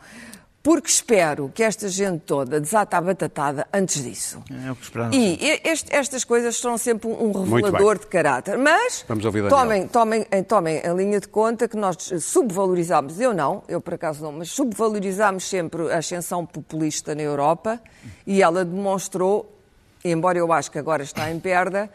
porque 0.66 0.88
espero 0.88 1.48
que 1.54 1.62
esta 1.62 1.88
gente 1.88 2.22
toda 2.26 2.60
desata 2.60 2.96
a 2.96 3.00
batatada 3.00 3.68
antes 3.72 4.02
disso. 4.02 4.42
É 4.66 4.72
o 4.72 4.74
que 4.74 4.82
esperamos. 4.82 5.16
E 5.16 5.60
este- 5.62 5.94
estas 5.94 6.24
coisas 6.24 6.56
são 6.56 6.76
sempre 6.76 7.06
um 7.08 7.30
revelador 7.30 8.00
de 8.00 8.08
caráter. 8.08 8.58
Mas 8.58 9.04
Vamos 9.06 9.24
ouvir 9.24 9.42
Daniel. 9.44 9.56
tomem, 9.60 9.86
tomem, 9.86 10.26
eh, 10.28 10.42
tomem 10.42 10.78
a 10.84 10.92
linha 10.92 11.20
de 11.20 11.28
conta 11.28 11.68
que 11.68 11.76
nós 11.76 11.96
subvalorizamos, 12.20 13.20
eu 13.20 13.32
não, 13.32 13.62
eu 13.68 13.80
por 13.80 13.94
acaso 13.94 14.24
não, 14.24 14.32
mas 14.32 14.50
subvalorizamos 14.50 15.44
sempre 15.48 15.92
a 15.92 15.98
ascensão 15.98 16.44
populista 16.44 17.14
na 17.14 17.22
Europa 17.22 17.80
e 18.26 18.42
ela 18.42 18.64
demonstrou, 18.64 19.56
embora 20.04 20.36
eu 20.36 20.52
acho 20.52 20.68
que 20.72 20.80
agora 20.80 21.04
está 21.04 21.30
em 21.30 21.38
perda, 21.38 21.88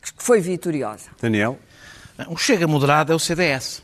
que 0.00 0.12
foi 0.22 0.40
vitoriosa. 0.40 1.08
Daniel? 1.20 1.58
O 2.28 2.36
Chega 2.36 2.68
moderado 2.68 3.12
é 3.12 3.16
o 3.16 3.18
CDS. 3.18 3.82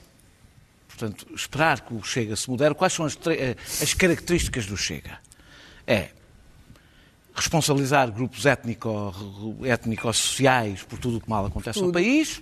Portanto, 1.03 1.27
esperar 1.35 1.81
que 1.81 1.93
o 1.95 2.03
Chega 2.05 2.37
se 2.37 2.49
modere. 2.49 2.75
Quais 2.77 2.93
são 2.93 3.05
as, 3.05 3.19
eh, 3.27 3.57
as 3.83 3.93
características 3.93 4.67
do 4.67 4.77
Chega? 4.77 5.19
É 5.85 6.11
responsabilizar 7.35 8.11
grupos 8.13 8.47
étnico- 8.47 9.13
étnico-sociais 9.65 10.83
por 10.85 10.99
tudo 10.99 11.17
o 11.17 11.21
que 11.21 11.29
mal 11.29 11.45
acontece 11.47 11.81
no 11.81 11.91
país, 11.91 12.41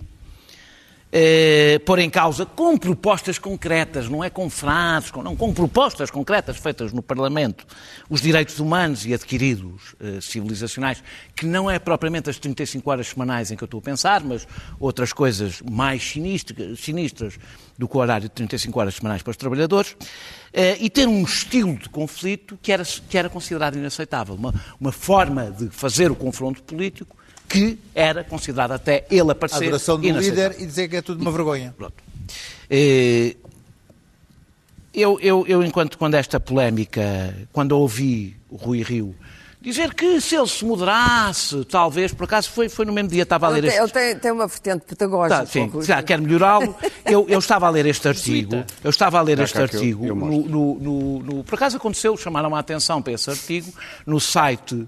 eh, 1.11 1.79
pôr 1.85 1.99
em 1.99 2.09
causa 2.09 2.45
com 2.45 2.77
propostas 2.77 3.37
concretas, 3.37 4.07
não 4.07 4.23
é 4.23 4.29
com 4.29 4.49
frases, 4.49 5.11
com, 5.11 5.21
não, 5.21 5.35
com 5.35 5.53
propostas 5.53 6.09
concretas 6.09 6.57
feitas 6.57 6.93
no 6.93 7.01
Parlamento, 7.01 7.65
os 8.09 8.21
direitos 8.21 8.59
humanos 8.59 9.05
e 9.05 9.13
adquiridos 9.13 9.95
eh, 9.99 10.19
civilizacionais, 10.21 11.03
que 11.35 11.45
não 11.45 11.69
é 11.69 11.79
propriamente 11.79 12.29
as 12.29 12.39
35 12.39 12.89
horas 12.89 13.07
semanais 13.07 13.51
em 13.51 13.57
que 13.57 13.63
eu 13.63 13.65
estou 13.65 13.79
a 13.79 13.81
pensar, 13.81 14.23
mas 14.23 14.47
outras 14.79 15.11
coisas 15.11 15.61
mais 15.69 16.01
sinistras, 16.03 17.37
do 17.77 17.87
que 17.87 17.97
o 17.97 17.99
horário 17.99 18.29
de 18.29 18.35
35 18.35 18.79
horas 18.79 18.95
semanais 18.95 19.21
para 19.21 19.31
os 19.31 19.37
trabalhadores, 19.37 19.97
eh, 20.53 20.77
e 20.79 20.89
ter 20.89 21.07
um 21.07 21.23
estilo 21.23 21.75
de 21.75 21.89
conflito 21.89 22.57
que 22.61 22.71
era, 22.71 22.83
que 22.85 23.17
era 23.17 23.29
considerado 23.29 23.75
inaceitável, 23.75 24.35
uma, 24.35 24.53
uma 24.79 24.91
forma 24.91 25.51
de 25.51 25.69
fazer 25.69 26.09
o 26.09 26.15
confronto 26.15 26.63
político 26.63 27.17
que 27.51 27.77
era 27.93 28.23
considerada 28.23 28.75
até 28.75 29.05
ele 29.11 29.29
A 29.29 29.31
aparecer 29.33 29.63
adoração 29.63 29.99
do 29.99 30.07
líder 30.09 30.55
e 30.59 30.65
dizer 30.65 30.87
que 30.87 30.95
é 30.95 31.01
tudo 31.01 31.21
uma 31.21 31.31
vergonha. 31.31 31.73
Pronto. 31.77 31.93
Eh, 32.69 33.35
Eu, 34.93 35.17
eu, 35.21 35.45
eu, 35.47 35.63
enquanto 35.63 35.97
quando 35.97 36.15
esta 36.15 36.37
polémica, 36.39 37.33
quando 37.53 37.71
ouvi 37.73 38.35
o 38.49 38.57
Rui 38.57 38.83
Rio 38.83 39.15
dizer 39.61 39.93
que 39.93 40.19
se 40.19 40.35
ele 40.35 40.47
se 40.47 40.65
moderasse, 40.65 41.63
talvez, 41.65 42.11
por 42.13 42.23
acaso 42.25 42.49
foi, 42.49 42.67
foi 42.67 42.83
no 42.83 42.91
mesmo 42.91 43.09
dia, 43.09 43.23
estava 43.23 43.45
a 43.45 43.49
ler 43.49 43.59
Ele 43.63 43.71
tem, 43.71 43.83
este... 43.83 43.97
ele 43.97 44.09
tem- 44.11 44.19
tem 44.19 44.31
uma 44.31 44.47
vertente 44.47 44.83
pedagógica. 44.85 45.39
Tá, 45.41 45.45
sim, 45.45 45.67
Rui. 45.67 45.85
já, 45.85 46.01
quero 46.03 46.23
melhorá-lo. 46.23 46.75
Eu, 47.05 47.25
eu 47.29 47.39
estava 47.39 47.67
a 47.67 47.69
ler 47.69 47.85
este 47.85 48.05
artigo, 48.07 48.65
eu 48.83 48.89
estava 48.89 49.19
a 49.19 49.21
ler 49.21 49.39
este 49.39 49.57
artigo, 49.59 50.05
eu 50.05 50.15
no, 50.15 50.41
no- 50.41 50.75
no- 50.79 51.19
no- 51.19 51.43
por 51.43 51.55
acaso 51.55 51.77
aconteceu, 51.77 52.17
chamaram 52.17 52.53
a 52.55 52.59
atenção 52.59 53.01
para 53.01 53.13
esse 53.13 53.29
artigo, 53.29 53.71
no 54.05 54.19
site 54.19 54.87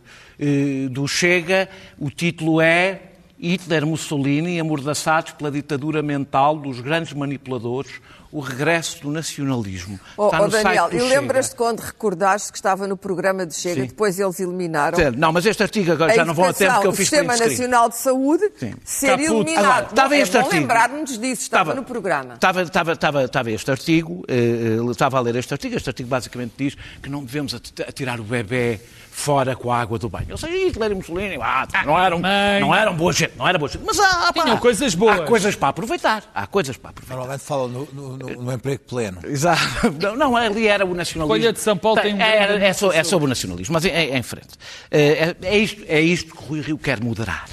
do 0.92 1.08
Chega, 1.08 1.70
o 1.98 2.10
título 2.10 2.60
é 2.62 3.02
Hitler, 3.40 3.86
Mussolini, 3.86 4.58
amordaçados 4.60 5.34
pela 5.34 5.52
ditadura 5.52 6.02
mental 6.02 6.58
dos 6.58 6.80
grandes 6.80 7.12
manipuladores, 7.12 7.92
o 8.32 8.40
regresso 8.40 9.02
do 9.02 9.12
nacionalismo. 9.12 10.00
Oh, 10.18 10.28
Está 10.28 10.42
oh, 10.42 10.46
no 10.46 10.52
site 10.52 10.64
Daniel, 10.64 10.90
do 10.90 10.96
e 10.96 11.02
lembras-te 11.02 11.56
quando 11.56 11.82
recordaste 11.82 12.52
que 12.52 12.58
estava 12.58 12.88
no 12.88 12.96
programa 12.96 13.46
de 13.46 13.54
Chega, 13.54 13.82
Sim. 13.82 13.88
depois 13.88 14.18
eles 14.18 14.40
eliminaram 14.40 14.98
Certo. 14.98 15.20
Não, 15.20 15.32
mas 15.34 15.46
este 15.46 15.62
artigo 15.62 15.92
agora 15.92 16.16
já 16.16 16.24
não 16.24 16.34
vou 16.34 16.46
a 16.46 16.54
tempo 16.54 16.80
que 16.82 16.88
eu 16.88 16.94
fiz 16.94 17.10
Sistema. 17.10 17.36
Nacional 17.36 17.90
de 17.90 17.98
Saúde 17.98 18.50
Sim. 18.58 18.74
ser 18.84 19.20
eliminado. 19.20 19.66
Agora, 19.66 19.86
estava 19.90 20.16
é 20.16 20.20
este 20.20 20.38
artigo. 20.38 20.56
lembrar-nos 20.56 21.20
disso, 21.20 21.42
estava, 21.42 21.76
no 21.76 21.84
programa. 21.84 22.36
Estava, 22.36 22.62
estava, 22.64 22.94
estava, 22.94 23.24
estava 23.26 23.52
este 23.52 23.70
artigo, 23.70 24.24
eh, 24.28 24.80
eh, 24.80 24.92
estava 24.92 25.18
a 25.18 25.22
ler 25.22 25.36
este 25.36 25.54
artigo. 25.54 25.76
Este 25.76 25.90
artigo 25.90 26.08
basicamente 26.08 26.54
diz 26.58 26.78
que 27.04 27.10
não 27.10 27.24
devemos 27.24 27.54
at- 27.54 27.82
atirar 27.88 28.20
o 28.20 28.24
bebê 28.24 28.80
fora 29.16 29.56
com 29.56 29.72
a 29.72 29.80
água 29.80 29.98
do 30.00 30.10
banho. 30.10 30.28
Ou 30.32 30.38
seja, 30.38 30.54
Hitler 30.54 30.92
e 30.92 30.96
Mussolini, 30.96 31.38
ah, 31.40 31.68
não, 31.86 31.98
eram, 31.98 32.20
mãe. 32.20 32.60
não 32.60 32.74
eram 32.76 32.96
boa 32.96 33.14
gente, 33.14 33.34
não 33.38 33.48
era 33.48 33.58
boa 33.60 33.70
gente. 33.70 33.84
Mas 33.86 33.98
há, 34.00 34.34
pá, 34.34 34.44
Tinham 34.44 34.58
coisas 34.58 34.96
boas. 34.96 35.20
Há 35.22 35.24
coisas 35.26 35.56
para 35.56 35.68
aproveitar. 35.70 36.24
Há 36.34 36.48
coisas 36.48 36.76
para 36.76 36.90
aproveitar. 36.90 37.16
Normalmente 37.16 37.44
falam 37.46 37.68
no, 37.68 37.88
no- 37.94 38.18
no- 38.18 38.42
no 38.44 38.52
emprego 38.52 38.84
pleno. 38.84 39.20
Exato. 39.24 39.62
Não, 40.02 40.16
não, 40.18 40.36
ali 40.36 40.68
era 40.68 40.84
o 40.86 40.94
nacionalismo. 40.94 41.28
Folha 41.28 41.54
de 41.54 41.60
São 41.60 41.78
Paulo 41.78 42.02
tem 42.02 42.14
um 42.16 42.20
é, 42.22 42.38
é, 42.58 42.66
é, 42.68 42.74
so- 42.74 42.92
é 42.92 43.04
sobre 43.04 43.26
o 43.26 43.30
nacionalismo, 43.30 43.72
mas 43.74 43.86
é, 43.86 43.90
é 44.10 44.18
em 44.18 44.24
frente. 44.24 44.50
É, 44.92 45.36
é, 45.44 45.58
isto, 45.58 45.82
é 45.88 46.02
isto 46.02 46.36
que 46.36 46.42
o 46.44 46.46
Rui 46.48 46.62
Rio 46.62 46.78
quer 46.78 47.02
moderar. 47.02 47.46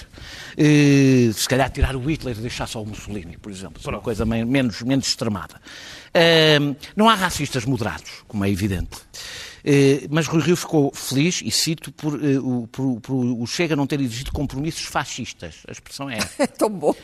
Eh, 0.56 1.30
se 1.32 1.48
calhar 1.48 1.70
tirar 1.70 1.94
o 1.96 2.00
Hitler 2.10 2.36
e 2.36 2.40
deixar 2.40 2.66
só 2.66 2.82
o 2.82 2.86
Mussolini, 2.86 3.36
por 3.38 3.50
exemplo. 3.52 3.80
Uma 3.86 4.00
coisa 4.00 4.24
men- 4.26 4.44
menos, 4.44 4.82
menos 4.82 5.06
extremada. 5.06 5.54
Eh, 6.12 6.58
não 6.96 7.08
há 7.08 7.14
racistas 7.14 7.64
moderados, 7.64 8.10
como 8.26 8.44
é 8.44 8.50
evidente. 8.50 8.98
Eh, 9.64 10.06
mas 10.10 10.26
Rui 10.26 10.40
Rio 10.42 10.56
ficou 10.56 10.90
feliz, 10.94 11.42
e 11.44 11.50
cito, 11.50 11.92
por, 11.92 12.14
eh, 12.24 12.38
o, 12.38 12.66
por- 12.70 13.00
por 13.00 13.14
o 13.14 13.46
Chega 13.46 13.76
não 13.76 13.86
ter 13.86 14.00
exigido 14.00 14.32
compromissos 14.32 14.84
fascistas. 14.84 15.56
A 15.68 15.72
expressão 15.72 16.08
é. 16.08 16.18
É 16.38 16.46
tão 16.46 16.70
bom. 16.70 16.94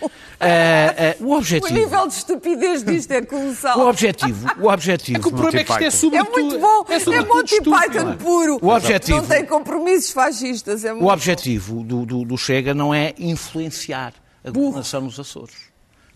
Eh, 0.41 0.95
eh, 0.99 1.17
o 1.21 1.27
O 1.27 1.37
objetivo... 1.37 1.75
nível 1.75 2.07
de 2.09 2.15
estupidez 2.15 2.83
disto 2.83 3.11
é 3.13 3.19
O 3.19 3.27
colossal. 3.27 3.81
objetivo, 3.81 4.49
o 4.61 4.69
objetivo. 4.71 5.19
É 5.19 5.21
que 5.23 5.29
o 5.29 5.33
problema 5.33 5.61
é 5.61 5.65
que 5.65 5.71
isto 5.73 5.83
é 5.83 5.87
É 5.87 5.91
sobretudo... 5.91 6.33
muito 6.41 6.59
bom. 6.59 6.85
É, 6.89 6.99
sobretudo 6.99 7.35
Monty 7.35 7.55
estúpido. 7.55 7.77
Python 7.77 8.17
puro. 8.17 8.59
O 8.63 8.69
objetivo- 8.69 9.19
Não 9.21 9.27
tem 9.27 9.45
compromissos 9.45 10.11
fascistas. 10.11 10.85
É 10.85 10.93
O 10.95 11.07
objetivo 11.07 11.83
do, 11.83 12.07
do- 12.07 12.25
do 12.25 12.37
Chega 12.39 12.73
não 12.73 12.95
é 12.95 13.15
influenciar 13.19 14.15
a 14.45 14.51
governação 14.51 15.01
nos 15.03 15.19
Açores. 15.21 15.55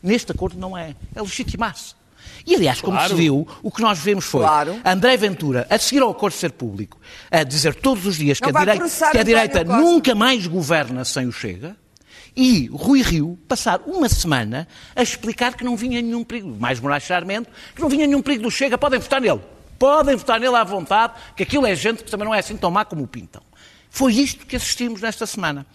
Neste 0.02 0.32
acordo 0.32 0.58
não 0.58 0.76
é. 0.78 0.94
É 1.14 1.20
legitimar-se. 1.20 1.94
E, 2.46 2.54
aliás, 2.54 2.80
como 2.80 2.96
Claro. 2.96 3.10
se 3.10 3.14
viu, 3.16 3.46
o 3.62 3.70
que 3.70 3.80
nós 3.82 3.98
vemos 3.98 4.24
foi 4.24 4.40
Claro. 4.42 4.80
André 4.84 5.16
Ventura, 5.16 5.66
a 5.70 5.78
seguir 5.78 6.02
ao 6.02 6.10
acordo 6.10 6.34
de 6.34 6.40
ser 6.40 6.52
público, 6.52 6.98
a 7.30 7.42
dizer 7.42 7.74
todos 7.74 8.06
os 8.06 8.16
dias 8.16 8.38
que 8.40 8.48
a, 8.48 8.52
vai 8.52 8.62
direi- 8.64 8.78
processar 8.78 9.10
que 9.10 9.18
a 9.18 9.22
direita 9.22 9.64
nunca 9.64 10.14
mais 10.14 10.46
governa 10.46 11.04
sem 11.04 11.26
o 11.26 11.32
Chega, 11.32 11.76
e 12.36 12.68
Rui 12.72 13.02
Rio 13.02 13.38
passar 13.48 13.80
uma 13.86 14.08
semana 14.08 14.66
a 14.94 15.02
explicar 15.02 15.54
que 15.54 15.64
não 15.64 15.76
vinha 15.76 16.00
nenhum 16.00 16.22
perigo, 16.22 16.56
mais 16.58 16.78
Moraes 16.78 17.02
Charmente, 17.02 17.48
que 17.74 17.80
não 17.82 17.88
vinha 17.88 18.06
nenhum 18.06 18.22
perigo 18.22 18.44
do 18.44 18.50
Chega, 18.50 18.78
podem 18.78 19.00
votar 19.00 19.20
nele. 19.20 19.40
Podem 19.78 20.14
votar 20.14 20.38
nele 20.38 20.54
à 20.56 20.62
vontade, 20.62 21.14
que 21.34 21.42
aquilo 21.42 21.66
é 21.66 21.74
gente 21.74 22.04
que 22.04 22.10
também 22.10 22.26
não 22.26 22.34
é 22.34 22.38
assim 22.38 22.56
tão 22.56 22.70
má 22.70 22.84
como 22.84 23.02
o 23.02 23.06
pintam. 23.06 23.42
Foi 23.88 24.12
isto 24.14 24.46
que 24.46 24.54
assistimos 24.54 25.00
nesta 25.00 25.26
semana. 25.26 25.66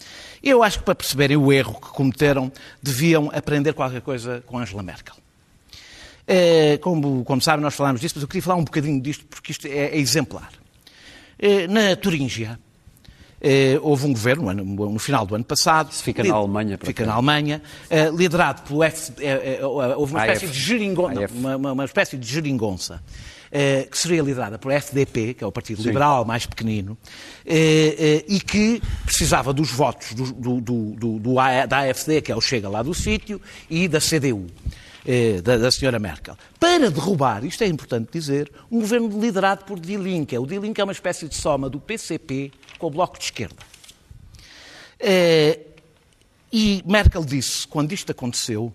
Eu 0.41 0.63
acho 0.63 0.78
que 0.80 0.86
para 0.86 0.95
perceberem 0.95 1.36
o 1.36 1.51
erro 1.51 1.73
que 1.82 1.89
cometeram, 1.89 2.49
deviam 2.82 3.30
aprender 3.34 3.73
qualquer 3.73 4.01
coisa 4.01 4.41
com 4.45 4.58
Angela 4.58 4.82
Merkel. 4.84 5.15
Eh, 6.27 6.79
como, 6.81 7.23
como 7.23 7.39
sabem, 7.41 7.61
nós 7.61 7.75
falámos 7.75 8.01
disto, 8.01 8.15
mas 8.15 8.23
eu 8.23 8.27
queria 8.27 8.41
falar 8.41 8.55
um 8.57 8.63
bocadinho 8.63 8.99
disto 9.01 9.25
porque 9.25 9.51
isto 9.51 9.67
é, 9.67 9.89
é 9.95 9.97
exemplar. 9.97 10.49
Eh, 11.38 11.67
na 11.67 11.95
Turíngia, 11.95 12.59
eh, 13.39 13.77
houve 13.81 14.07
um 14.07 14.11
governo, 14.13 14.51
no, 14.53 14.97
final 14.99 15.23
do 15.25 15.35
ano 15.35 15.43
passado. 15.43 15.91
Isso 15.91 16.01
fica 16.03 16.23
na 16.23 16.33
Alemanha, 16.33 16.79
Fica 16.81 17.03
cá. 17.03 17.09
na 17.09 17.13
Alemanha, 17.13 17.61
liderado 18.17 18.63
pelo 18.63 18.83
F, 18.83 19.11
houve 19.97 20.13
uma 20.13 20.23
AF. 20.23 20.33
espécie 20.33 20.51
de 20.51 20.59
geringonça, 20.59 21.25
AF. 21.25 21.33
uma, 21.38 21.73
uma- 21.73 21.85
espécie 21.85 22.17
de 22.17 22.27
geringonça, 22.27 23.03
que 23.91 23.97
seria 23.97 24.23
liderada 24.23 24.57
pelo 24.57 24.73
FDP, 24.73 25.35
que 25.35 25.43
é 25.43 25.47
o 25.47 25.51
Partido 25.51 25.83
Liberal 25.83 26.25
mais 26.25 26.45
pequenino, 26.47 26.97
e 27.45 28.39
que 28.39 28.81
precisava 29.05 29.53
dos 29.53 29.69
votos 29.69 30.13
do, 30.13 30.59
do- 30.59 31.19
do- 31.19 31.35
da 31.67 31.79
AFD, 31.81 32.21
que 32.21 32.31
é 32.31 32.35
o 32.35 32.41
Chega 32.41 32.67
lá 32.67 32.81
do 32.81 32.93
sítio, 32.95 33.39
e 33.69 33.88
da 33.88 33.99
CDU. 33.99 34.47
Eh, 35.05 35.41
Da, 35.41 35.57
da 35.57 35.71
senhora 35.71 35.99
Merkel, 35.99 36.37
para 36.59 36.89
derrubar, 36.89 37.43
isto 37.45 37.63
é 37.63 37.67
importante 37.67 38.09
dizer, 38.11 38.51
um 38.71 38.79
governo 38.79 39.19
liderado 39.19 39.65
por 39.65 39.79
Die 39.79 39.97
Linke. 39.97 40.37
O 40.37 40.45
Die 40.45 40.59
Linke 40.59 40.81
é 40.81 40.83
uma 40.83 40.93
espécie 40.93 41.27
de 41.27 41.35
soma 41.35 41.69
do 41.69 41.79
PCP 41.79 42.51
com 42.77 42.87
o 42.87 42.89
Bloco 42.89 43.17
de 43.17 43.25
Esquerda. 43.25 43.63
Eh, 44.99 45.59
e 46.51 46.81
Merkel 46.85 47.23
disse, 47.23 47.67
quando 47.67 47.91
isto 47.91 48.11
aconteceu, 48.11 48.73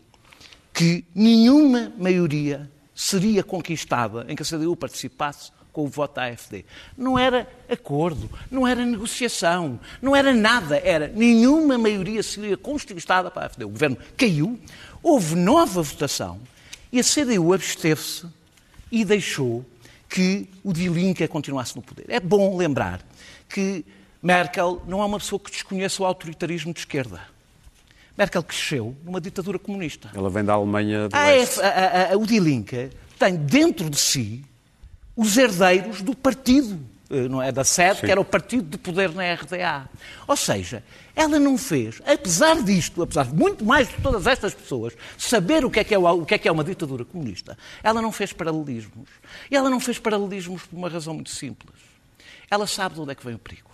que 0.73 1.05
nenhuma 1.15 1.93
maioria 1.99 2.71
seria 2.95 3.43
conquistada 3.43 4.27
em 4.29 4.37
que 4.37 4.43
a 4.43 4.47
CDU 4.47 4.77
participasse 4.77 5.51
com 5.73 5.85
o 5.85 5.89
voto 5.89 6.17
da 6.17 6.25
AFD. 6.25 6.65
Não 6.97 7.19
era 7.19 7.49
acordo, 7.69 8.31
não 8.51 8.67
era 8.67 8.85
negociação, 8.85 9.79
não 10.01 10.15
era 10.15 10.33
nada, 10.33 10.79
era 10.79 11.09
nenhuma 11.09 11.79
maioria 11.79 12.23
seria 12.23 12.57
conquistada 12.57 13.31
para 13.31 13.43
a 13.43 13.47
AFD. 13.47 13.65
O 13.65 13.71
governo 13.71 13.97
caiu, 14.17 14.59
houve 15.03 15.35
nova 15.35 15.83
votação 15.83 16.41
E 16.93 16.99
a 16.99 17.03
CDU 17.03 17.53
absteve-se 17.53 18.27
e 18.91 19.05
deixou 19.05 19.65
que 20.09 20.49
o 20.65 20.73
Die 20.73 20.89
Linke 20.89 21.27
continuasse 21.29 21.77
no 21.77 21.83
poder. 21.83 22.07
É 22.09 22.19
bom 22.19 22.57
lembrar 22.57 23.01
que 23.49 23.85
Merkel 24.21 24.83
não 24.87 25.01
é 25.01 25.05
uma 25.05 25.19
pessoa 25.19 25.39
que 25.39 25.51
desconheça 25.51 26.03
o 26.03 26.07
autoritarismo 26.07 26.73
de 26.73 26.81
esquerda. 26.81 27.21
Merkel 28.19 28.43
cresceu 28.43 28.95
numa 29.05 29.21
ditadura 29.21 29.59
comunista. 29.59 30.11
Ela 30.15 30.29
vem 30.29 30.45
da 30.45 30.53
Alemanha 30.53 31.09
do 31.09 31.15
A. 31.15 31.31
AF, 31.31 31.61
a, 31.61 31.69
a, 31.69 32.13
a, 32.13 32.17
o 32.19 32.27
Die 32.27 32.41
Linke 32.41 32.91
tem 33.19 33.37
dentro 33.37 33.89
de 33.89 33.99
si 33.99 34.45
os 35.21 35.37
herdeiros 35.37 36.01
do 36.01 36.17
partido, 36.17 36.81
eh, 37.11 37.29
não 37.29 37.43
é 37.43 37.53
da 37.53 37.63
sede, 37.63 38.01
que 38.01 38.11
era 38.11 38.19
o 38.19 38.25
partido 38.25 38.71
de 38.71 38.79
poder 38.79 39.11
na 39.11 39.35
RDA. 39.35 39.87
Ou 40.27 40.35
seja, 40.35 40.83
ela 41.15 41.39
não 41.39 41.59
fez, 41.59 42.01
apesar 42.07 42.63
disto, 42.63 43.03
apesar 43.03 43.27
de 43.27 43.35
muito 43.35 43.63
mais 43.63 43.87
de 43.87 43.97
todas 43.97 44.27
estas 44.27 44.55
pessoas 44.55 44.95
saber 45.19 45.63
o 45.63 45.71
que 45.71 45.81
é 45.81 45.85
que 45.85 45.95
é, 45.95 45.99
o, 45.99 46.07
o 46.07 46.25
que 46.25 46.35
é, 46.35 46.39
que 46.39 46.49
é 46.49 46.53
uma 46.53 46.65
ditadura 46.65 47.05
comunista, 47.05 47.59
ela 47.83 48.01
não 48.01 48.11
fez 48.11 48.33
paralelismos. 48.33 49.11
E 49.51 49.57
ela 49.57 49.69
não 49.69 49.79
fez 49.79 49.99
paralelismos 49.99 50.63
por 50.63 50.75
uma 50.75 50.89
razão 50.89 51.13
muito 51.13 51.29
simples. 51.29 51.77
Ela 52.51 52.67
sabe 52.67 52.95
de 52.95 53.03
onde 53.03 53.13
é 53.13 53.15
que 53.15 53.25
vem 53.25 53.35
o 53.35 53.39
perigo. 53.39 53.69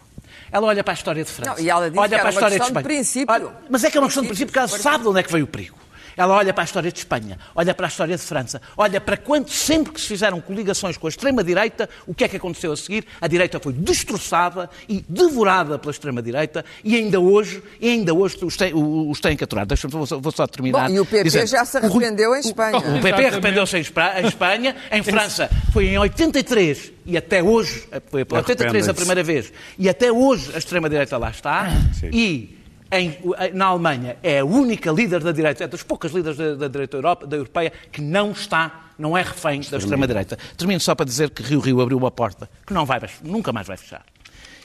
Ela 0.50 0.66
olha 0.66 0.82
para 0.82 0.94
a 0.94 0.96
história 0.96 1.22
de 1.22 1.30
França. 1.30 1.52
Não, 1.52 1.60
e 1.60 1.70
ela 1.70 1.88
disse 1.88 2.00
olha 2.00 2.08
que 2.08 2.16
para 2.16 2.22
a 2.22 2.24
uma 2.24 2.30
história 2.30 2.56
de 2.56 2.60
questão 2.60 2.72
de 2.74 2.80
Espanha. 2.80 2.84
princípio. 2.84 3.32
Olha, 3.32 3.56
mas 3.70 3.84
é 3.84 3.90
que 3.90 3.96
é 3.96 4.00
uma 4.00 4.08
questão 4.08 4.22
de 4.24 4.28
princípio, 4.30 4.46
porque 4.48 4.58
ela 4.58 4.68
sabe 4.68 5.04
de 5.04 5.08
onde 5.08 5.20
é 5.20 5.22
que 5.22 5.30
veio 5.30 5.44
o 5.44 5.48
perigo. 5.48 5.85
Ela 6.16 6.34
olha 6.34 6.52
para 6.54 6.62
a 6.62 6.64
história 6.64 6.90
de 6.90 6.98
Espanha, 6.98 7.38
olha 7.54 7.74
para 7.74 7.86
a 7.86 7.88
história 7.88 8.16
de 8.16 8.22
França, 8.22 8.60
olha 8.76 9.00
para 9.00 9.16
quando 9.16 9.50
sempre 9.50 9.92
que 9.92 10.00
se 10.00 10.06
fizeram 10.06 10.40
coligações 10.40 10.96
com 10.96 11.06
a 11.06 11.10
extrema-direita, 11.10 11.88
o 12.06 12.14
que 12.14 12.24
é 12.24 12.28
que 12.28 12.36
aconteceu 12.36 12.72
a 12.72 12.76
seguir? 12.76 13.04
A 13.20 13.26
direita 13.28 13.60
foi 13.60 13.72
destroçada 13.72 14.70
e 14.88 15.04
devorada 15.08 15.78
pela 15.78 15.90
extrema-direita 15.90 16.64
e 16.82 16.96
ainda 16.96 17.20
hoje, 17.20 17.62
e 17.80 17.88
ainda 17.90 18.14
hoje 18.14 18.38
os 18.42 18.56
têm, 18.56 18.72
os 18.74 19.20
têm 19.20 19.36
capturado. 19.36 19.68
Deixa-me, 19.68 19.92
vou, 19.92 20.06
só- 20.06 20.18
vou 20.18 20.32
só 20.32 20.46
terminar. 20.46 20.88
Bom, 20.88 20.94
e 20.94 21.00
o 21.00 21.04
PP 21.04 21.24
dizendo, 21.24 21.46
já 21.48 21.64
se 21.64 21.76
o 21.76 21.84
arrependeu 21.84 22.34
em 22.34 22.40
Espanha. 22.40 22.78
O 22.78 22.80
PP 22.82 22.96
Exatamente. 22.96 23.26
arrependeu-se 23.32 23.76
em 23.76 23.80
Espa- 23.80 24.20
em 24.20 24.26
Espanha, 24.26 24.76
em 24.90 25.02
França 25.02 25.50
foi 25.72 25.86
em 25.88 25.98
83 25.98 26.92
e 27.04 27.16
até 27.16 27.42
hoje, 27.42 27.86
foi 28.10 28.22
em 28.22 28.26
83 28.34 28.88
a 28.88 28.94
primeira 28.94 29.22
vez, 29.22 29.52
e 29.78 29.88
até 29.88 30.10
hoje 30.10 30.50
a 30.54 30.58
extrema-direita 30.58 31.16
lá 31.18 31.30
está, 31.30 31.68
Sim. 32.00 32.10
e 32.12 32.56
em- 32.92 33.16
na 33.54 33.66
Alemanha 33.66 34.16
é 34.22 34.40
a 34.40 34.44
única 34.44 34.90
líder 34.90 35.22
da 35.22 35.32
direita, 35.32 35.64
é 35.64 35.66
das 35.68 35.82
poucas 35.82 36.12
líderes 36.12 36.36
da, 36.38 36.54
da 36.54 36.68
direita 36.68 36.96
Europa- 36.96 37.26
da 37.26 37.36
europeia 37.36 37.72
que 37.90 38.00
não 38.00 38.32
está, 38.32 38.90
não 38.98 39.16
é 39.16 39.22
refém 39.22 39.60
da 39.62 39.78
extrema-direita. 39.78 40.38
Termino 40.56 40.80
só 40.80 40.94
para 40.94 41.04
dizer 41.06 41.30
que 41.30 41.42
Rio 41.42 41.60
Rio 41.60 41.80
abriu 41.80 41.98
uma 41.98 42.10
porta 42.10 42.48
que 42.66 42.72
não 42.72 42.86
vai, 42.86 43.00
nunca 43.22 43.52
mais 43.52 43.66
vai 43.66 43.76
fechar. 43.76 44.04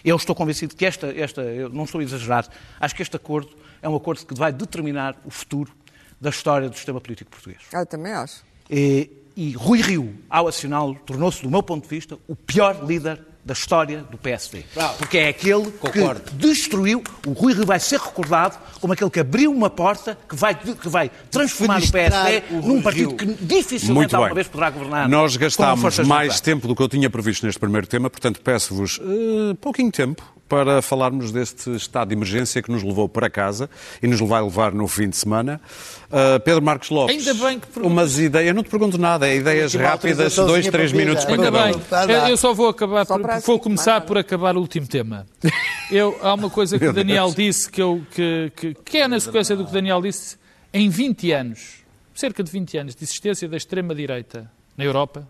Eu 0.04 0.16
estou 0.16 0.36
convencido 0.36 0.76
que 0.76 0.86
esta, 0.86 1.08
esta, 1.16 1.42
eu 1.42 1.70
não 1.70 1.84
estou 1.84 2.02
a 2.02 2.04
exagerar, 2.04 2.48
acho 2.80 2.96
que 2.96 3.02
este 3.02 3.16
acordo 3.16 3.50
é 3.82 3.90
um 3.90 3.96
acordo 3.96 4.26
que 4.26 4.34
vai 4.34 4.52
determinar 4.52 5.16
o 5.26 5.30
futuro 5.30 5.72
da 6.20 6.30
história 6.30 6.70
do 6.70 6.76
sistema 6.76 7.00
político 7.02 7.30
português. 7.32 7.62
Ah, 7.74 7.86
também 7.86 8.14
acho. 8.14 8.44
E, 8.70 9.10
e 9.36 9.52
Rui 9.54 9.82
Rio, 9.82 10.16
ao 10.30 10.48
assiná-lo, 10.48 10.96
tornou-se, 11.06 11.42
do 11.42 11.50
meu 11.50 11.62
ponto 11.64 11.84
de 11.84 11.90
vista, 11.90 12.18
o 12.28 12.36
pior 12.36 12.84
líder 12.86 13.20
da 13.44 13.54
história 13.54 14.06
do 14.10 14.18
PSD. 14.18 14.64
Porque 14.98 15.18
é 15.18 15.30
aquele 15.30 15.72
Concordo. 15.72 16.22
que 16.22 16.34
destruiu. 16.36 17.04
O 17.26 17.32
Rui 17.32 17.54
Rio 17.54 17.66
vai 17.66 17.80
ser 17.80 18.00
recordado 18.00 18.60
como 18.80 18.94
aquele 18.94 19.10
que 19.10 19.20
abriu 19.20 19.52
uma 19.52 19.70
porta 19.70 20.18
que 20.30 20.36
vai, 20.36 20.54
que 20.56 20.88
vai 20.90 21.10
transformar 21.30 21.82
o 21.82 21.92
PSD 21.92 22.44
o 22.52 22.56
num 22.62 22.82
partido 22.82 23.10
Rio. 23.10 23.18
que 23.18 23.26
dificilmente 23.26 23.92
Muito 23.94 24.14
alguma 24.16 24.30
bem. 24.30 24.36
vez 24.36 24.48
poderá 24.48 24.70
governar. 24.70 25.10
Nós 25.10 25.36
gastámos 25.38 26.00
mais 26.00 26.40
tempo 26.40 26.68
do 26.68 26.76
que 26.76 26.82
eu 26.84 26.90
tinha 26.90 27.10
previsto 27.10 27.46
neste 27.46 27.60
primeiro 27.60 27.88
tema, 27.88 28.10
portanto 28.10 28.42
peço-vos 28.42 29.00
eh, 29.02 29.54
pouquinho 29.60 29.92
tempo 29.92 30.24
para 30.52 30.82
falarmos 30.82 31.32
deste 31.32 31.74
estado 31.78 32.10
de 32.10 32.16
emergência 32.16 32.62
que 32.62 32.70
nos 32.70 32.84
levou 32.84 33.08
para 33.08 33.30
casa 33.30 33.70
e 34.04 34.08
nos 34.08 34.20
vai 34.20 34.44
levar 34.44 34.74
no 34.74 34.86
fim 34.86 35.08
de 35.08 35.16
semana. 35.16 35.62
Uh, 36.10 36.42
Pedro 36.42 36.62
Marcos 36.62 36.90
Lopes, 36.90 37.26
Ainda 37.26 37.34
bem 37.46 37.58
que 37.58 37.80
umas 37.80 38.20
ideias, 38.20 38.50
eu 38.50 38.54
não 38.54 38.62
te 38.62 38.70
pergunto 38.70 38.98
nada, 38.98 39.30
é 39.30 39.38
ideias 39.38 39.74
rápidas, 39.74 40.36
dois, 40.36 40.68
três 40.68 40.70
para 40.70 40.84
vida. 40.88 40.98
minutos 40.98 41.24
para 41.24 41.36
Ainda 41.36 41.52
cada 41.90 42.06
bem, 42.20 42.30
eu 42.30 42.36
só 42.36 42.54
vou 42.54 42.68
acabar, 42.68 43.06
Só 43.06 43.18
por- 43.18 43.28
vou 43.28 43.34
assim, 43.34 43.58
começar 43.60 44.02
por 44.02 44.18
acabar 44.18 44.58
o 44.58 44.60
último 44.60 44.86
tema. 44.88 45.26
Eu, 45.90 46.18
há 46.22 46.34
uma 46.34 46.50
coisa 46.50 46.78
que 46.78 46.86
o 46.86 46.94
Daniel 46.94 47.26
Deus. 47.32 47.36
disse 47.36 47.70
que, 47.70 47.82
eu, 47.82 48.02
que, 48.12 48.52
que, 48.56 48.74
que 48.74 48.98
é 48.98 49.08
na 49.10 49.20
sequência 49.20 49.56
do 49.58 49.64
que 49.66 49.72
o 49.72 49.74
Daniel 49.74 50.02
disse. 50.02 50.38
Em 50.74 50.88
20 50.90 51.32
anos, 51.34 51.84
cerca 52.14 52.42
de 52.44 52.50
20 52.52 52.78
anos 52.78 52.96
de 52.96 53.04
existência 53.04 53.48
da 53.48 53.58
extrema-direita 53.58 54.50
na 54.78 54.86
Europa, 54.86 55.28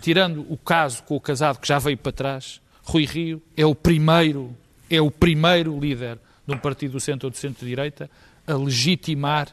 tirando 0.00 0.44
o 0.48 0.56
caso 0.56 1.02
com 1.04 1.14
o 1.16 1.20
casado 1.20 1.58
que 1.60 1.66
já 1.68 1.78
veio 1.78 1.96
para 1.96 2.10
trás, 2.10 2.61
Rui 2.82 3.04
Rio 3.04 3.42
é 3.56 3.64
o 3.64 3.74
primeiro, 3.74 4.54
é 4.90 5.00
o 5.00 5.10
primeiro 5.10 5.78
líder 5.78 6.18
de 6.46 6.54
um 6.54 6.58
partido 6.58 6.92
do 6.92 7.00
centro 7.00 7.26
ou 7.26 7.30
do 7.30 7.36
centro-direita 7.36 8.10
a 8.46 8.54
legitimar 8.54 9.52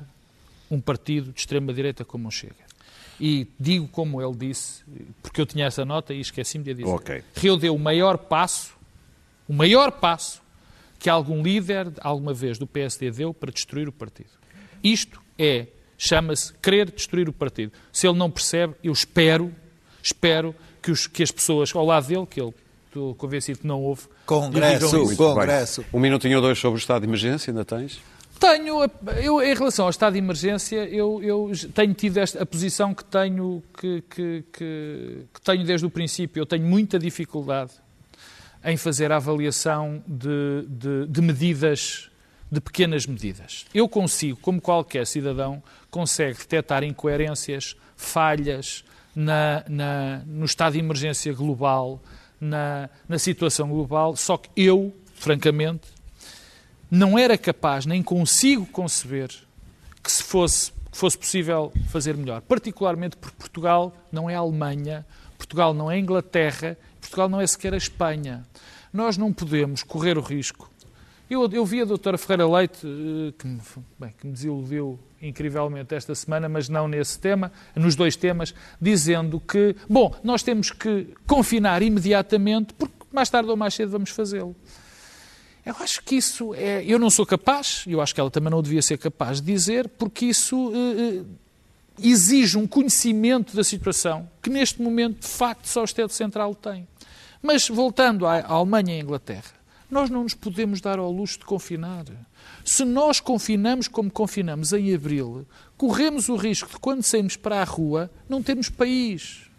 um 0.72 0.80
partido 0.80 1.32
de 1.32 1.40
extrema-direita 1.40 2.04
como 2.04 2.28
o 2.28 2.32
Chega. 2.32 2.68
E 3.20 3.48
digo 3.60 3.88
como 3.88 4.22
ele 4.22 4.36
disse, 4.36 4.82
porque 5.22 5.42
eu 5.42 5.46
tinha 5.46 5.66
essa 5.66 5.84
nota 5.86 6.14
e 6.14 6.22
esqueci-me 6.22 6.64
de 6.64 6.72
a 6.72 6.74
dizer. 6.74 6.88
Ok. 6.90 7.24
Rio 7.36 7.58
deu 7.58 7.76
o 7.76 7.80
maior 7.80 8.18
passo, 8.18 8.74
o 9.48 9.54
maior 9.54 9.92
passo 9.92 10.42
que 10.98 11.10
algum 11.10 11.42
líder 11.44 11.92
alguma 12.02 12.34
vez 12.34 12.58
do 12.58 12.66
PSD 12.68 13.12
deu 13.12 13.34
para 13.34 13.52
destruir 13.52 13.88
o 13.88 13.92
partido. 13.92 14.30
Isto 14.84 15.22
é, 15.38 15.68
chama-se 15.98 16.54
querer 16.56 16.90
destruir 16.92 17.28
o 17.30 17.34
partido. 17.34 17.72
Se 17.92 18.08
ele 18.08 18.18
não 18.18 18.30
percebe, 18.32 18.76
eu 18.84 18.92
espero, 18.94 19.54
espero 20.02 20.56
que, 20.82 20.92
os- 20.92 21.08
que 21.08 21.22
as 21.24 21.32
pessoas 21.32 21.74
ao 21.76 21.86
lado 21.86 22.08
dele, 22.08 22.26
que 22.26 22.40
ele 22.42 22.54
estou 22.90 23.16
convencido 23.16 23.60
que 23.60 23.68
não 23.68 23.82
houve, 23.82 24.04
Congresso. 24.26 25.16
Congresso. 25.16 25.86
Um 25.94 26.00
minutinho 26.00 26.38
ou 26.38 26.42
dois 26.42 26.58
sobre 26.60 26.78
o 26.78 26.82
estado 26.82 27.02
de 27.02 27.08
emergência, 27.08 27.52
ainda 27.52 27.64
tens? 27.64 28.00
Tenho, 28.40 28.90
eu, 29.22 29.42
em 29.42 29.54
relação 29.54 29.86
ao 29.86 29.90
estado 29.92 30.14
de 30.14 30.20
emergência, 30.20 30.86
eu, 30.86 31.22
eu 31.22 31.52
tenho 31.74 31.94
tido 31.94 32.18
esta, 32.18 32.42
a 32.42 32.46
posição 32.46 32.94
que 32.94 33.04
tenho, 33.04 33.62
que, 33.78 34.02
que, 34.10 34.44
que- 34.54 35.18
que 35.34 35.42
tenho 35.44 35.66
desde 35.66 35.86
o 35.86 35.90
princípio. 35.90 36.40
Eu 36.42 36.46
tenho 36.46 36.64
muita 36.66 36.98
dificuldade 36.98 37.72
em 38.64 38.78
fazer 38.78 39.12
a 39.12 39.18
avaliação 39.18 40.02
de, 40.08 40.66
de- 40.70 41.08
de 41.08 41.22
medidas, 41.22 42.10
de 42.50 42.62
pequenas 42.62 43.06
medidas. 43.06 43.66
Eu 43.74 43.90
consigo, 43.90 44.40
como 44.42 44.62
qualquer 44.62 45.06
cidadão, 45.06 45.62
consegue 45.92 46.38
detectar 46.38 46.82
incoerências, 46.84 47.76
falhas 47.98 48.86
na, 49.14 49.66
na- 49.68 50.22
no 50.26 50.46
estado 50.46 50.74
de 50.74 50.80
emergência 50.80 51.34
global, 51.34 52.02
na, 52.40 52.90
na 53.08 53.20
situação 53.20 53.70
global, 53.70 54.16
só 54.16 54.38
que 54.38 54.50
eu, 54.56 54.94
francamente, 55.16 55.88
não 56.90 57.18
era 57.18 57.38
capaz, 57.38 57.86
nem 57.86 58.02
consigo 58.02 58.66
conceber 58.66 59.30
que 60.04 60.12
se 60.12 60.24
fosse, 60.24 60.72
que 60.92 60.98
fosse 60.98 61.18
possível 61.18 61.72
fazer 61.90 62.16
melhor. 62.16 62.42
Particularmente 62.42 63.18
porque 63.18 63.36
Portugal 63.38 63.96
não 64.12 64.30
é 64.30 64.36
a 64.36 64.40
Alemanha, 64.40 65.06
Portugal 65.38 65.74
não 65.74 65.92
é 65.92 65.96
a 65.96 66.00
Inglaterra, 66.00 66.78
Portugal 67.00 67.30
não 67.30 67.40
é 67.40 67.48
sequer 67.48 67.74
a 67.74 67.78
Espanha. 67.78 68.46
Nós 68.92 69.18
não 69.18 69.32
podemos 69.32 69.84
correr 69.84 70.18
o 70.18 70.22
risco. 70.22 70.70
Eu, 71.30 71.48
eu 71.52 71.64
vi 71.64 71.82
a 71.82 71.86
doutora 71.86 72.18
Ferreira 72.18 72.48
Leite, 72.48 72.88
eh, 72.88 73.34
que 73.38 73.48
me, 73.48 73.62
bem, 74.00 74.14
que 74.18 74.26
me 74.26 74.34
desiludiu 74.34 75.00
incrivelmente 75.22 75.94
esta 75.94 76.16
semana, 76.16 76.48
mas 76.48 76.70
não 76.70 76.88
nesse 76.88 77.20
tema, 77.20 77.52
nos 77.76 77.96
dois 77.96 78.16
temas, 78.16 78.54
dizendo 78.82 79.40
que, 79.40 79.76
bom, 79.90 80.14
nós 80.24 80.44
temos 80.44 80.72
que 80.72 81.14
confinar 81.28 81.82
imediatamente, 81.82 82.74
porque 82.74 82.96
mais 83.12 83.30
tarde 83.30 83.50
ou 83.50 83.58
mais 83.58 83.74
cedo 83.74 83.92
vamos 83.92 84.10
fazê-lo. 84.10 84.56
Eu 85.66 85.76
acho 85.80 86.02
que 86.04 86.16
isso 86.16 86.54
é. 86.56 86.84
Eu 86.86 86.98
não 86.98 87.10
sou 87.10 87.26
capaz, 87.26 87.84
eu 87.88 88.02
acho 88.02 88.14
que 88.14 88.20
ela 88.20 88.32
também 88.32 88.50
não 88.50 88.62
devia 88.62 88.82
ser 88.82 88.98
capaz 88.98 89.42
de 89.42 89.52
dizer, 89.52 89.88
porque 89.88 90.26
isso 90.26 90.72
eh, 90.74 91.20
eh, 91.20 91.24
exige 92.02 92.58
um 92.58 92.66
conhecimento 92.66 93.56
da 93.56 93.64
situação 93.64 94.30
que 94.42 94.50
neste 94.50 94.82
momento, 94.82 95.20
de 95.22 95.28
facto, 95.28 95.68
só 95.68 95.82
o 95.82 95.86
Estado 95.86 96.12
Central 96.12 96.56
tem. 96.56 96.88
Mas 97.42 97.68
voltando 97.68 98.26
à 98.26 98.40
à 98.40 98.54
Alemanha 98.54 98.96
e 98.96 99.00
à 99.00 99.04
Inglaterra, 99.04 99.52
nós 99.92 100.10
não 100.10 100.24
nos 100.24 100.34
podemos 100.34 100.82
dar 100.82 100.98
ao 100.98 101.12
luxo 101.12 101.40
de 101.40 101.46
confinar. 101.46 102.06
Se 102.70 102.86
nós 102.86 103.20
confinamos 103.20 103.88
como 103.88 104.12
confinamos 104.12 104.74
em 104.74 104.94
abril, 104.94 105.46
corremos 105.76 106.30
o 106.30 106.36
risco 106.36 106.70
de, 106.70 106.78
quando 106.80 107.02
saímos 107.02 107.36
para 107.36 107.62
a 107.62 107.64
rua, 107.64 108.12
não 108.30 108.44
termos 108.44 108.70
país. 108.70 109.50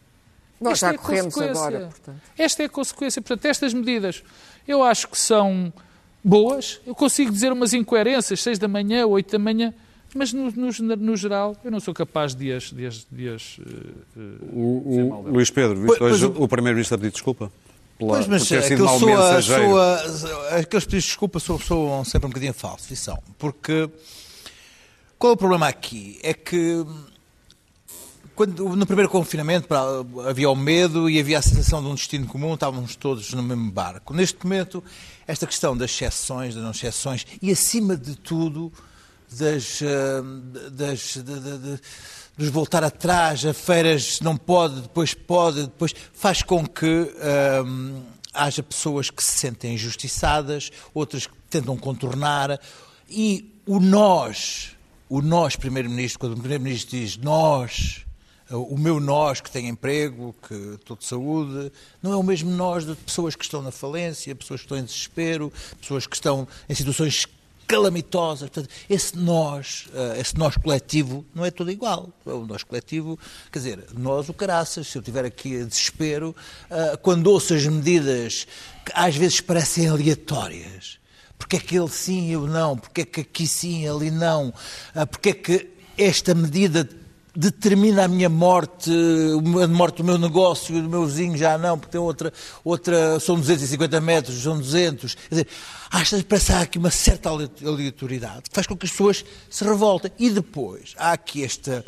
Nós 0.61 0.75
Esta 0.75 0.87
já 0.87 0.93
é 0.93 0.95
a 0.95 0.99
corremos 0.99 1.35
consequência. 1.35 1.61
agora, 1.67 1.87
portanto. 1.89 2.21
Esta 2.39 2.63
é 2.63 2.67
a 2.67 2.69
consequência. 2.69 3.23
Portanto, 3.23 3.45
estas 3.47 3.75
medidas 3.75 4.23
eu 4.69 4.83
acho 4.85 5.09
que 5.09 5.19
são 5.19 5.73
boas. 6.23 6.81
Eu 6.87 6.95
consigo 6.95 7.33
dizer 7.33 7.51
umas 7.53 7.73
incoerências, 7.73 8.41
6 8.43 8.59
da 8.59 8.69
manhã, 8.69 9.05
8 9.07 9.33
da 9.33 9.39
manhã, 9.39 9.75
mas 10.15 10.33
no, 10.33 10.51
no- 10.53 10.97
no 10.97 11.17
geral 11.17 11.57
eu 11.65 11.71
não 11.71 11.81
sou 11.81 11.93
capaz 11.95 12.35
de 12.35 12.53
as. 12.53 12.65
De 12.71 12.87
as, 12.87 13.07
de 13.11 13.29
as 13.29 13.59
eh, 13.67 14.21
O, 14.53 14.61
o- 15.25 15.31
Luís 15.33 15.51
Pedro, 15.51 15.85
Pois- 15.87 16.01
hoje 16.01 16.27
pois 16.29 16.39
o, 16.39 16.47
Primeiro-Ministro 16.49 16.95
a 16.95 16.99
pedir 16.99 17.13
desculpa? 17.13 17.51
Pela, 18.01 18.15
Pois, 18.15 18.27
mas 18.27 18.43
por 18.43 18.49
ter 18.49 18.63
sido 18.63 18.89
soa, 18.89 18.99
mensageiro. 19.07 19.63
soa, 19.71 19.95
aqueles 20.59 20.85
pedidos 20.87 21.05
de 21.05 21.09
desculpa 21.11 21.39
soam, 21.39 21.59
soam 21.61 22.05
sempre 22.05 22.27
um 22.27 22.31
bocadinho 22.31 22.55
falsos, 22.55 22.91
e 22.91 22.97
são. 22.97 23.23
Porque 23.39 23.91
qual 25.19 25.33
é 25.33 25.35
o 25.35 25.37
problema 25.37 25.69
aqui? 25.69 26.19
É 26.23 26.33
que 26.33 26.83
quando, 28.35 28.75
no 28.75 28.87
primeiro 28.87 29.11
confinamento 29.11 29.67
havia 30.27 30.49
o 30.49 30.57
medo 30.57 31.11
e 31.11 31.21
havia 31.21 31.39
a 31.39 31.43
sensação 31.43 31.83
de 31.83 31.89
um 31.89 31.95
destino 31.95 32.27
comum, 32.27 32.55
estávamos 32.55 32.97
todos 32.97 33.31
no 33.35 33.43
mesmo 33.43 33.71
barco. 33.71 34.15
Neste 34.15 34.43
momento, 34.43 34.83
esta 35.27 35.47
questão 35.47 35.77
das 35.77 35.91
exceções, 35.91 36.55
das 36.55 36.65
não 36.65 36.71
exceções 36.71 37.27
e, 37.43 37.51
acima 37.53 37.99
de 37.99 38.17
tudo, 38.17 38.73
das, 39.31 39.81
ah, 39.83 40.23
das, 40.71 41.01
de- 41.17 41.23
de- 41.23 41.81
nos 42.41 42.49
voltar 42.49 42.83
atrás, 42.83 43.45
a 43.45 43.53
feiras 43.53 44.19
não 44.21 44.35
pode, 44.35 44.81
depois 44.81 45.13
pode, 45.13 45.65
depois 45.65 45.95
faz 46.15 46.43
com 46.43 46.67
que 46.67 47.13
hum, 47.67 48.03
haja 48.33 48.63
pessoas 48.63 49.11
que 49.11 49.23
se 49.23 49.39
sentem 49.39 49.75
injustiçadas, 49.75 50.71
outras 50.95 51.27
que 51.27 51.35
tentam 51.51 51.77
contornar, 51.77 52.59
e 53.11 53.61
o 53.67 53.79
nós, 53.79 54.75
o 55.07 55.21
nós, 55.21 55.55
Primeiro-Ministro, 55.55 56.19
quando 56.19 56.33
o 56.33 56.41
Primeiro-Ministro 56.41 56.99
diz 56.99 57.19
nós, 57.19 58.07
o 58.51 58.79
meu 58.79 58.99
nós 58.99 59.43
que 59.43 59.51
tem 59.51 59.69
emprego, 59.69 60.35
que 60.49 60.55
estou 60.55 60.97
de 60.97 61.05
saúde, 61.05 61.71
não 62.03 62.13
é 62.15 62.17
o 62.17 62.23
mesmo 62.23 62.51
nós 62.51 62.87
de 62.87 62.95
pessoas 62.95 63.37
que 63.37 63.45
estão 63.45 63.61
na 63.61 63.71
falência, 63.71 64.35
pessoas 64.35 64.61
que 64.61 64.65
estão 64.65 64.79
em 64.79 64.85
desespero, 64.85 65.53
pessoas 65.79 66.07
que 66.07 66.17
estão 66.17 66.49
em 66.69 66.75
situações 66.75 67.27
calamitosas. 67.71 68.51
Portanto, 68.51 68.69
esse 68.89 69.17
nós, 69.17 69.87
eh, 69.95 70.21
esse 70.21 70.37
nós 70.37 70.57
coletivo 70.57 71.25
não 71.33 71.45
é 71.45 71.51
todo 71.53 71.71
igual. 71.71 72.11
O 72.25 72.45
nós 72.45 72.65
coletivo, 72.65 73.17
quer 73.53 73.61
dizer, 73.61 73.87
nós 73.97 74.29
o 74.29 74.35
caraças, 74.35 74.89
se 74.89 74.99
eu 74.99 75.03
tiver 75.03 75.25
aqui 75.25 75.65
desespero, 75.65 76.35
eh, 76.69 76.99
quando 77.01 77.29
ouço 77.29 77.55
as 77.55 77.65
medidas 77.65 78.47
que 78.85 78.93
às 78.93 79.15
vezes 79.15 79.41
parecem 79.41 79.89
aleatórias, 79.89 80.99
porque 81.39 81.57
é 81.57 81.61
que 81.61 81.79
ele 81.79 81.89
sim, 81.89 82.33
eu 82.33 82.47
não, 82.47 82.77
porque 82.77 83.03
é 83.03 83.05
que 83.05 83.21
aqui 83.21 83.47
sim, 83.47 83.89
ali 83.89 84.11
não, 84.11 84.53
eh, 84.95 85.07
porque 85.07 85.29
é 85.29 85.35
que 85.35 85.71
esta 85.97 86.35
medida 86.35 86.89
determina 87.35 88.05
a 88.05 88.09
minha 88.09 88.29
morte, 88.29 88.91
a 89.63 89.69
morte 89.69 89.99
do 89.99 90.05
meu 90.05 90.19
negócio, 90.19 90.81
do 90.83 90.89
meu 90.89 91.07
vizinho 91.07 91.37
já 91.37 91.57
não, 91.57 91.79
porque 91.79 91.93
tem 91.93 92.01
outra, 92.01 92.33
outra 92.65 93.21
são 93.21 93.37
250 93.39 94.01
metros, 94.01 94.43
são 94.43 94.59
200. 94.59 95.15
Quer 95.15 95.29
dizer, 95.31 95.49
há 95.91 96.61
aqui 96.61 96.79
uma 96.79 96.91
certa 96.91 97.31
aleatoriedade 97.31 98.43
que 98.49 98.55
faz 98.55 98.67
com 98.67 98.77
que 98.77 98.87
as 98.87 98.93
pessoas 98.93 99.25
se 99.49 99.65
revoltem. 99.65 100.11
E 100.19 100.31
depois, 100.31 100.95
há 100.97 101.13
aqui 101.13 101.45
esta, 101.45 101.85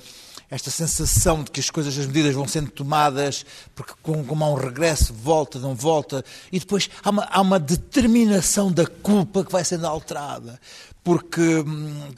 esta 0.51 0.71
sensação 0.71 1.43
de 1.43 1.51
que 1.51 1.61
as 1.61 1.71
coisas, 1.71 1.97
as 1.99 2.07
medidas 2.07 2.35
vão 2.35 2.47
sendo 2.47 2.71
tomadas, 2.71 3.45
porque 3.75 3.95
como 4.03 4.45
há 4.45 4.51
um 4.51 4.55
regresso, 4.55 5.13
volta, 5.13 5.59
não 5.59 5.75
volta, 5.75 6.25
e 6.53 6.59
depois 6.59 6.89
há 7.03 7.11
uma, 7.11 7.25
há 7.25 7.41
uma 7.41 7.59
determinação 7.59 8.71
da 8.71 8.87
culpa 8.87 9.45
que 9.45 9.53
vai 9.53 9.65
sendo 9.65 9.87
alterada 9.87 10.61
porque 11.05 11.41
hum, 11.41 12.13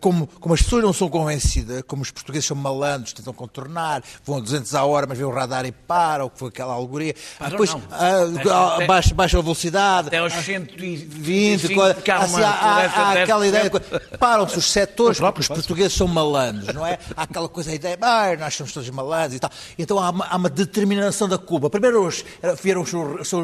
como, 0.00 0.26
como, 0.40 0.54
as 0.54 0.62
pessoas 0.62 0.82
não 0.82 0.92
são 0.92 1.08
convencidas, 1.08 1.82
como 1.86 2.02
os 2.02 2.10
portugueses 2.10 2.46
são 2.46 2.56
malandros, 2.56 3.12
tentam 3.12 3.32
contornar, 3.32 4.02
vão 4.24 4.38
a 4.38 4.40
200 4.40 4.74
a 4.74 4.84
hora, 4.84 5.06
mas 5.08 5.16
vê 5.16 5.24
o 5.24 5.30
radar 5.30 5.64
e 5.64 5.72
para, 5.72 6.24
ou 6.24 6.30
que 6.30 6.38
foi 6.38 6.48
aquela 6.48 6.74
alegoria. 6.74 7.14
Param 7.38 7.50
Depois 7.52 7.70
não. 7.70 7.82
ah, 7.90 8.74
Até- 8.74 8.86
baixa, 8.86 9.14
baixa 9.14 9.38
a 9.38 9.42
velocidade. 9.42 10.08
Até 10.08 10.18
aos 10.18 10.32
ah, 10.32 10.42
120, 10.42 11.04
20, 11.06 11.74
quase, 11.74 12.00
que 12.02 12.10
há 12.10 12.18
assim, 12.18 12.42
há, 12.42 12.48
há- 12.50 12.76
há 12.76 13.12
aquela 13.22 13.44
10%. 13.44 13.48
ideia, 13.48 13.70
de- 13.70 14.18
param-se 14.18 14.58
os 14.58 14.70
setores, 14.72 15.20
porque 15.20 15.40
os 15.42 15.48
portugueses 15.48 15.92
são 15.92 16.08
malandros, 16.08 16.74
não 16.74 16.84
é? 16.84 16.98
Há 17.16 17.22
aquela 17.22 17.48
coisa, 17.48 17.70
a 17.70 17.74
ideia, 17.74 17.96
ah, 18.00 18.36
nós 18.36 18.54
somos 18.54 18.72
todos 18.72 18.88
malandros 18.90 19.34
e 19.36 19.38
tal. 19.38 19.50
Então 19.78 19.98
há 19.98 20.10
uma, 20.10 20.26
há 20.26 20.36
uma 20.36 20.48
determinação 20.50 21.28
da 21.28 21.38
Cuba. 21.38 21.70
Primeiro 21.70 22.04
os, 22.04 22.24
era- 22.42 22.54
vieram 22.56 22.82
os, 22.82 22.92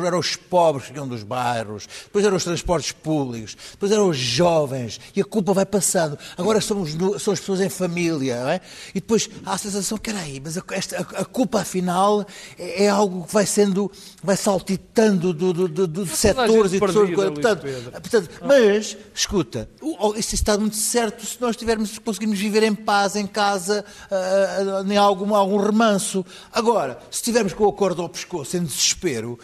eram 0.05 0.19
os 0.19 0.35
pobres 0.35 0.87
que 0.89 0.93
vinham 0.93 1.07
dos 1.07 1.23
bairros, 1.23 1.87
depois 2.05 2.25
eram 2.25 2.37
os 2.37 2.43
transportes 2.45 2.91
públicos, 2.91 3.57
depois 3.73 3.93
eram 3.93 4.09
os 4.09 4.17
jovens, 4.17 4.72
e 5.15 5.21
a 5.21 5.25
culpa 5.25 5.53
vai 5.53 5.67
passando. 5.67 6.19
Agora 6.37 6.61
somos, 6.61 6.95
no- 6.95 7.19
são 7.19 7.33
as 7.33 7.41
pessoas 7.41 7.61
em 7.61 7.69
família, 7.69 8.41
não 8.43 8.51
é? 8.51 8.61
E 8.91 9.01
depois 9.01 9.29
há 9.45 9.55
a 9.55 9.59
sensação, 9.59 9.99
peraí, 9.99 10.41
mas 10.43 10.57
a, 10.59 10.63
esta, 10.73 10.99
a, 10.99 11.25
culpa 11.25 11.61
afinal 11.61 12.27
é, 12.59 12.85
é 12.85 12.89
algo 12.89 13.27
que 13.27 13.33
vai 13.33 13.47
sendo, 13.47 13.91
vai 14.23 14.37
saltitando 14.37 15.33
do, 15.33 15.53
do, 15.53 15.69
do, 15.69 15.87
do- 15.87 16.05
de 16.05 16.17
setores 16.17 16.73
e 16.73 16.75
de 16.75 16.81
pessoas. 16.93 17.09
Portanto. 17.33 17.63
Portanto, 18.01 18.31
mas, 18.47 18.97
escuta, 19.15 19.69
isso 20.17 20.35
está 20.35 20.57
muito 20.59 20.77
certo 20.77 21.25
se 21.27 21.41
nós 21.41 21.57
tivermos, 21.57 21.99
conseguirmos 21.99 22.39
viver 22.39 22.63
em 22.63 22.75
paz, 22.75 23.17
em 23.17 23.27
casa, 23.27 23.85
ah, 24.11 24.83
ah, 24.85 24.93
em 24.93 24.97
algum, 24.97 25.35
algum 25.35 25.57
remanso. 25.59 26.25
Agora, 26.53 26.99
se 27.11 27.19
estivermos 27.19 27.53
com 27.53 27.65
o 27.65 27.69
acordo 27.69 28.03
ao 28.03 28.09
pescoço, 28.09 28.57
em 28.57 28.65
desespero, 28.65 29.39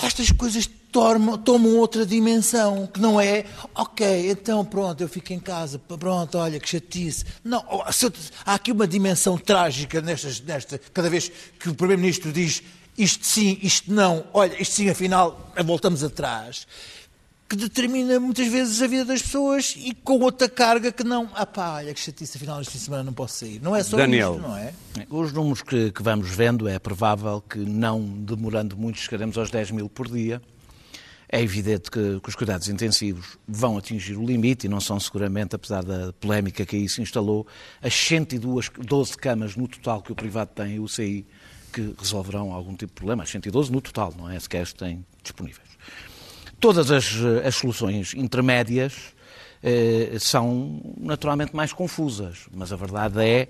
estas 0.00 0.30
coisas 0.32 0.68
tomam, 0.92 1.38
tomam 1.38 1.76
outra 1.76 2.04
dimensão, 2.04 2.86
que 2.86 3.00
não 3.00 3.20
é, 3.20 3.44
ok, 3.74 4.30
então 4.30 4.64
pronto, 4.64 5.02
eu 5.02 5.08
fico 5.08 5.32
em 5.32 5.40
casa, 5.40 5.78
pronto, 5.78 6.38
olha, 6.38 6.58
que 6.58 6.68
chatice. 6.68 7.24
Não, 7.44 7.64
há 8.44 8.54
aqui 8.54 8.72
uma 8.72 8.86
dimensão 8.86 9.36
trágica 9.36 10.00
nestas, 10.00 10.40
nesta, 10.40 10.78
cada 10.92 11.10
vez 11.10 11.30
que 11.58 11.68
o 11.68 11.74
Primeiro-Ministro 11.74 12.32
diz 12.32 12.62
isto 12.96 13.24
sim, 13.24 13.58
isto 13.62 13.92
não, 13.92 14.24
olha, 14.32 14.60
isto 14.60 14.74
sim, 14.74 14.90
afinal, 14.90 15.52
voltamos 15.64 16.02
atrás 16.02 16.66
que 17.48 17.56
determina 17.56 18.20
muitas 18.20 18.46
vezes 18.48 18.82
a 18.82 18.86
vida 18.86 19.06
das 19.06 19.22
pessoas 19.22 19.74
e 19.78 19.94
com 19.94 20.20
outra 20.20 20.50
carga 20.50 20.92
que 20.92 21.02
não. 21.02 21.30
Ah 21.34 21.46
pá, 21.46 21.76
olha 21.76 21.94
que 21.94 22.00
chatice, 22.00 22.36
afinal 22.36 22.60
este 22.60 22.72
fim 22.72 22.78
de 22.78 22.84
semana 22.84 23.04
não 23.04 23.12
posso 23.14 23.38
sair. 23.38 23.58
Não 23.62 23.74
é 23.74 23.82
só 23.82 23.96
Daniel. 23.96 24.34
isto, 24.34 24.46
não 24.46 24.54
é? 24.54 24.74
Os 25.08 25.32
números 25.32 25.62
que, 25.62 25.90
que 25.90 26.02
vamos 26.02 26.28
vendo 26.28 26.68
é 26.68 26.78
provável 26.78 27.40
que, 27.40 27.58
não 27.58 28.02
demorando 28.02 28.76
muito, 28.76 28.98
chegaremos 28.98 29.38
aos 29.38 29.50
10 29.50 29.70
mil 29.70 29.88
por 29.88 30.08
dia. 30.08 30.42
É 31.30 31.42
evidente 31.42 31.90
que, 31.90 32.20
que 32.20 32.28
os 32.28 32.34
cuidados 32.34 32.68
intensivos 32.68 33.36
vão 33.46 33.76
atingir 33.76 34.16
o 34.16 34.24
limite 34.24 34.66
e 34.66 34.68
não 34.68 34.80
são 34.80 34.98
seguramente, 34.98 35.54
apesar 35.54 35.84
da 35.84 36.12
polémica 36.14 36.64
que 36.64 36.76
aí 36.76 36.88
se 36.88 37.02
instalou, 37.02 37.46
as 37.82 37.92
112 37.92 38.70
12 38.78 39.16
camas 39.16 39.54
no 39.54 39.68
total 39.68 40.00
que 40.00 40.10
o 40.10 40.14
privado 40.14 40.50
tem 40.54 40.76
e 40.76 40.78
o 40.78 40.84
UCI 40.84 41.26
que 41.72 41.94
resolverão 41.98 42.52
algum 42.52 42.72
tipo 42.72 42.86
de 42.86 42.94
problema. 42.94 43.24
As 43.24 43.30
112 43.30 43.70
no 43.70 43.80
total, 43.80 44.14
não 44.16 44.30
é? 44.30 44.40
Sequer 44.40 44.66
têm 44.72 45.04
disponíveis. 45.22 45.68
Todas 46.58 46.90
as, 46.90 47.14
as 47.44 47.54
soluções 47.54 48.14
intermédias 48.14 49.14
eh, 49.62 50.16
são 50.18 50.80
naturalmente 50.98 51.54
mais 51.54 51.72
confusas, 51.72 52.46
mas 52.52 52.72
a 52.72 52.76
verdade 52.76 53.20
é, 53.20 53.48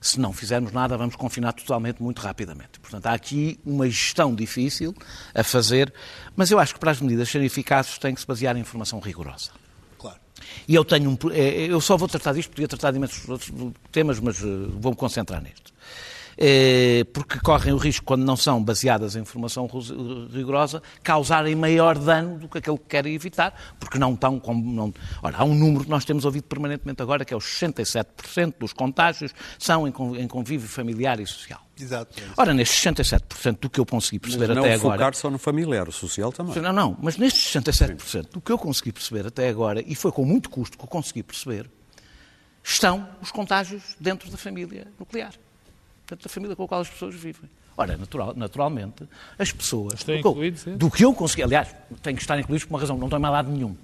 se 0.00 0.18
não 0.18 0.32
fizermos 0.32 0.72
nada, 0.72 0.96
vamos 0.96 1.14
confinar 1.14 1.52
totalmente 1.52 2.02
muito 2.02 2.20
rapidamente. 2.20 2.80
Portanto, 2.80 3.06
há 3.06 3.12
aqui 3.12 3.60
uma 3.64 3.86
gestão 3.88 4.34
difícil 4.34 4.94
a 5.34 5.44
fazer, 5.44 5.92
mas 6.34 6.50
eu 6.50 6.58
acho 6.58 6.74
que 6.74 6.80
para 6.80 6.90
as 6.90 7.00
medidas 7.00 7.28
serem 7.28 7.46
eficazes 7.46 7.98
tem 7.98 8.14
que 8.14 8.20
se 8.20 8.26
basear 8.26 8.56
em 8.56 8.60
informação 8.60 8.98
rigorosa. 8.98 9.50
Claro. 9.98 10.18
E 10.66 10.74
eu 10.74 10.84
tenho 10.84 11.10
um, 11.10 11.18
eh, 11.32 11.66
eu 11.68 11.80
só 11.80 11.98
vou 11.98 12.08
tratar 12.08 12.32
disto, 12.32 12.50
podia 12.50 12.66
tratar 12.66 12.92
de 12.92 12.96
imensos 12.96 13.28
outros 13.28 13.52
temas, 13.92 14.18
mas 14.18 14.42
eh, 14.42 14.46
vou-me 14.78 14.96
concentrar 14.96 15.42
neste. 15.42 15.70
Eh, 16.38 17.04
Porque 17.12 17.38
correm 17.40 17.72
o 17.72 17.76
risco, 17.76 18.04
quando 18.04 18.24
não 18.24 18.36
são 18.36 18.62
baseadas 18.62 19.16
em 19.16 19.20
informação 19.20 19.66
rigorosa, 20.32 20.82
causarem 21.02 21.54
maior 21.54 21.98
dano 21.98 22.38
do 22.38 22.48
que 22.48 22.58
aquele 22.58 22.78
que 22.78 22.84
querem 22.84 23.14
evitar, 23.14 23.54
porque 23.78 23.98
não 23.98 24.14
estão 24.14 24.38
como. 24.40 24.72
Não... 24.72 24.92
Ora, 25.22 25.38
há 25.38 25.44
um 25.44 25.54
número 25.54 25.84
que 25.84 25.90
nós 25.90 26.04
temos 26.04 26.24
ouvido 26.24 26.44
permanentemente 26.44 27.02
agora, 27.02 27.24
que 27.24 27.34
é 27.34 27.36
os 27.36 27.44
67% 27.44 28.54
dos 28.58 28.72
contágios 28.72 29.32
são 29.58 29.86
em 29.86 29.92
con- 29.92 30.16
em 30.16 30.26
convívio 30.28 30.68
familiar 30.68 31.20
e 31.20 31.26
social. 31.26 31.60
Exato. 31.78 32.22
Ora, 32.36 32.52
nestes 32.52 32.78
67% 32.82 33.58
do 33.60 33.70
que 33.70 33.80
eu 33.80 33.86
consegui 33.86 34.18
perceber 34.18 34.48
Mas 34.48 34.56
não 34.56 34.64
até 34.64 34.78
focar 34.78 34.94
agora. 34.94 35.14
só 35.14 35.30
no 35.30 35.38
familiar, 35.38 35.88
o 35.88 35.92
social 35.92 36.30
também. 36.30 36.60
Não, 36.60 36.72
não, 36.72 36.96
mas 37.00 37.16
nestes 37.16 37.52
67%, 37.54 38.30
do 38.32 38.40
que 38.40 38.52
eu 38.52 38.58
consegui 38.58 38.92
perceber 38.92 39.26
até 39.26 39.48
agora, 39.48 39.82
e 39.86 39.94
foi 39.94 40.12
com 40.12 40.24
muito 40.24 40.50
custo 40.50 40.76
que 40.76 40.84
eu 40.84 40.88
consegui 40.88 41.22
perceber, 41.22 41.70
estão 42.62 43.08
os 43.22 43.30
contágios 43.30 43.82
dentro 43.98 44.30
da 44.30 44.36
família 44.36 44.86
nuclear. 44.98 45.32
Dentro 46.10 46.28
da 46.28 46.32
família 46.34 46.56
com 46.56 46.64
a 46.64 46.68
qual 46.68 46.80
as 46.80 46.88
pessoas 46.90 47.14
vivem. 47.14 47.48
Ora, 47.76 47.96
natural- 47.96 48.34
naturalmente, 48.36 49.04
as 49.38 49.52
pessoas. 49.52 49.94
Estão 49.94 50.14
do 50.16 50.18
incluídos, 50.20 50.66
é? 50.66 50.70
Do 50.72 50.90
que 50.90 51.04
eu 51.04 51.14
consegui, 51.14 51.42
aliás, 51.44 51.68
têm 52.02 52.14
que 52.14 52.20
estar 52.20 52.38
incluídos 52.38 52.64
por 52.66 52.74
uma 52.74 52.80
razão, 52.80 52.98
não 52.98 53.06
estou 53.06 53.18
em 53.18 53.22
mais 53.22 53.32
lado 53.32 53.50
nenhum. 53.50 53.74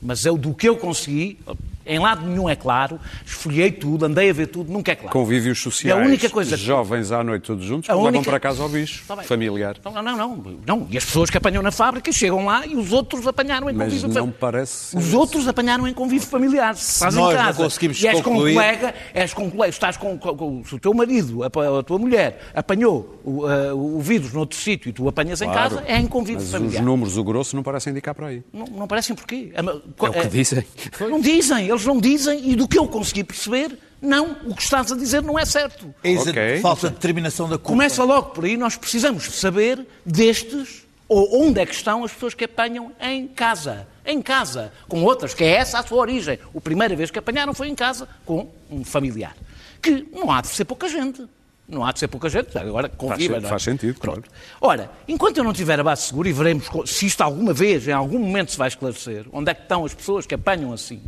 Mas 0.00 0.24
eu, 0.24 0.38
do 0.38 0.54
que 0.54 0.68
eu 0.68 0.76
consegui, 0.76 1.38
em 1.86 1.98
lado 1.98 2.26
nenhum 2.26 2.48
é 2.48 2.56
claro, 2.56 2.98
esfolhei 3.26 3.70
tudo, 3.72 4.04
andei 4.06 4.30
a 4.30 4.32
ver 4.32 4.46
tudo, 4.48 4.72
nunca 4.72 4.92
é 4.92 4.94
claro. 4.94 5.12
Convívios 5.12 5.60
sociais, 5.60 5.98
E 5.98 6.02
a 6.02 6.06
única 6.06 6.28
coisa 6.30 6.56
que- 6.56 6.62
jovens 6.62 7.10
à 7.12 7.22
noite 7.24 7.42
todos 7.44 7.64
juntos, 7.64 7.88
A 7.88 7.92
que 7.92 7.96
levam 7.98 8.12
única- 8.18 8.30
para 8.30 8.40
casa 8.40 8.62
ao 8.62 8.68
bicho, 8.68 9.04
bem. 9.16 9.24
familiar. 9.24 9.76
Não, 9.84 9.92
não, 10.02 10.16
não, 10.16 10.56
não. 10.66 10.86
E 10.90 10.96
as 10.96 11.04
pessoas 11.04 11.30
que 11.30 11.36
apanham 11.38 11.62
na 11.62 11.70
fábrica 11.72 12.10
chegam 12.12 12.44
lá 12.44 12.66
e 12.66 12.76
os 12.76 12.92
outros 12.92 13.26
apanharam 13.26 13.68
em 13.70 13.72
Mas 13.72 13.86
convívio 13.88 14.08
não 14.08 14.14
familiar. 14.14 14.36
parece... 14.40 14.96
Os 14.96 15.14
outros 15.14 15.48
apanharam 15.48 15.86
em 15.88 15.92
convívio 15.94 16.26
familiar. 16.26 16.74
Estás 16.74 17.14
em 17.14 17.18
nós 17.18 17.34
não 17.34 17.42
casa. 17.44 17.62
conseguimos 17.64 18.02
e 18.02 18.06
és 18.06 18.20
concluir- 18.20 18.54
com 18.54 18.60
um 18.60 18.62
colega, 18.64 18.94
és 19.14 19.34
com 19.34 19.44
um 19.44 19.50
colega, 19.50 19.70
estás 19.70 19.96
com, 19.96 20.18
com- 20.18 20.36
com- 20.36 20.64
se 20.64 20.74
o 20.74 20.78
teu 20.78 20.94
marido, 20.94 21.42
a, 21.42 21.46
a 21.78 21.82
tua 21.82 21.98
mulher, 21.98 22.40
apanhou 22.54 23.20
o, 23.24 23.46
ah, 23.46 23.74
o 23.74 24.00
vírus 24.00 24.32
noutro 24.32 24.58
sítio 24.58 24.88
e 24.88 24.92
tu 24.92 25.08
apanhas 25.08 25.40
em 25.42 25.46
Claro. 25.46 25.76
casa, 25.76 25.84
é 25.86 25.96
em 25.98 26.06
convívio 26.06 26.36
Mas 26.40 26.44
os 26.46 26.52
familiar. 26.52 26.82
números, 26.84 27.16
o 27.16 27.24
grosso, 27.24 27.54
não 27.56 27.62
parecem 27.62 27.90
indicar 27.90 28.14
para 28.14 28.28
aí. 28.28 28.42
Não, 28.52 28.64
não 28.66 28.86
parecem 28.86 29.14
porquê. 29.16 29.52
É 29.54 29.60
É 29.60 30.08
o 30.08 30.12
que 30.12 30.28
dizem. 30.28 30.64
Não 31.00 31.20
dizem, 31.20 31.71
eles 31.72 31.84
não 31.86 31.98
dizem, 32.00 32.50
e 32.50 32.54
do 32.56 32.68
que 32.68 32.78
eu 32.78 32.86
consegui 32.86 33.24
perceber, 33.24 33.76
não, 34.00 34.36
o 34.46 34.54
que 34.54 34.62
estás 34.62 34.90
a 34.92 34.96
dizer 34.96 35.22
não 35.22 35.38
é 35.38 35.44
certo. 35.44 35.94
Eis 36.02 36.26
Ok. 36.26 36.58
a 36.58 36.60
falta 36.60 36.88
de 36.88 36.94
determinação 36.94 37.48
da 37.48 37.56
culpa. 37.56 37.68
Começa 37.70 38.02
logo 38.04 38.30
por 38.30 38.44
aí, 38.44 38.56
nós 38.56 38.76
precisamos 38.76 39.24
saber 39.24 39.86
destes, 40.04 40.82
ou 41.08 41.42
onde 41.44 41.60
é 41.60 41.66
que 41.66 41.74
estão 41.74 42.04
as 42.04 42.12
pessoas 42.12 42.34
que 42.34 42.44
apanham 42.44 42.92
em 43.00 43.26
casa. 43.28 43.86
Em 44.04 44.20
casa, 44.20 44.72
com 44.88 45.02
outras, 45.04 45.32
que 45.34 45.44
é 45.44 45.50
essa 45.52 45.78
a 45.78 45.82
sua 45.86 45.98
origem. 45.98 46.38
A 46.56 46.60
primeira 46.60 46.96
vez 46.96 47.10
que 47.10 47.18
apanharam 47.18 47.54
foi 47.54 47.68
em 47.68 47.74
casa, 47.74 48.08
com 48.26 48.48
um 48.70 48.84
familiar. 48.84 49.36
Que 49.80 50.06
não 50.12 50.30
há 50.32 50.40
de 50.40 50.48
ser 50.48 50.64
pouca 50.64 50.88
gente. 50.88 51.24
Não 51.68 51.84
há 51.86 51.92
de 51.92 52.00
ser 52.00 52.08
pouca 52.08 52.28
gente, 52.28 52.58
agora 52.58 52.88
conviva. 52.88 53.34
sen- 53.34 53.40
não 53.40 53.46
é? 53.46 53.50
faz 53.50 53.62
sentido, 53.62 53.98
Pronto. 54.00 54.28
Ora, 54.60 54.90
enquanto 55.06 55.38
eu 55.38 55.44
não 55.44 55.52
tiver 55.52 55.78
a 55.78 55.84
base 55.84 56.02
segura, 56.02 56.28
e 56.28 56.32
veremos 56.32 56.66
se 56.86 57.06
isto 57.06 57.20
alguma 57.22 57.52
vez, 57.52 57.86
em 57.86 57.92
algum 57.92 58.18
momento, 58.18 58.50
se 58.50 58.58
vai 58.58 58.66
esclarecer, 58.68 59.24
onde 59.32 59.50
é 59.50 59.54
que 59.54 59.62
estão 59.62 59.84
as 59.84 59.94
pessoas 59.94 60.26
que 60.26 60.34
apanham 60.34 60.72
assim, 60.72 61.00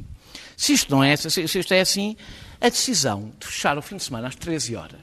Se 0.56 0.72
isto 0.72 0.90
não 0.90 1.02
é, 1.02 1.16
se 1.16 1.42
isto 1.42 1.74
é 1.74 1.80
assim, 1.80 2.16
a 2.60 2.68
decisão 2.68 3.32
de 3.38 3.46
fechar 3.46 3.76
o 3.76 3.82
fim 3.82 3.96
de 3.96 4.04
semana 4.04 4.28
às 4.28 4.36
13 4.36 4.76
horas, 4.76 5.00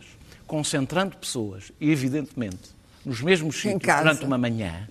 concentrando 0.48 1.16
pessoas, 1.18 1.72
e 1.80 1.92
evidentemente, 1.92 2.70
nos 3.06 3.22
mesmos 3.22 3.56
sítios 3.60 3.96
durante 3.98 4.26
uma 4.26 4.38
manhã, 4.38 4.88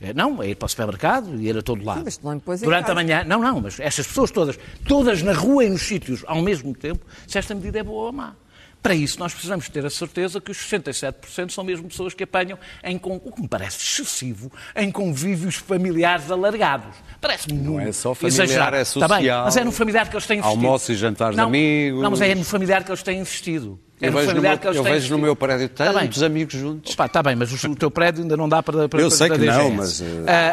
é, 0.00 0.12
Não, 0.12 0.42
é 0.42 0.50
ir 0.50 0.56
para 0.56 0.66
o 0.66 0.68
supermercado 0.68 1.40
e 1.40 1.48
ir 1.48 1.56
a 1.56 1.62
todo 1.62 1.84
lado. 1.84 2.00
em 2.00 2.40
Durante 2.66 2.90
a 2.90 2.94
manhã, 2.94 3.24
não, 3.24 3.40
não, 3.40 3.60
mas 3.60 3.78
estas 3.80 4.06
pessoas 4.06 4.30
todas, 4.30 4.58
todas 4.86 5.22
na 5.22 5.32
rua 5.32 5.64
e 5.64 5.70
nos 5.70 5.82
sítios 5.82 6.22
ao 6.26 6.42
mesmo 6.42 6.74
tempo, 6.74 7.04
se 7.26 7.38
esta 7.38 7.54
medida 7.54 7.78
é 7.78 7.82
boa 7.82 8.06
ou 8.06 8.12
má. 8.12 8.34
Para 8.82 8.94
isso, 8.94 9.18
nós 9.18 9.32
precisamos 9.32 9.66
ter 9.70 9.86
a 9.86 9.88
certeza 9.88 10.42
que 10.42 10.50
os 10.50 10.58
67% 10.58 11.52
são 11.52 11.64
mesmo 11.64 11.88
pessoas 11.88 12.12
que 12.12 12.22
apanham, 12.22 12.58
em, 12.82 13.00
o 13.02 13.32
que 13.32 13.40
me 13.40 13.48
parece 13.48 13.78
excessivo, 13.78 14.52
em 14.76 14.92
convívios 14.92 15.54
familiares 15.54 16.30
alargados. 16.30 16.94
Parece-me 17.26 17.58
Não 17.58 17.80
é 17.80 17.90
só 17.90 18.14
familiar, 18.14 18.44
exagerado. 18.44 18.76
é 18.76 18.82
Está 18.82 19.08
bem, 19.08 19.16
social. 19.18 19.44
mas 19.46 19.56
é 19.56 19.64
no 19.64 19.72
familiar 19.72 20.08
que 20.10 20.14
eles 20.14 20.26
têm 20.26 20.38
insistido. 20.40 20.64
Almoços 20.66 20.88
e 20.90 20.94
jantares 20.94 21.34
de 21.34 21.40
não, 21.40 21.48
amigos. 21.48 22.02
Não, 22.02 22.10
mas 22.10 22.20
é 22.20 22.34
no 22.34 22.44
familiar 22.44 22.84
que 22.84 22.90
eles 22.90 23.02
têm 23.02 23.18
insistido. 23.18 23.80
É 24.04 24.08
Eu 24.08 24.12
no 24.12 24.18
vejo, 24.18 24.34
no 24.34 24.42
meu, 24.42 24.58
eu 24.74 24.82
vejo 24.82 25.14
no 25.16 25.18
meu 25.22 25.36
prédio 25.36 25.68
tantos 25.68 26.22
amigos 26.22 26.54
juntos. 26.54 26.90
Está 26.90 27.08
tá 27.08 27.22
bem, 27.22 27.34
mas 27.36 27.50
o, 27.64 27.70
o 27.70 27.76
teu 27.76 27.90
prédio 27.90 28.22
ainda 28.22 28.36
não 28.36 28.48
dá 28.48 28.62
para, 28.62 28.88
para 28.88 29.00
Eu 29.00 29.08
para 29.08 29.16
sei 29.16 29.28
da 29.28 29.38
que 29.38 29.44
não, 29.44 29.70
mas, 29.70 30.00
ah, 30.02 30.06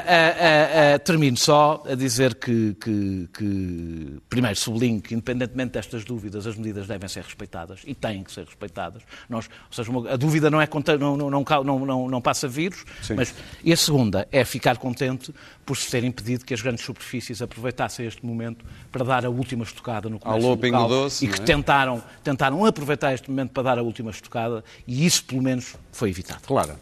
ah, 0.08 0.94
ah, 0.96 1.00
termino 1.00 1.38
só 1.38 1.84
a 1.90 1.96
dizer 1.96 2.36
que, 2.36 2.76
que- 2.76 3.28
que, 3.34 4.18
primeiro, 4.30 4.58
sublinho 4.58 5.02
que, 5.02 5.14
independentemente 5.14 5.72
destas 5.74 6.04
dúvidas, 6.04 6.46
as 6.48 6.56
medidas 6.56 6.88
devem 6.88 7.08
ser 7.10 7.24
respeitadas 7.24 7.80
e 7.86 7.94
têm 7.94 8.24
que 8.24 8.32
ser 8.32 8.46
respeitadas. 8.46 9.02
Nós, 9.30 9.48
ou 9.70 9.74
seja, 9.76 9.90
uma- 9.92 10.10
a 10.12 10.16
dúvida 10.16 10.50
não, 10.50 10.62
é, 10.62 10.68
não, 11.00 11.18
não, 11.18 11.30
não, 11.64 11.86
não, 11.86 12.10
não, 12.10 12.22
passa 12.22 12.48
vírus, 12.48 12.84
mas, 13.16 13.34
e 13.64 13.74
a 13.74 13.78
segunda 13.78 14.28
é 14.32 14.44
ficar 14.46 14.78
contente 14.78 15.34
por 15.66 15.78
se 15.78 15.90
ter 15.90 16.04
impedido 16.04 16.46
que 16.46 16.54
as 16.54 16.62
grandes 16.62 16.84
superfícies 16.84 17.42
aproveitassem 17.42 18.06
este 18.06 18.26
momento 18.26 18.66
para 18.92 19.04
dar 19.06 19.26
a 19.26 19.30
última 19.30 19.64
estocada 19.64 20.10
no 20.10 20.20
comércio 20.20 20.48
Alô, 20.48 20.56
local 20.62 20.88
Doce, 20.88 21.26
e 21.26 21.30
que 21.30 21.42
é? 21.42 21.44
tentaram, 21.44 22.04
tentaram 22.24 22.66
aproveitar 22.66 23.14
este 23.14 23.30
momento 23.30 23.41
para 23.50 23.64
dar 23.64 23.80
a 23.80 23.82
última 23.82 24.12
estocada 24.12 24.64
e 24.86 25.06
isso, 25.06 25.24
pelo 25.26 25.42
menos, 25.42 25.76
foi 25.92 26.10
evitado. 26.10 26.42
Claro. 26.46 26.76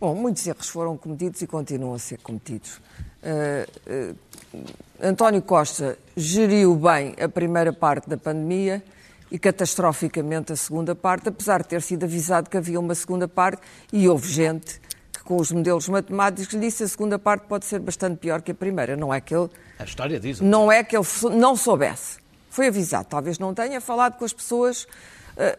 Bom, 0.00 0.14
muitos 0.14 0.46
erros 0.46 0.68
foram 0.68 0.96
cometidos 0.96 1.42
e 1.42 1.46
continuam 1.46 1.92
a 1.94 1.98
ser 1.98 2.18
cometidos. 2.18 2.80
Eh, 3.22 3.66
eh, 3.86 4.14
António 5.02 5.42
Costa 5.42 5.98
geriu 6.16 6.74
bem 6.76 7.14
a 7.20 7.28
primeira 7.28 7.72
parte 7.72 8.08
da 8.08 8.16
pandemia 8.16 8.82
e 9.30 9.38
catastroficamente 9.38 10.52
a 10.52 10.56
segunda 10.56 10.94
parte, 10.94 11.28
apesar 11.28 11.62
de 11.62 11.68
ter 11.68 11.82
sido 11.82 12.04
avisado 12.04 12.48
que 12.48 12.56
havia 12.56 12.78
uma 12.78 12.94
segunda 12.94 13.26
parte 13.28 13.60
e 13.92 14.08
houve 14.08 14.28
gente 14.32 14.80
que, 15.12 15.22
com 15.24 15.36
os 15.36 15.50
modelos 15.50 15.88
matemáticos, 15.88 16.54
lhe 16.54 16.60
disse 16.60 16.78
que 16.78 16.84
a 16.84 16.88
segunda 16.88 17.18
parte 17.18 17.46
pode 17.46 17.66
ser 17.66 17.80
bastante 17.80 18.18
pior 18.18 18.40
que 18.40 18.52
a 18.52 18.54
primeira. 18.54 18.96
Não 18.96 19.12
é 19.12 19.20
que 19.20 19.34
ele 19.34 19.50
A 19.78 19.84
história 19.84 20.18
diz. 20.20 20.40
não 20.40 20.70
é 20.70 20.82
que 20.84 20.96
ele 20.96 21.04
não 21.36 21.56
soubesse. 21.56 22.18
Foi 22.50 22.68
avisado. 22.68 23.08
Talvez 23.08 23.38
não 23.38 23.52
tenha 23.52 23.80
falado 23.80 24.16
com 24.16 24.24
as 24.24 24.32
pessoas. 24.32 24.86
Eh, 25.36 25.58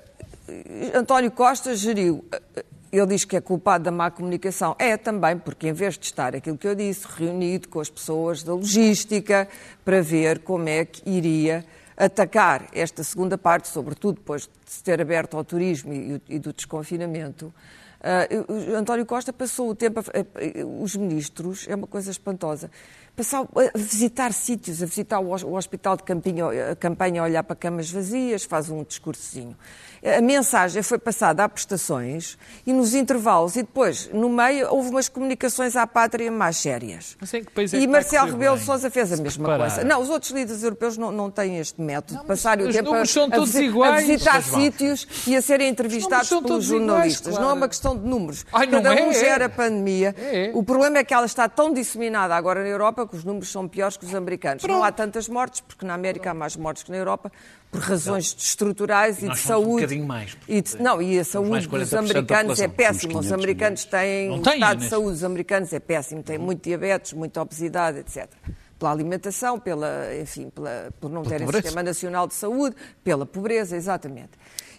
António 0.93 1.31
Costa 1.31 1.75
geriu. 1.75 2.23
eh, 2.31 2.63
Ele 2.91 3.05
diz 3.07 3.23
que 3.25 3.35
é 3.37 3.41
culpado 3.41 3.83
da 3.83 3.91
má 3.91 4.09
comunicação. 4.09 4.75
É 4.79 4.97
também, 4.97 5.37
porque 5.37 5.67
em 5.67 5.73
vez 5.73 5.97
de 5.97 6.05
estar 6.05 6.35
aquilo 6.35 6.57
que 6.57 6.67
eu 6.67 6.73
disse, 6.75 7.05
reunido 7.07 7.67
com 7.67 7.79
as 7.79 7.89
pessoas 7.89 8.41
da 8.43 8.53
logística 8.53 9.47
para 9.85 10.01
ver 10.01 10.39
como 10.39 10.67
é 10.67 10.85
que 10.85 11.07
iria 11.09 11.63
atacar 11.95 12.67
esta 12.73 13.03
segunda 13.03 13.37
parte, 13.37 13.67
sobretudo 13.67 14.15
depois 14.15 14.43
de 14.43 14.49
se 14.71 14.83
ter 14.83 14.99
aberto 15.01 15.35
ao 15.37 15.43
turismo 15.43 15.93
e, 15.93 16.21
e 16.29 16.39
do 16.39 16.51
desconfinamento. 16.53 17.53
O 18.71 18.75
António 18.75 19.05
Costa 19.05 19.33
passou 19.33 19.69
o 19.69 19.75
tempo, 19.75 19.99
a, 19.99 20.03
a- 20.03 20.65
os 20.81 20.95
ministros, 20.95 21.65
é 21.67 21.75
uma 21.75 21.85
coisa 21.87 22.09
espantosa, 22.09 22.71
passar 23.19 23.41
a 23.41 23.77
visitar 23.77 24.31
sítios, 24.31 24.81
a 24.81 24.85
visitar 24.85 25.19
o, 25.19 25.31
hos- 25.31 25.43
o 25.43 25.53
hospital 25.55 25.97
de 25.97 26.03
campinho, 26.03 26.47
a 26.71 26.75
campanha 26.75 27.21
a 27.21 27.25
olhar 27.25 27.43
para 27.43 27.53
camas 27.55 27.91
vazias, 27.91 28.45
faz 28.45 28.69
um 28.69 28.81
discursozinho. 28.83 29.57
A 30.01 30.21
mensagem 30.21 30.81
foi 30.81 30.97
passada 30.97 31.43
a 31.43 31.49
prestações 31.49 32.37
e 32.65 32.71
nos 32.71 32.93
intervalos 32.95 33.57
e 33.57 33.63
depois, 33.63 34.09
no 34.13 34.29
meio, 34.29 34.69
houve 34.73 34.89
umas 34.91 35.09
comunicações 35.09 35.75
à 35.75 35.85
pátria 35.85 36.31
mais 36.31 36.55
sérias. 36.55 37.17
Mas 37.19 37.33
em 37.33 37.43
que 37.43 37.51
país 37.51 37.73
é 37.73 37.77
e 37.77 37.81
que 37.81 37.87
vai 37.87 37.95
Marcelo 38.01 38.27
correr 38.27 38.31
Rebelo 38.37 38.57
de 38.59 38.63
Sousa 38.63 38.89
fez 38.89 39.11
a 39.11 39.17
mesma 39.17 39.57
coisa. 39.57 39.83
Não, 39.83 40.01
os 40.01 40.09
outros 40.09 40.31
líderes 40.31 40.63
europeus 40.63 40.97
não, 40.97 41.11
não 41.11 41.29
têm 41.29 41.57
este 41.59 41.81
método 41.81 42.21
de 42.21 42.25
passar 42.25 42.61
o 42.61 42.67
os 42.69 42.73
tempo 42.73 42.87
a, 42.87 42.91
números 42.91 43.11
são 43.11 43.25
a 43.25 43.29
todos 43.29 43.51
visi- 43.51 43.65
iguais. 43.65 43.93
a 43.93 44.07
visitar 44.07 44.41
sítios 44.41 45.05
e 45.27 45.35
a 45.35 45.41
serem 45.41 45.67
entrevistados 45.67 46.29
pelos 46.29 46.45
todos 46.45 46.65
iguais, 46.67 46.85
jornalistas. 46.87 47.33
Não 47.33 47.41
é 47.41 47.43
claro. 47.43 47.57
uma 47.57 47.67
questão 47.67 47.97
de 47.97 48.07
números. 48.07 48.45
Ai, 48.53 48.67
não 48.67 48.81
Cada 48.81 48.91
um 49.03 49.09
é, 49.11 49.13
gera 49.13 49.43
é. 49.43 49.47
a 49.47 49.49
pandemia. 49.49 50.15
É. 50.17 50.51
O 50.53 50.63
problema 50.63 50.99
é 50.99 51.03
que 51.03 51.13
ela 51.13 51.25
está 51.25 51.49
tão 51.49 51.73
disseminada 51.73 52.33
agora 52.33 52.61
na 52.63 52.69
Europa 52.69 53.05
que 53.09 53.15
os 53.17 53.23
números 53.25 53.49
são 53.51 53.67
piores 53.67 53.97
que 53.97 54.05
os 54.05 54.13
americanos. 54.15 54.63
Não 54.63 54.83
há 54.83 54.91
tantas 54.91 55.27
mortes, 55.27 55.59
porque 55.61 55.85
na 55.85 55.93
América 55.95 56.31
há 56.31 56.33
mais 56.33 56.55
mortes 56.55 56.83
que 56.83 56.91
na 56.91 56.97
Europa, 56.97 57.31
por 57.71 57.81
razões 57.81 58.35
estruturais 58.37 59.21
e, 59.21 59.25
nós 59.25 59.39
de 59.39 59.43
um 59.45 59.47
saúde. 59.47 59.81
bocadinho 59.81 60.05
mais, 60.05 60.37
E 60.47 60.61
de- 60.61 60.81
não, 60.81 61.01
e 61.01 61.19
a 61.19 61.23
saúde 61.25 61.49
dos 61.51 61.67
40% 61.67 61.89
da 61.91 61.99
americanos 61.99 62.59
é 62.59 62.67
péssima. 62.67 63.13
Os 63.19 63.25
500 63.27 63.31
americanos 63.33 63.85
têm. 63.85 64.29
Não 64.29 64.37
o 64.37 64.53
estado 64.53 64.79
de 64.79 64.89
saúde 64.89 65.11
dos 65.11 65.23
americanos 65.23 65.73
é 65.73 65.79
péssimo. 65.79 66.23
Têm 66.23 66.37
muito 66.37 66.63
diabetes, 66.63 67.13
muita 67.13 67.41
obesidade, 67.41 67.99
etc. 67.99 68.27
Pela 68.77 68.91
alimentação, 68.91 69.59
pela, 69.59 70.07
enfim, 70.21 70.49
pela, 70.49 70.89
por 71.01 71.09
não 71.11 71.21
terem 71.23 71.45
pobreza. 71.45 71.63
sistema 71.63 71.83
nacional 71.83 72.27
de 72.27 72.33
saúde, 72.33 72.75
pela 73.03 73.25
pobreza, 73.25 73.75
exatamente. 73.75 74.31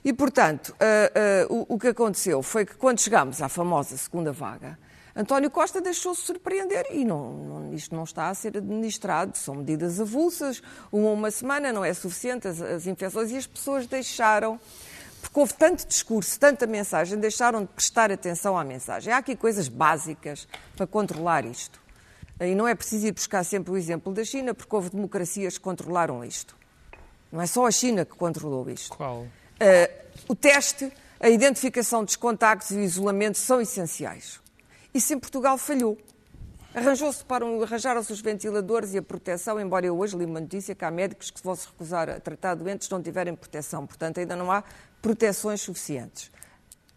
E, 0.02 0.12
portanto, 0.12 0.74
ah, 0.80 0.84
ah, 1.14 1.46
o, 1.50 1.74
o 1.74 1.78
que 1.78 1.88
aconteceu 1.88 2.42
foi 2.42 2.64
que 2.64 2.74
quando 2.76 2.98
chegámos 3.00 3.42
à 3.42 3.48
famosa 3.50 3.94
segunda 3.98 4.32
vaga, 4.32 4.78
António 5.20 5.50
Costa 5.50 5.80
deixou-se 5.80 6.22
surpreender 6.22 6.86
e 6.90 7.04
não, 7.04 7.30
não- 7.32 7.72
isto 7.74 7.94
não 7.94 8.04
está 8.04 8.28
a 8.28 8.34
ser 8.34 8.56
administrado. 8.56 9.36
São 9.36 9.54
medidas 9.56 10.00
avulsas, 10.00 10.62
uma 10.90 11.10
uma 11.10 11.30
semana 11.30 11.72
não 11.72 11.84
é 11.84 11.92
suficiente, 11.94 12.48
as, 12.48 12.60
as 12.60 12.86
infecções, 12.86 13.30
e 13.30 13.36
as 13.36 13.46
pessoas 13.46 13.86
deixaram 13.86 14.58
porque 15.20 15.38
houve 15.38 15.52
tanto 15.52 15.86
discurso, 15.86 16.40
tanta 16.40 16.66
mensagem, 16.66 17.18
deixaram 17.18 17.60
de 17.62 17.68
prestar 17.68 18.10
atenção 18.10 18.56
à 18.56 18.64
mensagem. 18.64 19.12
Há 19.12 19.18
aqui 19.18 19.36
coisas 19.36 19.68
básicas 19.68 20.48
para 20.74 20.86
controlar 20.86 21.44
isto. 21.44 21.78
E 22.40 22.54
não 22.54 22.66
é 22.66 22.74
preciso 22.74 23.06
ir 23.06 23.12
buscar 23.12 23.44
sempre 23.44 23.70
o 23.70 23.76
exemplo 23.76 24.14
da 24.14 24.24
China, 24.24 24.54
porque 24.54 24.74
houve 24.74 24.88
democracias 24.88 25.58
que 25.58 25.62
controlaram 25.62 26.24
isto. 26.24 26.56
Não 27.30 27.38
é 27.42 27.46
só 27.46 27.66
a 27.66 27.70
China 27.70 28.06
que 28.06 28.16
controlou 28.16 28.70
isto. 28.70 28.96
Qual? 28.96 29.26
Eh, 29.60 29.90
o 30.26 30.34
teste, 30.34 30.90
a 31.20 31.28
identificação 31.28 32.02
dos 32.02 32.16
contactos 32.16 32.70
e 32.70 32.76
o 32.76 32.80
isolamento 32.80 33.36
são 33.36 33.60
essenciais. 33.60 34.40
Isso 34.92 35.14
em 35.14 35.18
Portugal 35.18 35.56
falhou. 35.56 35.96
Arranjou-se 36.74 37.24
para 37.24 37.44
um- 37.44 37.62
arranjaram-se 37.62 38.12
os 38.12 38.20
ventiladores 38.20 38.94
e 38.94 38.98
a 38.98 39.02
proteção, 39.02 39.60
embora 39.60 39.86
eu 39.86 39.98
hoje 39.98 40.16
li 40.16 40.24
uma 40.24 40.40
notícia 40.40 40.74
que 40.74 40.84
há 40.84 40.90
médicos 40.90 41.30
que 41.30 41.42
vão 41.42 41.56
se 41.56 41.66
recusar 41.66 42.08
a 42.08 42.20
tratar 42.20 42.54
doentes 42.54 42.86
se 42.86 42.92
não 42.92 43.02
tiverem 43.02 43.34
proteção. 43.34 43.86
Portanto, 43.86 44.20
ainda 44.20 44.36
não 44.36 44.52
há 44.52 44.62
proteções 45.02 45.60
suficientes. 45.60 46.30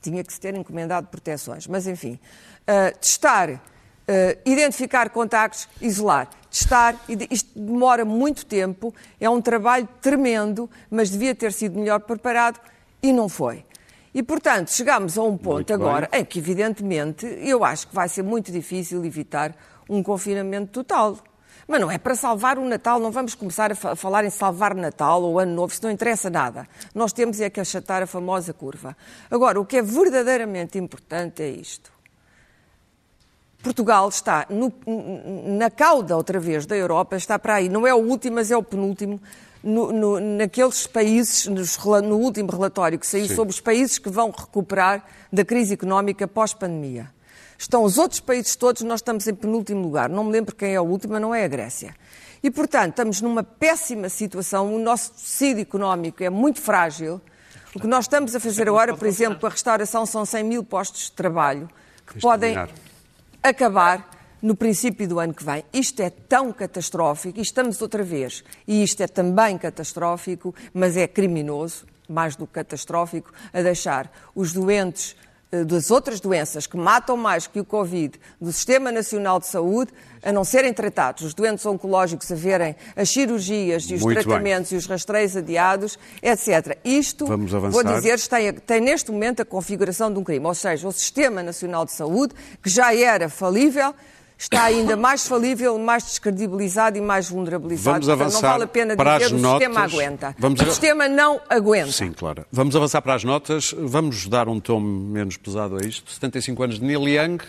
Tinha 0.02 0.24
que 0.24 0.32
se 0.32 0.40
ter 0.40 0.54
encomendado 0.54 1.08
proteções. 1.08 1.66
Mas, 1.66 1.88
enfim, 1.88 2.20
ah, 2.68 2.92
testar, 2.92 3.50
ah, 3.50 3.62
identificar 4.46 5.10
contactos, 5.10 5.68
isolar. 5.82 6.30
Testar, 6.52 6.96
isto 7.32 7.58
demora 7.58 8.06
muito 8.06 8.46
tempo, 8.46 8.94
é 9.20 9.28
um 9.28 9.42
trabalho 9.42 9.88
tremendo, 10.02 10.70
mas 10.88 11.10
devia 11.10 11.34
ter 11.34 11.52
sido 11.52 11.80
melhor 11.80 12.00
preparado 12.02 12.60
e 13.02 13.12
não 13.12 13.28
foi. 13.28 13.66
E, 14.14 14.22
portanto, 14.22 14.70
chegamos 14.72 15.18
a 15.18 15.24
um 15.24 15.36
ponto 15.38 15.74
agora 15.74 16.08
em 16.14 16.24
que, 16.24 16.38
evidentemente, 16.40 17.26
eu 17.42 17.64
acho 17.66 17.88
que 17.88 17.96
vai 17.96 18.08
ser 18.08 18.22
muito 18.24 18.52
difícil 18.52 19.04
evitar 19.04 19.56
um 19.90 20.04
confinamento 20.04 20.72
total. 20.72 21.18
Mas 21.68 21.80
não 21.80 21.90
é 21.90 21.98
para 21.98 22.14
salvar 22.14 22.58
o 22.60 22.66
Natal, 22.66 23.00
não 23.00 23.10
vamos 23.10 23.34
começar 23.36 23.72
a 23.72 23.96
falar 23.96 24.26
em 24.26 24.30
salvar 24.30 24.76
Natal 24.76 25.24
ou 25.24 25.40
Ano 25.40 25.54
Novo, 25.56 25.72
isso 25.74 25.82
não 25.84 25.90
interessa 25.92 26.30
nada. 26.30 26.68
Nós 26.94 27.14
temos 27.14 27.40
é 27.40 27.50
que 27.50 27.60
achatar 27.60 28.04
a 28.04 28.08
famosa 28.08 28.54
curva. 28.54 28.96
Agora, 29.32 29.60
o 29.60 29.66
que 29.66 29.78
é 29.78 29.82
verdadeiramente 29.82 30.78
importante 30.78 31.42
é 31.42 31.50
isto. 31.50 31.92
Portugal 33.64 34.10
está 34.10 34.46
no- 34.50 34.74
na 35.58 35.72
cauda 35.72 36.18
outra 36.18 36.38
vez 36.38 36.66
da 36.66 36.76
Europa, 36.76 37.16
está 37.16 37.40
para 37.40 37.56
aí, 37.56 37.70
não 37.70 37.88
é 37.88 37.94
o 37.94 37.98
último, 37.98 38.36
mas 38.36 38.52
é 38.52 38.58
o 38.58 38.62
penúltimo, 38.62 39.22
no, 39.64 39.92
no- 39.92 40.20
naqueles 40.20 40.86
países, 40.86 41.48
nos 41.48 41.78
no 42.04 42.18
último 42.18 42.52
relatório 42.52 43.00
que 43.00 43.08
saiu 43.08 43.28
sobre 43.28 43.54
os 43.54 43.60
países 43.62 43.98
que 43.98 44.10
vão 44.10 44.30
recuperar 44.30 45.04
da 45.32 45.46
crise 45.46 45.74
económica 45.74 46.28
pós-pandemia. 46.28 47.10
Estão 47.58 47.84
os 47.84 47.98
outros 47.98 48.20
países 48.20 48.56
todos, 48.56 48.82
nós 48.82 49.00
estamos 49.00 49.26
em 49.28 49.34
penúltimo 49.34 49.82
lugar. 49.82 50.10
Não 50.10 50.24
me 50.26 50.32
lembro 50.32 50.54
quem 50.54 50.74
é 50.74 50.82
o 50.82 50.84
último, 50.84 51.14
mas 51.14 51.22
não 51.22 51.34
é 51.34 51.46
a 51.46 51.48
Grécia. 51.48 51.96
E, 52.44 52.52
portanto, 52.52 52.90
estamos 52.90 53.22
numa 53.22 53.42
péssima 53.42 54.10
situação, 54.10 54.76
o 54.76 54.80
nosso 54.80 55.12
tecido 55.14 55.62
económico 55.62 56.22
é 56.22 56.30
muito 56.30 56.60
frágil. 56.60 57.22
O 57.74 57.80
que 57.80 57.88
nós 57.88 58.04
estamos 58.06 58.36
a 58.36 58.40
fazer 58.40 58.68
agora, 58.68 58.96
por 58.98 59.08
exemplo, 59.08 59.40
com 59.40 59.48
a 59.48 59.50
restauração, 59.50 60.06
são 60.06 60.26
100 60.26 60.44
mil 60.44 60.64
postos 60.64 61.04
de 61.04 61.14
trabalho 61.14 61.70
que 62.06 62.20
podem 62.20 62.54
acabar 63.42 64.10
no 64.44 64.58
princípio 64.58 65.08
do 65.08 65.20
ano 65.22 65.34
que 65.34 65.44
vem. 65.44 65.64
Isto 65.72 66.02
é 66.02 66.10
tão 66.10 66.52
catastrófico, 66.52 67.40
e 67.40 67.42
estamos 67.42 67.82
outra 67.82 68.04
vez, 68.04 68.44
e 68.68 68.84
isto 68.84 69.02
é 69.02 69.08
também 69.08 69.58
catastrófico, 69.58 70.54
mas 70.74 70.98
é 70.98 71.08
criminoso, 71.08 71.86
mais 72.10 72.36
do 72.36 72.46
que 72.46 72.54
catastrófico, 72.54 73.32
a 73.54 73.62
deixar 73.62 74.12
os 74.36 74.52
doentes 74.52 75.16
eh, 75.50 75.64
das 75.64 75.90
outras 75.92 76.20
doenças 76.20 76.68
que 76.68 76.76
matam 76.76 77.16
mais 77.16 77.48
que 77.48 77.60
o 77.60 77.64
Covid 77.64 78.20
do 78.42 78.52
Sistema 78.52 78.92
Nacional 78.92 79.40
de 79.40 79.48
Saúde 79.48 79.94
a 80.22 80.32
não 80.32 80.44
serem 80.44 80.74
tratados, 80.74 81.24
os 81.24 81.34
doentes 81.34 81.66
oncológicos 81.66 82.32
a 82.32 82.36
verem 82.36 82.76
as 82.96 83.10
cirurgias 83.10 83.84
e 83.90 83.94
os 83.94 84.02
Muito 84.02 84.24
tratamentos 84.24 84.72
e 84.72 84.76
os 84.76 84.86
rastreios 84.88 85.38
adiados, 85.38 85.98
etc. 86.22 86.78
Isto, 86.84 87.28
Vamos 87.28 87.52
vou 87.52 87.84
dizer, 87.84 88.20
tem, 88.28 88.54
tem 88.54 88.82
neste 88.82 89.12
momento 89.12 89.42
a 89.42 89.46
configuração 89.46 90.12
de 90.12 90.20
um 90.20 90.24
crime, 90.24 90.46
ou 90.46 90.56
seja, 90.56 90.88
o 90.88 90.92
Sistema 90.92 91.42
Nacional 91.42 91.86
de 91.86 91.92
Saúde, 91.92 92.34
que 92.62 92.70
já 92.70 92.94
era 92.94 93.30
falível, 93.30 93.94
está 94.38 94.64
ainda 94.64 94.96
mais 94.98 95.28
falível, 95.28 95.78
mais 95.80 96.04
descredibilizado 96.04 96.98
e 96.98 97.02
mais 97.02 97.30
vulnerabilizado. 97.30 98.06
Vamos 98.06 98.08
Portanto, 98.08 98.22
avançar 98.22 98.42
não 98.42 98.52
vale 98.52 98.64
a 98.64 98.68
pena 98.68 98.96
para 98.96 99.18
dizer 99.20 99.26
as 99.26 99.32
o 99.32 99.36
sistema 99.38 99.74
notas. 99.80 99.94
aguenta. 99.94 100.36
Vamos 100.40 100.60
o 100.60 100.64
a- 100.64 100.66
sistema 100.68 101.08
não 101.10 101.42
aguenta. 101.50 101.92
Sim, 101.92 102.12
claro. 102.12 102.46
Vamos 102.52 102.76
avançar 102.76 103.02
para 103.02 103.14
as 103.16 103.24
notas. 103.24 103.74
Vamos 103.78 104.28
dar 104.28 104.48
um 104.48 104.60
tom 104.60 104.80
menos 104.80 105.38
pesado 105.38 105.78
a 105.78 105.82
isto. 105.86 106.12
75 106.12 106.64
anos 106.64 106.80
de 106.80 106.86
Neil 106.86 107.08
Young. 107.08 107.40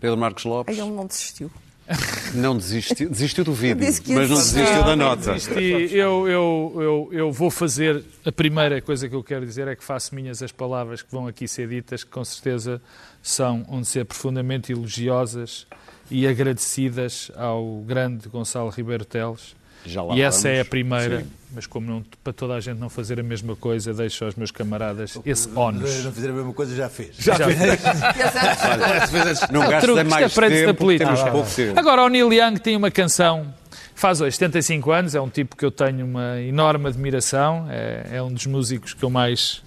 Pedro 0.00 0.16
Marcos 0.18 0.44
Lopes. 0.44 0.76
Ele 0.78 0.90
não 0.90 1.06
desistiu. 1.06 1.50
Não 2.34 2.56
desistiu. 2.56 3.10
Desistiu 3.10 3.44
do 3.44 3.52
vídeo, 3.52 3.86
mas 4.08 4.30
não 4.30 4.38
desistiu 4.38 4.84
da 4.84 4.96
nota. 4.96 5.34
desisti. 5.34 5.94
Eu, 5.94 6.26
eu, 6.26 6.72
eu, 6.80 7.08
eu 7.12 7.30
vou 7.32 7.50
fazer. 7.50 8.02
A 8.24 8.32
primeira 8.32 8.80
coisa 8.80 9.06
que 9.06 9.14
eu 9.14 9.22
quero 9.22 9.44
dizer 9.44 9.68
é 9.68 9.76
que 9.76 9.84
faço 9.84 10.14
minhas 10.14 10.42
as 10.42 10.50
palavras 10.50 11.02
que 11.02 11.12
vão 11.12 11.26
aqui 11.26 11.46
ser 11.46 11.68
ditas, 11.68 12.02
que 12.02 12.10
com 12.10 12.24
certeza 12.24 12.80
são, 13.22 13.66
onde 13.68 13.86
ser 13.86 14.06
profundamente 14.06 14.72
elogiosas 14.72 15.66
e 16.10 16.26
agradecidas 16.26 17.30
ao 17.36 17.82
grande 17.86 18.28
Gonçalo 18.28 18.70
Ribeiro 18.70 19.04
Teles. 19.04 19.54
Já 19.86 20.02
lá 20.02 20.14
e 20.16 20.22
essa 20.22 20.48
é 20.48 20.60
a 20.62 20.64
primeira, 20.64 21.20
Sim. 21.20 21.26
mas 21.54 21.66
como 21.66 21.86
não, 21.86 22.02
para 22.22 22.32
toda 22.32 22.54
a 22.54 22.60
gente 22.60 22.78
não 22.78 22.88
fazer 22.88 23.20
a 23.20 23.22
mesma 23.22 23.54
coisa, 23.54 23.92
deixo 23.92 24.24
aos 24.24 24.34
meus 24.34 24.50
camaradas 24.50 25.18
esse 25.26 25.42
Se 25.42 25.50
ónus. 25.54 26.02
não 26.04 26.10
fizer 26.12 26.30
a 26.30 26.32
mesma 26.32 26.54
coisa, 26.54 26.74
já 26.74 26.88
fez. 26.88 27.16
Já 27.18 27.34
Fez 27.36 27.60
antes. 29.26 29.48
Não 29.50 29.62
É 29.62 29.80
truque, 29.80 30.04
mais 30.04 30.32
tempo, 30.34 30.74
política. 30.74 31.10
temos 31.14 31.30
pouco 31.30 31.50
tempo. 31.54 31.78
Agora, 31.78 32.02
o 32.02 32.08
Neil 32.08 32.32
Young 32.32 32.56
tem 32.58 32.76
uma 32.76 32.90
canção, 32.90 33.52
faz 33.94 34.20
hoje 34.22 34.36
75 34.36 34.90
anos, 34.90 35.14
é 35.14 35.20
um 35.20 35.28
tipo 35.28 35.54
que 35.56 35.64
eu 35.64 35.70
tenho 35.70 36.04
uma 36.06 36.40
enorme 36.40 36.88
admiração, 36.88 37.66
é, 37.70 38.06
é 38.12 38.22
um 38.22 38.32
dos 38.32 38.46
músicos 38.46 38.94
que 38.94 39.02
eu 39.02 39.10
mais 39.10 39.62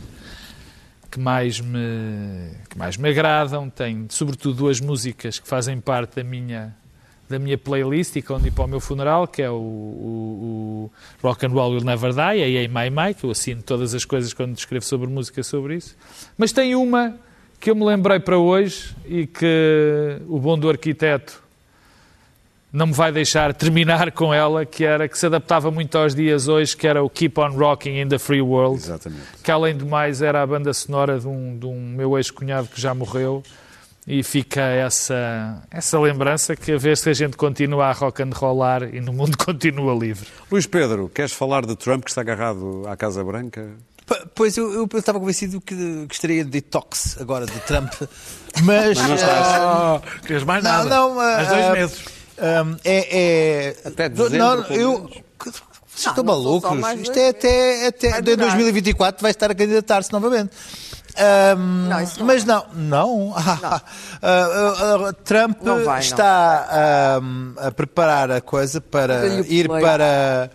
que 1.09 1.19
mais 1.19 1.59
me 1.59 2.51
que 2.69 2.77
mais 2.77 2.97
me 2.97 3.09
agradam, 3.09 3.69
tem 3.69 4.05
sobretudo 4.09 4.55
duas 4.55 4.79
músicas 4.79 5.39
que 5.39 5.47
fazem 5.47 5.79
parte 5.79 6.17
da 6.17 6.23
minha 6.23 6.75
da 7.29 7.37
minha 7.37 7.57
playlist 7.57 8.15
e 8.15 8.21
quando 8.21 8.47
ir 8.47 8.51
para 8.51 8.63
o 8.63 8.67
meu 8.67 8.79
funeral, 8.79 9.27
que 9.27 9.41
é 9.41 9.49
o, 9.49 9.55
o, 9.55 10.91
o 11.21 11.27
Rock 11.27 11.45
and 11.45 11.49
Roll 11.49 11.71
Will 11.73 11.83
Never 11.83 12.13
Die, 12.13 12.19
a 12.19 12.69
My 12.69 12.89
My, 12.89 13.13
que 13.13 13.25
eu 13.25 13.31
assino 13.31 13.61
todas 13.61 13.93
as 13.93 14.05
coisas 14.05 14.33
quando 14.33 14.57
escrevo 14.57 14.85
sobre 14.85 15.07
música 15.07 15.43
sobre 15.43 15.75
isso. 15.75 15.95
Mas 16.37 16.53
tem 16.53 16.73
uma 16.75 17.15
que 17.59 17.69
eu 17.69 17.75
me 17.75 17.83
lembrei 17.83 18.19
para 18.19 18.37
hoje 18.37 18.95
e 19.05 19.27
que 19.27 20.21
o 20.27 20.39
bom 20.39 20.57
do 20.57 20.69
arquiteto 20.69 21.43
não 22.71 22.87
me 22.87 22.93
vai 22.93 23.11
deixar 23.11 23.53
terminar 23.53 24.11
com 24.11 24.33
ela, 24.33 24.65
que 24.65 24.83
era 24.83 25.07
que 25.07 25.17
se 25.17 25.25
adaptava 25.25 25.71
muito 25.71 25.97
aos 25.97 26.13
dias 26.13 26.47
hoje, 26.47 26.75
que 26.75 26.87
era 26.87 27.03
o 27.03 27.09
Keep 27.09 27.39
on 27.39 27.49
Rocking 27.51 28.01
in 28.01 28.07
the 28.07 28.19
Free 28.19 28.41
World, 28.41 28.77
Exatamente. 28.77 29.21
que 29.43 29.51
além 29.51 29.75
do 29.75 29.85
mais 29.85 30.21
era 30.21 30.41
a 30.41 30.47
banda 30.47 30.73
sonora 30.73 31.19
de 31.19 31.27
um, 31.27 31.57
de 31.57 31.65
um 31.65 31.79
meu 31.79 32.17
ex-cunhado 32.17 32.67
que 32.67 32.79
já 32.79 32.93
morreu 32.93 33.41
e 34.05 34.23
fica 34.23 34.61
essa, 34.61 35.61
essa 35.69 35.99
lembrança 35.99 36.55
que 36.55 36.71
a 36.71 36.77
ver 36.77 36.95
se 36.95 37.09
a 37.09 37.13
gente 37.13 37.35
continua 37.35 37.87
a 37.87 37.91
rock 37.91 38.23
and 38.23 38.29
rollar 38.33 38.83
e 38.83 39.01
no 39.01 39.11
mundo 39.11 39.37
continua 39.43 39.93
livre. 39.93 40.27
Luís 40.49 40.65
Pedro, 40.65 41.09
queres 41.13 41.33
falar 41.33 41.65
de 41.65 41.75
Trump 41.75 42.03
que 42.03 42.09
está 42.09 42.21
agarrado 42.21 42.83
à 42.87 42.95
Casa 42.95 43.23
Branca? 43.23 43.69
Pois 44.33 44.55
eu, 44.55 44.71
eu 44.71 44.89
estava 44.97 45.19
convencido 45.19 45.59
que, 45.59 45.75
que 46.07 46.15
estaria 46.15 46.45
de 46.45 46.49
detox 46.49 47.17
agora 47.19 47.45
de 47.45 47.59
Trump, 47.61 47.91
mas. 48.63 48.97
Ah, 49.21 50.01
queres 50.25 50.43
mais 50.43 50.63
não, 50.63 50.71
nada? 50.71 50.89
não. 50.89 51.15
Mais 51.15 51.47
ah, 51.47 51.51
dois 51.51 51.65
ah, 51.65 51.71
meses. 51.73 52.16
Ah, 52.39 52.77
é, 52.83 53.17
é. 53.19 53.75
Até 53.87 54.09
dezembro, 54.09 54.37
não, 54.37 54.63
eu. 54.67 55.09
Vocês 55.97 56.05
Não, 56.05 56.11
estão 56.11 56.23
não 56.23 56.33
malucos? 56.35 56.71
Isto 57.01 57.13
dois 57.13 57.17
é 57.17 57.29
até, 57.29 57.87
até 57.87 58.21
durar. 58.21 58.51
2024 58.51 59.21
vai 59.21 59.31
estar 59.31 59.49
a 59.49 59.55
candidatar-se 59.55 60.13
novamente. 60.13 60.51
Ahm, 61.17 61.87
Não, 61.89 61.99
não 61.99 62.25
mas 62.25 62.45
não, 62.45 62.65
não. 62.73 63.33
Ah, 63.59 63.81
ah, 64.21 65.07
ah, 65.09 65.13
Trump 65.23 65.61
Não 65.61 65.83
vai, 65.83 65.95
não. 65.95 65.99
está 65.99 67.19
a 67.57 67.71
preparar 67.71 68.31
a 68.31 68.41
coisa 68.41 68.81
para 68.81 69.25
ir 69.47 69.67
para, 69.67 70.51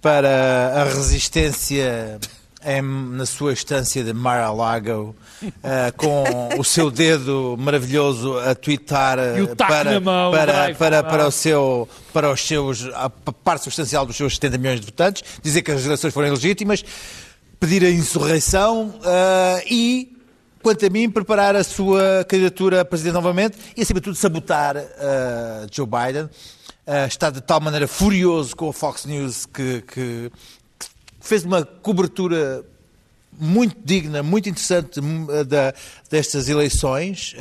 para 0.00 0.72
a 0.80 0.84
resistência 0.84 2.18
em- 2.64 2.82
na 3.16 3.24
sua 3.26 3.52
estância 3.52 4.02
de 4.04 4.12
Mar-a-Lago, 4.12 5.14
ah, 5.62 5.92
com 5.96 6.24
o 6.58 6.64
seu 6.64 6.90
dedo 6.90 7.56
maravilhoso 7.58 8.38
a 8.38 8.54
twittar 8.54 9.18
ah, 9.18 9.38
E 9.40 9.46
taco 9.54 9.72
para, 9.72 10.00
mão, 10.00 10.30
para, 10.30 10.52
vai 10.52 10.74
para, 10.74 11.02
para, 11.02 11.26
o 11.26 11.30
seu, 11.30 11.88
para 12.12 12.30
os 12.30 12.46
seus, 12.46 12.86
a 12.94 13.08
parte 13.08 13.64
substancial 13.64 14.04
dos 14.04 14.16
seus 14.16 14.34
70 14.34 14.58
milhões 14.58 14.80
de 14.80 14.86
votantes, 14.86 15.22
dizer 15.42 15.62
que 15.62 15.70
as 15.70 15.84
eleições 15.84 16.12
foram 16.12 16.28
ilegítimas, 16.28 16.84
pedir 17.58 17.84
a 17.84 17.90
insurreição 17.90 18.94
ah, 19.04 19.60
e, 19.66 20.16
quanto 20.62 20.84
a 20.84 20.90
mim, 20.90 21.08
preparar 21.08 21.56
a 21.56 21.64
sua 21.64 22.24
candidatura 22.28 22.82
a 22.82 22.84
presidente 22.84 23.14
novamente 23.14 23.56
e, 23.76 23.82
acima 23.82 24.00
de 24.00 24.04
tudo, 24.04 24.16
sabotar 24.16 24.76
ah, 24.76 25.66
Joe 25.72 25.86
Biden. 25.86 26.28
Ah, 26.86 27.06
está 27.06 27.30
de 27.30 27.40
tal 27.40 27.60
maneira 27.60 27.86
furioso 27.86 28.56
com 28.56 28.68
a 28.68 28.72
Fox 28.72 29.04
News 29.04 29.46
que, 29.46 29.82
que 29.82 30.32
fez 31.20 31.44
uma 31.44 31.64
cobertura 31.64 32.64
muito 33.38 33.76
digna, 33.84 34.22
muito 34.22 34.48
interessante 34.48 35.00
hum, 35.00 35.26
da, 35.46 35.72
destas 36.10 36.48
eleições. 36.48 37.34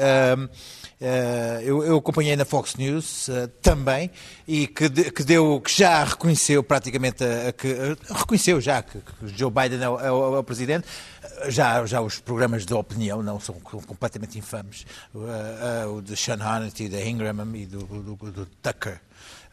Ah, 1.01 1.61
eu, 1.63 1.81
eu 1.83 1.97
acompanhei 1.97 2.35
na 2.35 2.43
Fox 2.43 2.75
News 2.75 3.29
ah, 3.29 3.49
também 3.61 4.11
e 4.47 4.67
que, 4.67 4.89
de- 4.89 5.09
que 5.11 5.23
deu, 5.23 5.61
que 5.61 5.71
já 5.71 6.03
reconheceu 6.03 6.61
praticamente, 6.61 7.23
a, 7.23 7.47
a 7.47 7.51
que, 7.53 7.67
ah, 8.09 8.13
reconheceu 8.19 8.59
já 8.59 8.81
que, 8.83 8.97
que 8.99 9.37
Joe 9.37 9.49
Biden 9.49 9.81
é 9.81 9.89
o, 9.89 9.99
é 9.99 10.11
o- 10.11 10.35
é 10.35 10.39
o 10.39 10.43
presidente. 10.43 10.85
Já, 11.47 11.85
já 11.85 12.01
os 12.01 12.19
programas 12.19 12.65
de 12.65 12.73
opinião 12.73 13.23
não 13.23 13.39
são 13.39 13.55
com- 13.55 13.81
completamente 13.81 14.37
infames. 14.37 14.85
Ah, 15.15 15.83
ah, 15.85 15.89
o 15.89 16.01
de 16.01 16.15
Sean 16.17 16.39
Hannity, 16.41 16.89
da 16.89 17.01
Ingram 17.03 17.35
e 17.55 17.65
do, 17.65 17.79
do, 17.79 18.15
do 18.31 18.45
Tucker. 18.61 18.99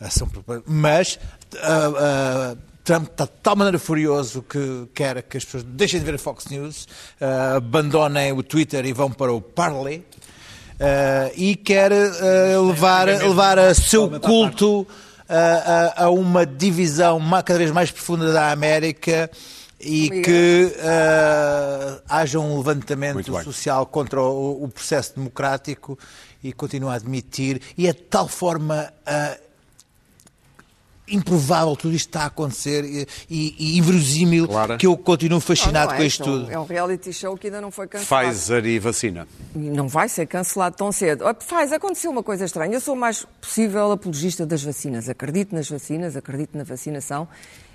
Ah, 0.01 0.11
são, 0.11 0.29
mas 0.67 1.19
ah, 1.63 2.53
ah, 2.53 2.57
Trump 2.85 3.09
está 3.11 3.25
de 3.25 3.31
tal 3.43 3.57
maneira 3.57 3.79
furioso 3.79 4.43
que 4.43 4.89
quer 4.95 5.23
que 5.23 5.37
as 5.37 5.45
pessoas 5.45 5.63
deixem 5.65 5.99
de 6.01 6.07
ver 6.07 6.15
a 6.15 6.19
Fox 6.19 6.47
News, 6.47 6.87
abandonem 7.57 8.33
o 8.33 8.43
Twitter 8.43 8.85
e 8.87 8.93
vão 8.93 9.11
para 9.11 9.33
o 9.33 9.41
Parler. 9.41 10.03
ah, 10.81 11.31
e 11.35 11.57
quer 11.57 11.93
ah, 11.93 12.61
levar, 12.67 13.07
levar 13.07 13.59
a 13.59 13.75
seu 13.75 14.09
culto 14.21 14.87
ah, 15.29 15.93
a, 15.97 16.05
a 16.05 16.11
uma 16.11 16.45
divisão 16.47 17.21
cada 17.45 17.59
vez 17.59 17.71
mais 17.71 17.91
profunda 17.91 18.33
da 18.33 18.51
América 18.53 19.31
e 19.81 20.07
Obrigada. 20.07 20.23
que 20.25 20.75
ah, 20.81 22.01
haja 22.09 22.39
um 22.41 22.57
levantamento 22.59 23.23
social 23.45 23.85
contra 23.87 24.21
o, 24.21 24.65
o 24.65 24.69
processo 24.69 25.15
democrático 25.17 25.99
e 26.43 26.53
continua 26.53 26.93
a 26.93 26.95
admitir 26.97 27.61
e 27.77 27.87
é 27.87 27.93
de 27.93 28.01
tal 28.03 28.27
forma 28.27 28.93
ah, 29.05 29.37
improvável 31.09 31.77
tudo 31.77 31.95
isto 31.95 32.09
está 32.09 32.23
a 32.23 32.27
acontecer 32.27 32.85
e, 33.31 33.55
e, 33.59 33.79
inverosímil 33.79 34.49
Claro. 34.49 34.77
que 34.77 34.87
eu 34.89 34.97
continuo 34.97 35.37
Não, 35.37 35.41
fascinado 35.41 35.89
não 35.91 35.95
é, 35.95 35.97
com 35.99 36.03
isto 36.03 36.23
é 36.23 36.27
um- 36.27 36.39
tudo. 36.41 36.51
É 36.53 36.59
um 36.59 36.65
reality 36.65 37.13
show 37.13 37.37
que 37.37 37.47
ainda 37.47 37.61
não 37.61 37.71
foi 37.71 37.87
cancelado. 37.87 38.29
Pfizer 38.29 38.67
e 38.67 38.79
vacina. 38.81 39.29
Não 39.55 39.87
vai 39.87 40.09
ser 40.09 40.27
cancelado 40.27 40.75
tão 40.77 40.91
cedo. 40.91 41.25
Faz, 41.41 41.71
aconteceu 41.73 42.11
uma 42.11 42.25
coisa 42.25 42.45
estranha. 42.45 42.75
Eu 42.75 42.81
sou 42.81 42.95
o 42.95 42.99
mais 42.99 43.25
possível 43.41 43.93
apologista 43.93 44.45
das 44.45 44.65
vacinas. 44.65 45.09
Acredito 45.09 45.55
nas 45.55 45.69
vacinas, 45.69 46.17
acredito 46.17 46.59
na 46.59 46.65
vacinação. 46.65 47.29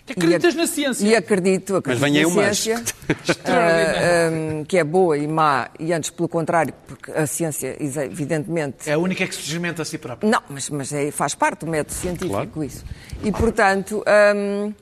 Acreditas 0.10 0.54
E 0.54 0.58
na 0.58 0.68
ciência? 0.68 1.06
E 1.08 1.16
acredito, 1.16 1.76
acredito 1.78 2.02
venha 2.04 2.20
aí 2.20 2.26
na 2.26 2.32
um 2.32 2.36
mas. 2.36 2.58
ciência, 2.60 2.84
ah, 3.46 3.52
ah, 3.52 4.66
que 4.68 4.78
é 4.78 4.84
boa 4.84 5.18
e 5.18 5.28
má, 5.28 5.70
e 5.80 5.94
antes 5.94 6.10
pelo 6.10 6.28
contrário, 6.28 6.74
porque 6.88 7.12
a 7.12 7.26
ciência, 7.26 7.78
evidentemente, 7.80 8.90
É 8.90 8.94
a 8.94 8.98
única 8.98 9.26
que 9.26 9.36
se 9.36 9.42
desmenta 9.42 9.82
a 9.82 9.86
si 9.86 9.98
própria. 9.98 10.30
não, 10.30 10.42
mas, 10.50 10.70
mas 10.70 10.92
é- 10.92 11.12
faz 11.12 11.34
parte 11.36 11.66
do 11.66 11.72
método 11.72 11.94
científico 11.94 12.30
Claro. 12.54 12.64
isso. 12.64 12.84
E, 13.24 13.32
portanto, 13.32 14.04
hum, 14.36 14.74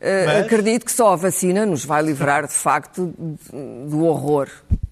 eh, 0.00 0.24
Mas- 0.26 0.46
acredito 0.46 0.84
que 0.86 0.92
só 0.92 1.12
a 1.12 1.16
vacina 1.16 1.64
nos 1.64 1.84
vai 1.84 2.02
livrar, 2.02 2.46
de 2.46 2.52
facto, 2.54 3.14
do 3.88 4.04
horror. 4.04 4.48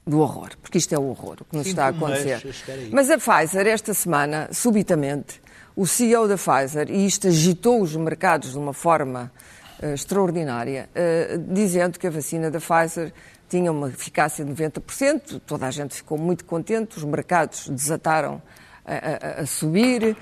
Do 0.07 0.21
horror, 0.21 0.51
porque 0.63 0.79
isto 0.79 0.93
é 0.95 0.99
o 0.99 1.03
horror, 1.05 1.37
o 1.41 1.45
que 1.45 1.57
nos 1.57 1.67
Sinto 1.67 1.79
está 1.79 1.89
a 1.89 1.91
um 1.91 1.95
mas 1.99 2.21
acontecer. 2.21 2.71
aí. 2.73 2.91
Mas 2.93 3.11
a 3.11 3.19
Pfizer, 3.19 3.67
esta 3.67 3.95
semana, 3.95 4.49
subitamente, 4.53 5.41
o 5.77 5.87
CEO 5.87 6.27
da 6.27 6.37
Pfizer, 6.37 6.91
e 6.91 7.07
isto 7.07 7.29
agitou 7.29 7.81
os 7.81 7.95
mercados 7.95 8.53
de 8.53 8.59
uma 8.59 8.73
forma 8.73 9.31
eh, 9.31 9.60
extraordinária, 9.95 10.89
eh, 10.95 11.39
dizendo 11.49 11.99
que 11.99 12.07
a 12.07 12.11
vacina 12.11 12.51
da 12.51 12.59
Pfizer 12.61 13.13
tinha 13.49 13.73
uma 13.73 13.89
eficácia 13.89 14.45
de 14.45 14.51
90%, 14.53 15.41
toda 15.47 15.67
a 15.67 15.71
gente 15.71 15.95
ficou 15.95 16.17
muito 16.19 16.45
contente, 16.45 16.97
os 16.99 17.05
mercados 17.05 17.69
desataram 17.69 18.41
a, 18.85 19.39
a- 19.39 19.41
a 19.43 19.47
subir. 19.47 20.17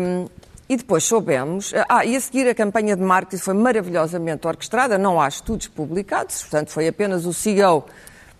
hum, 0.00 0.26
e 0.68 0.76
depois 0.76 1.04
soubemos. 1.04 1.74
Ah, 1.86 2.02
e 2.06 2.16
a 2.16 2.20
seguir 2.20 2.48
a 2.48 2.54
campanha 2.54 2.96
de 2.96 3.02
marketing 3.02 3.42
foi 3.42 3.52
maravilhosamente 3.52 4.46
orquestrada, 4.46 4.96
não 4.96 5.20
há 5.20 5.28
estudos 5.28 5.68
publicados, 5.68 6.40
portanto 6.42 6.70
foi 6.70 6.88
apenas 6.88 7.26
o 7.26 7.32
CEO 7.34 7.84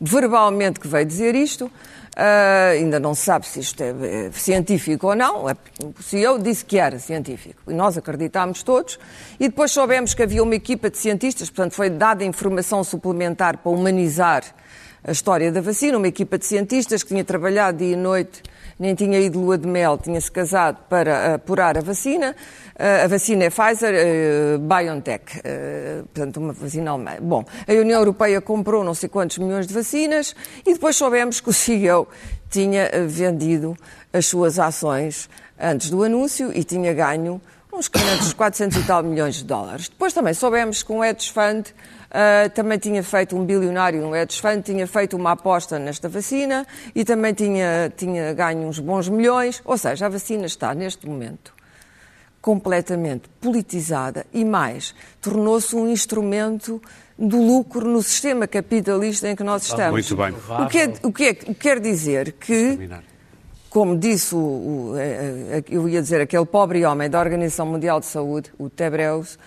verbalmente 0.02 0.80
que 0.80 0.88
veio 0.88 1.06
dizer 1.06 1.34
isto. 1.34 1.70
Uh, 2.14 2.72
ainda 2.72 3.00
não 3.00 3.14
se 3.14 3.22
sabe 3.22 3.46
se 3.46 3.60
isto 3.60 3.82
é, 3.82 4.26
é, 4.26 4.30
científico 4.32 5.06
ou 5.06 5.14
não. 5.14 5.48
É, 5.48 5.56
se 5.98 6.18
eu 6.20 6.38
disse 6.38 6.62
que 6.62 6.78
era 6.78 6.98
científico 6.98 7.70
e 7.70 7.72
nós 7.72 7.96
acreditámos 7.96 8.62
todos. 8.62 8.98
E 9.40 9.48
depois 9.48 9.72
soubemos 9.72 10.12
que 10.12 10.22
havia 10.22 10.42
uma 10.42 10.54
equipa 10.54 10.90
de 10.90 10.98
cientistas, 10.98 11.48
portanto, 11.48 11.72
foi 11.72 11.88
dada 11.88 12.22
informação 12.22 12.84
suplementar 12.84 13.56
para 13.56 13.72
humanizar 13.72 14.44
a 15.04 15.10
história 15.12 15.50
da 15.50 15.60
vacina. 15.60 15.98
Uma 15.98 16.08
equipa 16.08 16.38
de 16.38 16.46
cientistas 16.46 17.02
que 17.02 17.08
tinha 17.08 17.24
trabalhado 17.24 17.78
dia 17.78 17.92
e 17.92 17.96
noite, 17.96 18.42
nem 18.78 18.94
tinha 18.94 19.18
ido 19.18 19.40
lua 19.40 19.58
de 19.58 19.66
mel, 19.66 19.98
tinha-se 19.98 20.30
casado 20.30 20.78
para 20.88 21.34
apurar 21.34 21.76
a 21.76 21.80
vacina. 21.80 22.34
A 23.04 23.06
vacina 23.06 23.44
é 23.44 23.50
Pfizer 23.50 23.94
uh, 23.94 24.58
BioNTech, 24.58 25.38
uh, 25.38 26.02
portanto, 26.12 26.36
uma 26.38 26.52
vacina 26.52 26.90
alemã. 26.90 27.12
Bom, 27.20 27.44
a 27.68 27.72
União 27.72 28.00
Europeia 28.00 28.40
comprou 28.40 28.82
não 28.82 28.94
sei 28.94 29.08
quantos 29.08 29.38
milhões 29.38 29.66
de 29.66 29.74
vacinas 29.74 30.34
e 30.66 30.72
depois 30.72 30.96
soubemos 30.96 31.40
que 31.40 31.50
o 31.50 31.52
CEO 31.52 32.08
tinha 32.50 32.90
vendido 33.06 33.76
as 34.12 34.26
suas 34.26 34.58
ações 34.58 35.28
antes 35.60 35.90
do 35.90 36.02
anúncio 36.02 36.50
e 36.54 36.64
tinha 36.64 36.92
ganho 36.92 37.40
uns 37.72 37.88
500, 37.88 38.34
400 38.34 38.78
e 38.78 38.86
tal 38.86 39.02
milhões 39.02 39.36
de 39.36 39.44
dólares. 39.44 39.88
Depois 39.88 40.12
também 40.12 40.34
soubemos 40.34 40.82
que 40.82 40.92
um 40.92 41.02
hedge 41.02 41.32
fund 41.32 41.72
uh, 42.12 42.50
também 42.50 42.78
tinha 42.78 43.02
feito, 43.02 43.36
um 43.36 43.44
bilionário, 43.44 44.04
um 44.04 44.14
hedge 44.14 44.40
fund, 44.40 44.62
tinha 44.62 44.86
feito 44.86 45.16
uma 45.16 45.32
aposta 45.32 45.78
nesta 45.78 46.08
vacina 46.08 46.66
e 46.94 47.04
também 47.04 47.32
tinha, 47.32 47.92
tinha 47.96 48.32
ganho 48.34 48.68
uns 48.68 48.78
bons 48.78 49.08
milhões. 49.08 49.62
Ou 49.64 49.76
seja, 49.76 50.06
a 50.06 50.08
vacina 50.08 50.46
está 50.46 50.74
neste 50.74 51.08
momento 51.08 51.52
completamente 52.42 53.28
politizada 53.40 54.26
e 54.34 54.44
mais, 54.44 54.92
tornou-se 55.20 55.76
um 55.76 55.88
instrumento 55.88 56.82
do 57.16 57.40
lucro 57.40 57.88
no 57.88 58.02
sistema 58.02 58.48
capitalista 58.48 59.28
em 59.28 59.36
que 59.36 59.44
nós 59.44 59.62
estamos. 59.62 60.10
Muito 60.10 60.16
bem. 60.16 60.34
O 60.64 60.68
que, 60.68 60.78
é, 60.78 60.92
o 61.04 61.12
que, 61.12 61.24
é, 61.24 61.34
quer 61.34 61.78
dizer 61.78 62.32
que, 62.32 62.90
como 63.70 63.96
disse 63.96 64.34
o, 64.34 64.38
o, 64.38 64.94
eu 65.70 65.88
ia 65.88 66.02
dizer, 66.02 66.20
aquele 66.20 66.44
pobre 66.44 66.84
homem 66.84 67.08
da 67.08 67.20
Organização 67.20 67.64
Mundial 67.64 68.00
de 68.00 68.06
Saúde, 68.06 68.52
o 68.58 68.68
Tebreus, 68.68 69.38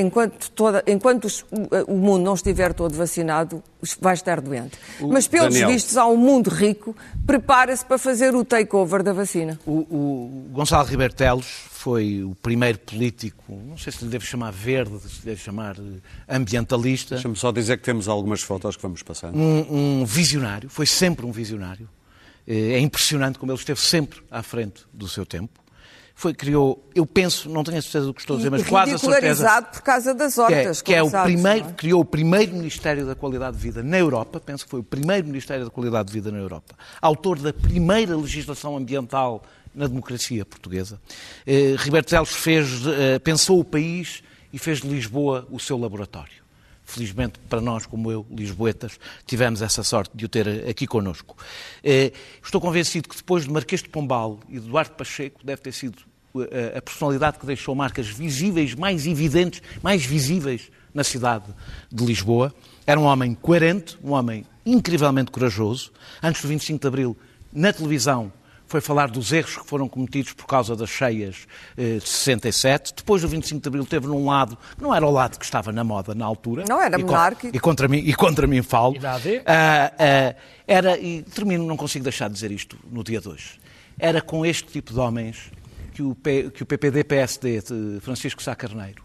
enquanto, 0.00 0.50
toda, 0.50 0.82
enquanto 0.86 1.24
os, 1.26 1.44
o 1.86 1.94
mundo 1.94 2.24
não 2.24 2.34
estiver 2.34 2.72
todo 2.72 2.94
vacinado, 2.94 3.62
vai 4.00 4.14
estar 4.14 4.40
doente. 4.40 4.78
O 5.00 5.08
Mas, 5.08 5.26
pelos 5.26 5.54
Daniel. 5.54 5.68
vistos, 5.68 5.96
há 5.96 6.06
um 6.06 6.16
mundo 6.16 6.50
rico, 6.50 6.96
prepara-se 7.26 7.84
para 7.84 7.98
fazer 7.98 8.34
o 8.34 8.44
takeover 8.44 9.02
da 9.02 9.12
vacina. 9.12 9.58
O, 9.66 9.72
o 9.72 10.48
Gonçalo 10.50 10.86
Ribeiro 10.86 11.14
Teles 11.14 11.46
foi 11.78 12.24
o 12.24 12.34
primeiro 12.34 12.78
político, 12.78 13.54
não 13.66 13.78
sei 13.78 13.92
se 13.92 14.04
lhe 14.04 14.10
devo 14.10 14.24
chamar 14.24 14.50
verde, 14.50 14.98
se 15.00 15.20
lhe 15.20 15.26
devo 15.26 15.40
chamar 15.40 15.76
eh, 15.78 16.00
ambientalista. 16.28 17.14
Deixa-me 17.14 17.36
só 17.36 17.52
dizer 17.52 17.76
que 17.78 17.84
temos 17.84 18.08
algumas 18.08 18.42
fotos 18.42 18.76
que 18.76 18.82
vamos 18.82 19.02
passando. 19.02 19.38
Um, 19.38 20.00
um 20.00 20.04
visionário, 20.04 20.68
foi 20.68 20.86
sempre 20.86 21.24
um 21.24 21.30
visionário. 21.30 21.88
Eh, 22.46 22.72
é 22.72 22.80
impressionante 22.80 23.38
como 23.38 23.52
ele 23.52 23.58
esteve 23.58 23.80
sempre 23.80 24.20
à 24.30 24.42
frente 24.42 24.84
do 24.92 25.06
seu 25.06 25.24
tempo 25.24 25.60
foi, 26.18 26.34
criou, 26.34 26.84
eu 26.96 27.06
penso, 27.06 27.48
não 27.48 27.62
tenho 27.62 27.78
a 27.78 27.80
certeza 27.80 28.06
do 28.06 28.12
que 28.12 28.20
estou 28.20 28.34
a 28.34 28.38
dizer, 28.38 28.50
mas 28.50 28.66
quase 28.66 28.92
a 28.92 28.98
certeza. 28.98 29.62
por 29.62 29.82
causa 29.82 30.12
das 30.12 30.36
hortas. 30.36 30.82
Que 30.82 30.90
é, 30.90 30.94
que 30.96 30.98
é 30.98 31.02
o 31.04 31.08
sabes, 31.08 31.32
primeiro, 31.32 31.68
é? 31.68 31.72
criou 31.74 32.00
o 32.00 32.04
primeiro 32.04 32.56
Ministério 32.56 33.06
da 33.06 33.14
Qualidade 33.14 33.56
de 33.56 33.62
Vida 33.62 33.84
na 33.84 33.96
Europa, 34.00 34.40
penso 34.40 34.64
que 34.64 34.70
foi 34.72 34.80
o 34.80 34.82
primeiro 34.82 35.28
Ministério 35.28 35.64
da 35.64 35.70
Qualidade 35.70 36.08
de 36.08 36.14
Vida 36.14 36.32
na 36.32 36.38
Europa, 36.38 36.74
autor 37.00 37.38
da 37.38 37.52
primeira 37.52 38.16
legislação 38.16 38.76
ambiental 38.76 39.44
na 39.72 39.86
democracia 39.86 40.44
portuguesa. 40.44 41.00
Eh, 41.46 41.76
Riberto 41.78 42.10
Teles 42.10 42.30
fez, 42.30 42.84
eh, 42.84 43.20
pensou 43.20 43.60
o 43.60 43.64
país 43.64 44.20
e 44.52 44.58
fez 44.58 44.80
de 44.80 44.88
Lisboa 44.88 45.46
o 45.52 45.60
seu 45.60 45.78
laboratório. 45.78 46.47
Felizmente 46.90 47.38
para 47.50 47.60
nós, 47.60 47.84
como 47.84 48.10
eu, 48.10 48.26
lisboetas, 48.30 48.98
tivemos 49.26 49.60
essa 49.60 49.82
sorte 49.82 50.16
de 50.16 50.24
o 50.24 50.28
ter 50.28 50.66
aqui 50.66 50.86
connosco. 50.86 51.36
Eh, 51.84 52.12
estou 52.42 52.62
convencido 52.62 53.06
que 53.06 53.14
depois 53.14 53.44
de 53.44 53.50
Marquês 53.50 53.82
de 53.82 53.90
Pombal 53.90 54.40
e 54.48 54.58
de 54.58 54.66
Eduardo 54.66 54.92
Pacheco, 54.92 55.44
deve 55.44 55.60
ter 55.60 55.72
sido 55.72 55.98
a 56.76 56.80
personalidade 56.80 57.38
que 57.38 57.44
deixou 57.44 57.74
marcas 57.74 58.06
visíveis, 58.06 58.74
mais 58.74 59.06
evidentes, 59.06 59.62
mais 59.82 60.04
visíveis 60.04 60.70
na 60.94 61.04
cidade 61.04 61.44
de 61.92 62.04
Lisboa. 62.04 62.54
Era 62.86 62.98
um 62.98 63.04
homem 63.04 63.34
coerente, 63.34 63.98
um 64.02 64.12
homem 64.12 64.46
incrivelmente 64.64 65.30
corajoso. 65.30 65.92
Antes 66.22 66.40
do 66.40 66.48
25 66.48 66.80
de 66.80 66.86
Abril, 66.86 67.16
na 67.52 67.70
televisão, 67.70 68.32
foi 68.68 68.80
falar 68.80 69.10
dos 69.10 69.32
erros 69.32 69.56
que 69.56 69.66
foram 69.66 69.88
cometidos 69.88 70.32
por 70.32 70.46
causa 70.46 70.76
das 70.76 70.90
cheias 70.90 71.46
eh, 71.76 71.98
de 71.98 72.08
67. 72.08 72.94
Depois 72.96 73.22
do 73.22 73.28
25 73.28 73.62
de 73.62 73.68
Abril 73.68 73.86
teve 73.86 74.06
num 74.06 74.26
lado, 74.26 74.56
que 74.76 74.82
não 74.82 74.94
era 74.94 75.06
o 75.06 75.10
lado 75.10 75.38
que 75.38 75.44
estava 75.44 75.72
na 75.72 75.82
moda 75.82 76.14
na 76.14 76.26
altura. 76.26 76.64
Não, 76.68 76.80
era 76.80 76.98
monárquico. 76.98 77.56
E 77.56 77.58
contra 77.58 77.88
mim, 77.88 77.98
e 77.98 78.14
contra 78.14 78.46
mim 78.46 78.62
falo. 78.62 78.94
E 78.94 78.98
uh, 78.98 79.40
uh, 79.40 80.36
era, 80.66 80.98
e 80.98 81.22
termino, 81.22 81.66
não 81.66 81.76
consigo 81.76 82.02
deixar 82.02 82.28
de 82.28 82.34
dizer 82.34 82.50
isto 82.50 82.78
no 82.90 83.02
dia 83.02 83.20
de 83.20 83.28
hoje. 83.28 83.58
Era 83.98 84.20
com 84.20 84.44
este 84.44 84.70
tipo 84.70 84.92
de 84.92 85.00
homens 85.00 85.50
que 85.94 86.02
o, 86.02 86.14
P, 86.14 86.50
que 86.50 86.62
o 86.62 86.66
PPD-PSD 86.66 87.62
de 87.62 88.00
Francisco 88.00 88.42
Sá 88.42 88.54
Carneiro 88.54 89.02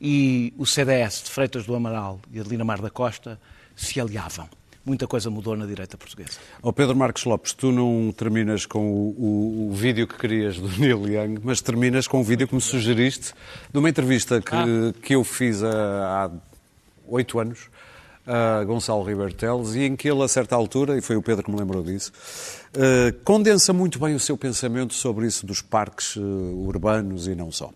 e 0.00 0.52
o 0.56 0.66
CDS 0.66 1.24
de 1.24 1.30
Freitas 1.30 1.64
do 1.64 1.74
Amaral 1.74 2.20
e 2.30 2.38
Adelina 2.38 2.64
Mar 2.64 2.80
da 2.80 2.90
Costa 2.90 3.40
se 3.74 4.00
aliavam. 4.00 4.48
Muita 4.86 5.08
coisa 5.08 5.28
mudou 5.28 5.56
na 5.56 5.66
direita 5.66 5.98
portuguesa. 5.98 6.38
Oh 6.62 6.72
Pedro 6.72 6.94
Marcos 6.94 7.24
Lopes, 7.24 7.52
tu 7.52 7.72
não 7.72 8.12
terminas 8.16 8.64
com 8.64 8.88
o, 8.88 9.08
o, 9.18 9.68
o, 9.70 9.74
vídeo 9.74 10.06
que 10.06 10.16
querias 10.16 10.58
do 10.58 10.68
Neil 10.78 11.08
Young, 11.08 11.40
mas 11.42 11.60
terminas 11.60 12.06
com 12.06 12.20
o 12.20 12.24
vídeo 12.24 12.46
que 12.46 12.54
me 12.54 12.60
sugeriste 12.60 13.34
de 13.72 13.78
uma 13.80 13.90
entrevista 13.90 14.40
que, 14.40 14.54
ah. 14.54 14.94
que 15.02 15.16
eu 15.16 15.24
fiz 15.24 15.60
há 15.64 16.30
oito 17.08 17.40
anos 17.40 17.68
a 18.26 18.62
Gonçalo 18.64 19.02
Ribeiro 19.04 19.32
Teles 19.32 19.74
e 19.74 19.82
em 19.82 19.94
que 19.96 20.08
ele, 20.08 20.22
a 20.22 20.28
certa 20.28 20.56
altura, 20.56 20.98
e 20.98 21.00
foi 21.00 21.16
o 21.16 21.22
Pedro 21.22 21.44
que 21.44 21.50
me 21.50 21.58
lembrou 21.58 21.82
disso, 21.82 22.12
uh, 22.74 23.12
condensa 23.24 23.72
muito 23.72 23.98
bem 23.98 24.14
o 24.14 24.20
seu 24.20 24.36
pensamento 24.36 24.94
sobre 24.94 25.26
isso 25.26 25.46
dos 25.46 25.62
parques 25.62 26.16
uh, 26.16 26.20
urbanos 26.20 27.28
e 27.28 27.34
não 27.34 27.52
só. 27.52 27.70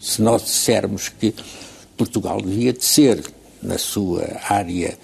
Se 0.00 0.22
nós 0.22 0.44
dissermos 0.44 1.08
que 1.08 1.34
Portugal 1.96 2.40
devia 2.40 2.72
de 2.72 2.84
ser, 2.84 3.22
na 3.62 3.78
sua 3.78 4.24
área, 4.48 4.98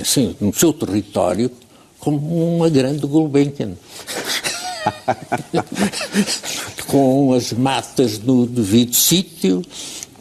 assim, 0.00 0.36
no 0.40 0.52
seu 0.52 0.72
território, 0.72 1.50
como 1.98 2.56
uma 2.56 2.68
grande 2.68 3.06
Gulbenkian. 3.06 3.72
com 6.86 7.32
as 7.32 7.52
matas 7.52 8.18
no 8.18 8.46
devido 8.46 8.94
sítio, 8.94 9.62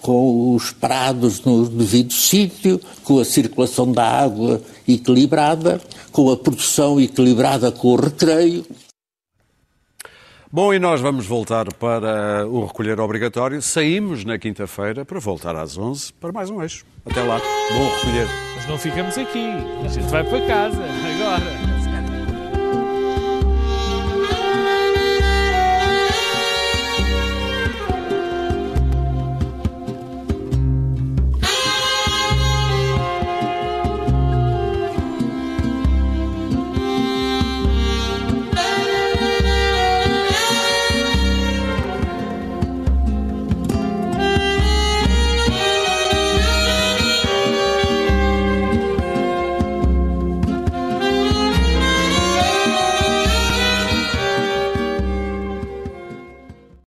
com 0.01 0.55
os 0.55 0.71
prados 0.71 1.41
no 1.41 1.67
devido 1.67 2.13
sítio, 2.13 2.79
com 3.03 3.19
a 3.19 3.25
circulação 3.25 3.91
da 3.91 4.05
água 4.05 4.61
equilibrada, 4.87 5.81
com 6.11 6.31
a 6.31 6.37
produção 6.37 6.99
equilibrada 6.99 7.71
com 7.71 7.89
o 7.89 7.95
recreio. 7.95 8.65
Bom, 10.53 10.73
e 10.73 10.79
nós 10.79 10.99
vamos 10.99 11.25
voltar 11.25 11.71
para 11.75 12.45
o 12.45 12.65
recolher 12.65 12.99
obrigatório. 12.99 13.61
Saímos 13.61 14.25
na 14.25 14.37
quinta-feira 14.37 15.05
para 15.05 15.17
voltar 15.17 15.55
às 15.55 15.77
11 15.77 16.11
para 16.19 16.33
mais 16.33 16.49
um 16.49 16.61
eixo. 16.61 16.85
Até 17.05 17.23
lá. 17.23 17.39
Bom 17.39 17.95
recolher. 17.95 18.27
Mas 18.57 18.67
não 18.67 18.77
ficamos 18.77 19.17
aqui. 19.17 19.47
A 19.85 19.87
gente 19.87 20.09
vai 20.09 20.25
para 20.25 20.45
casa 20.45 20.83
agora. 20.83 21.60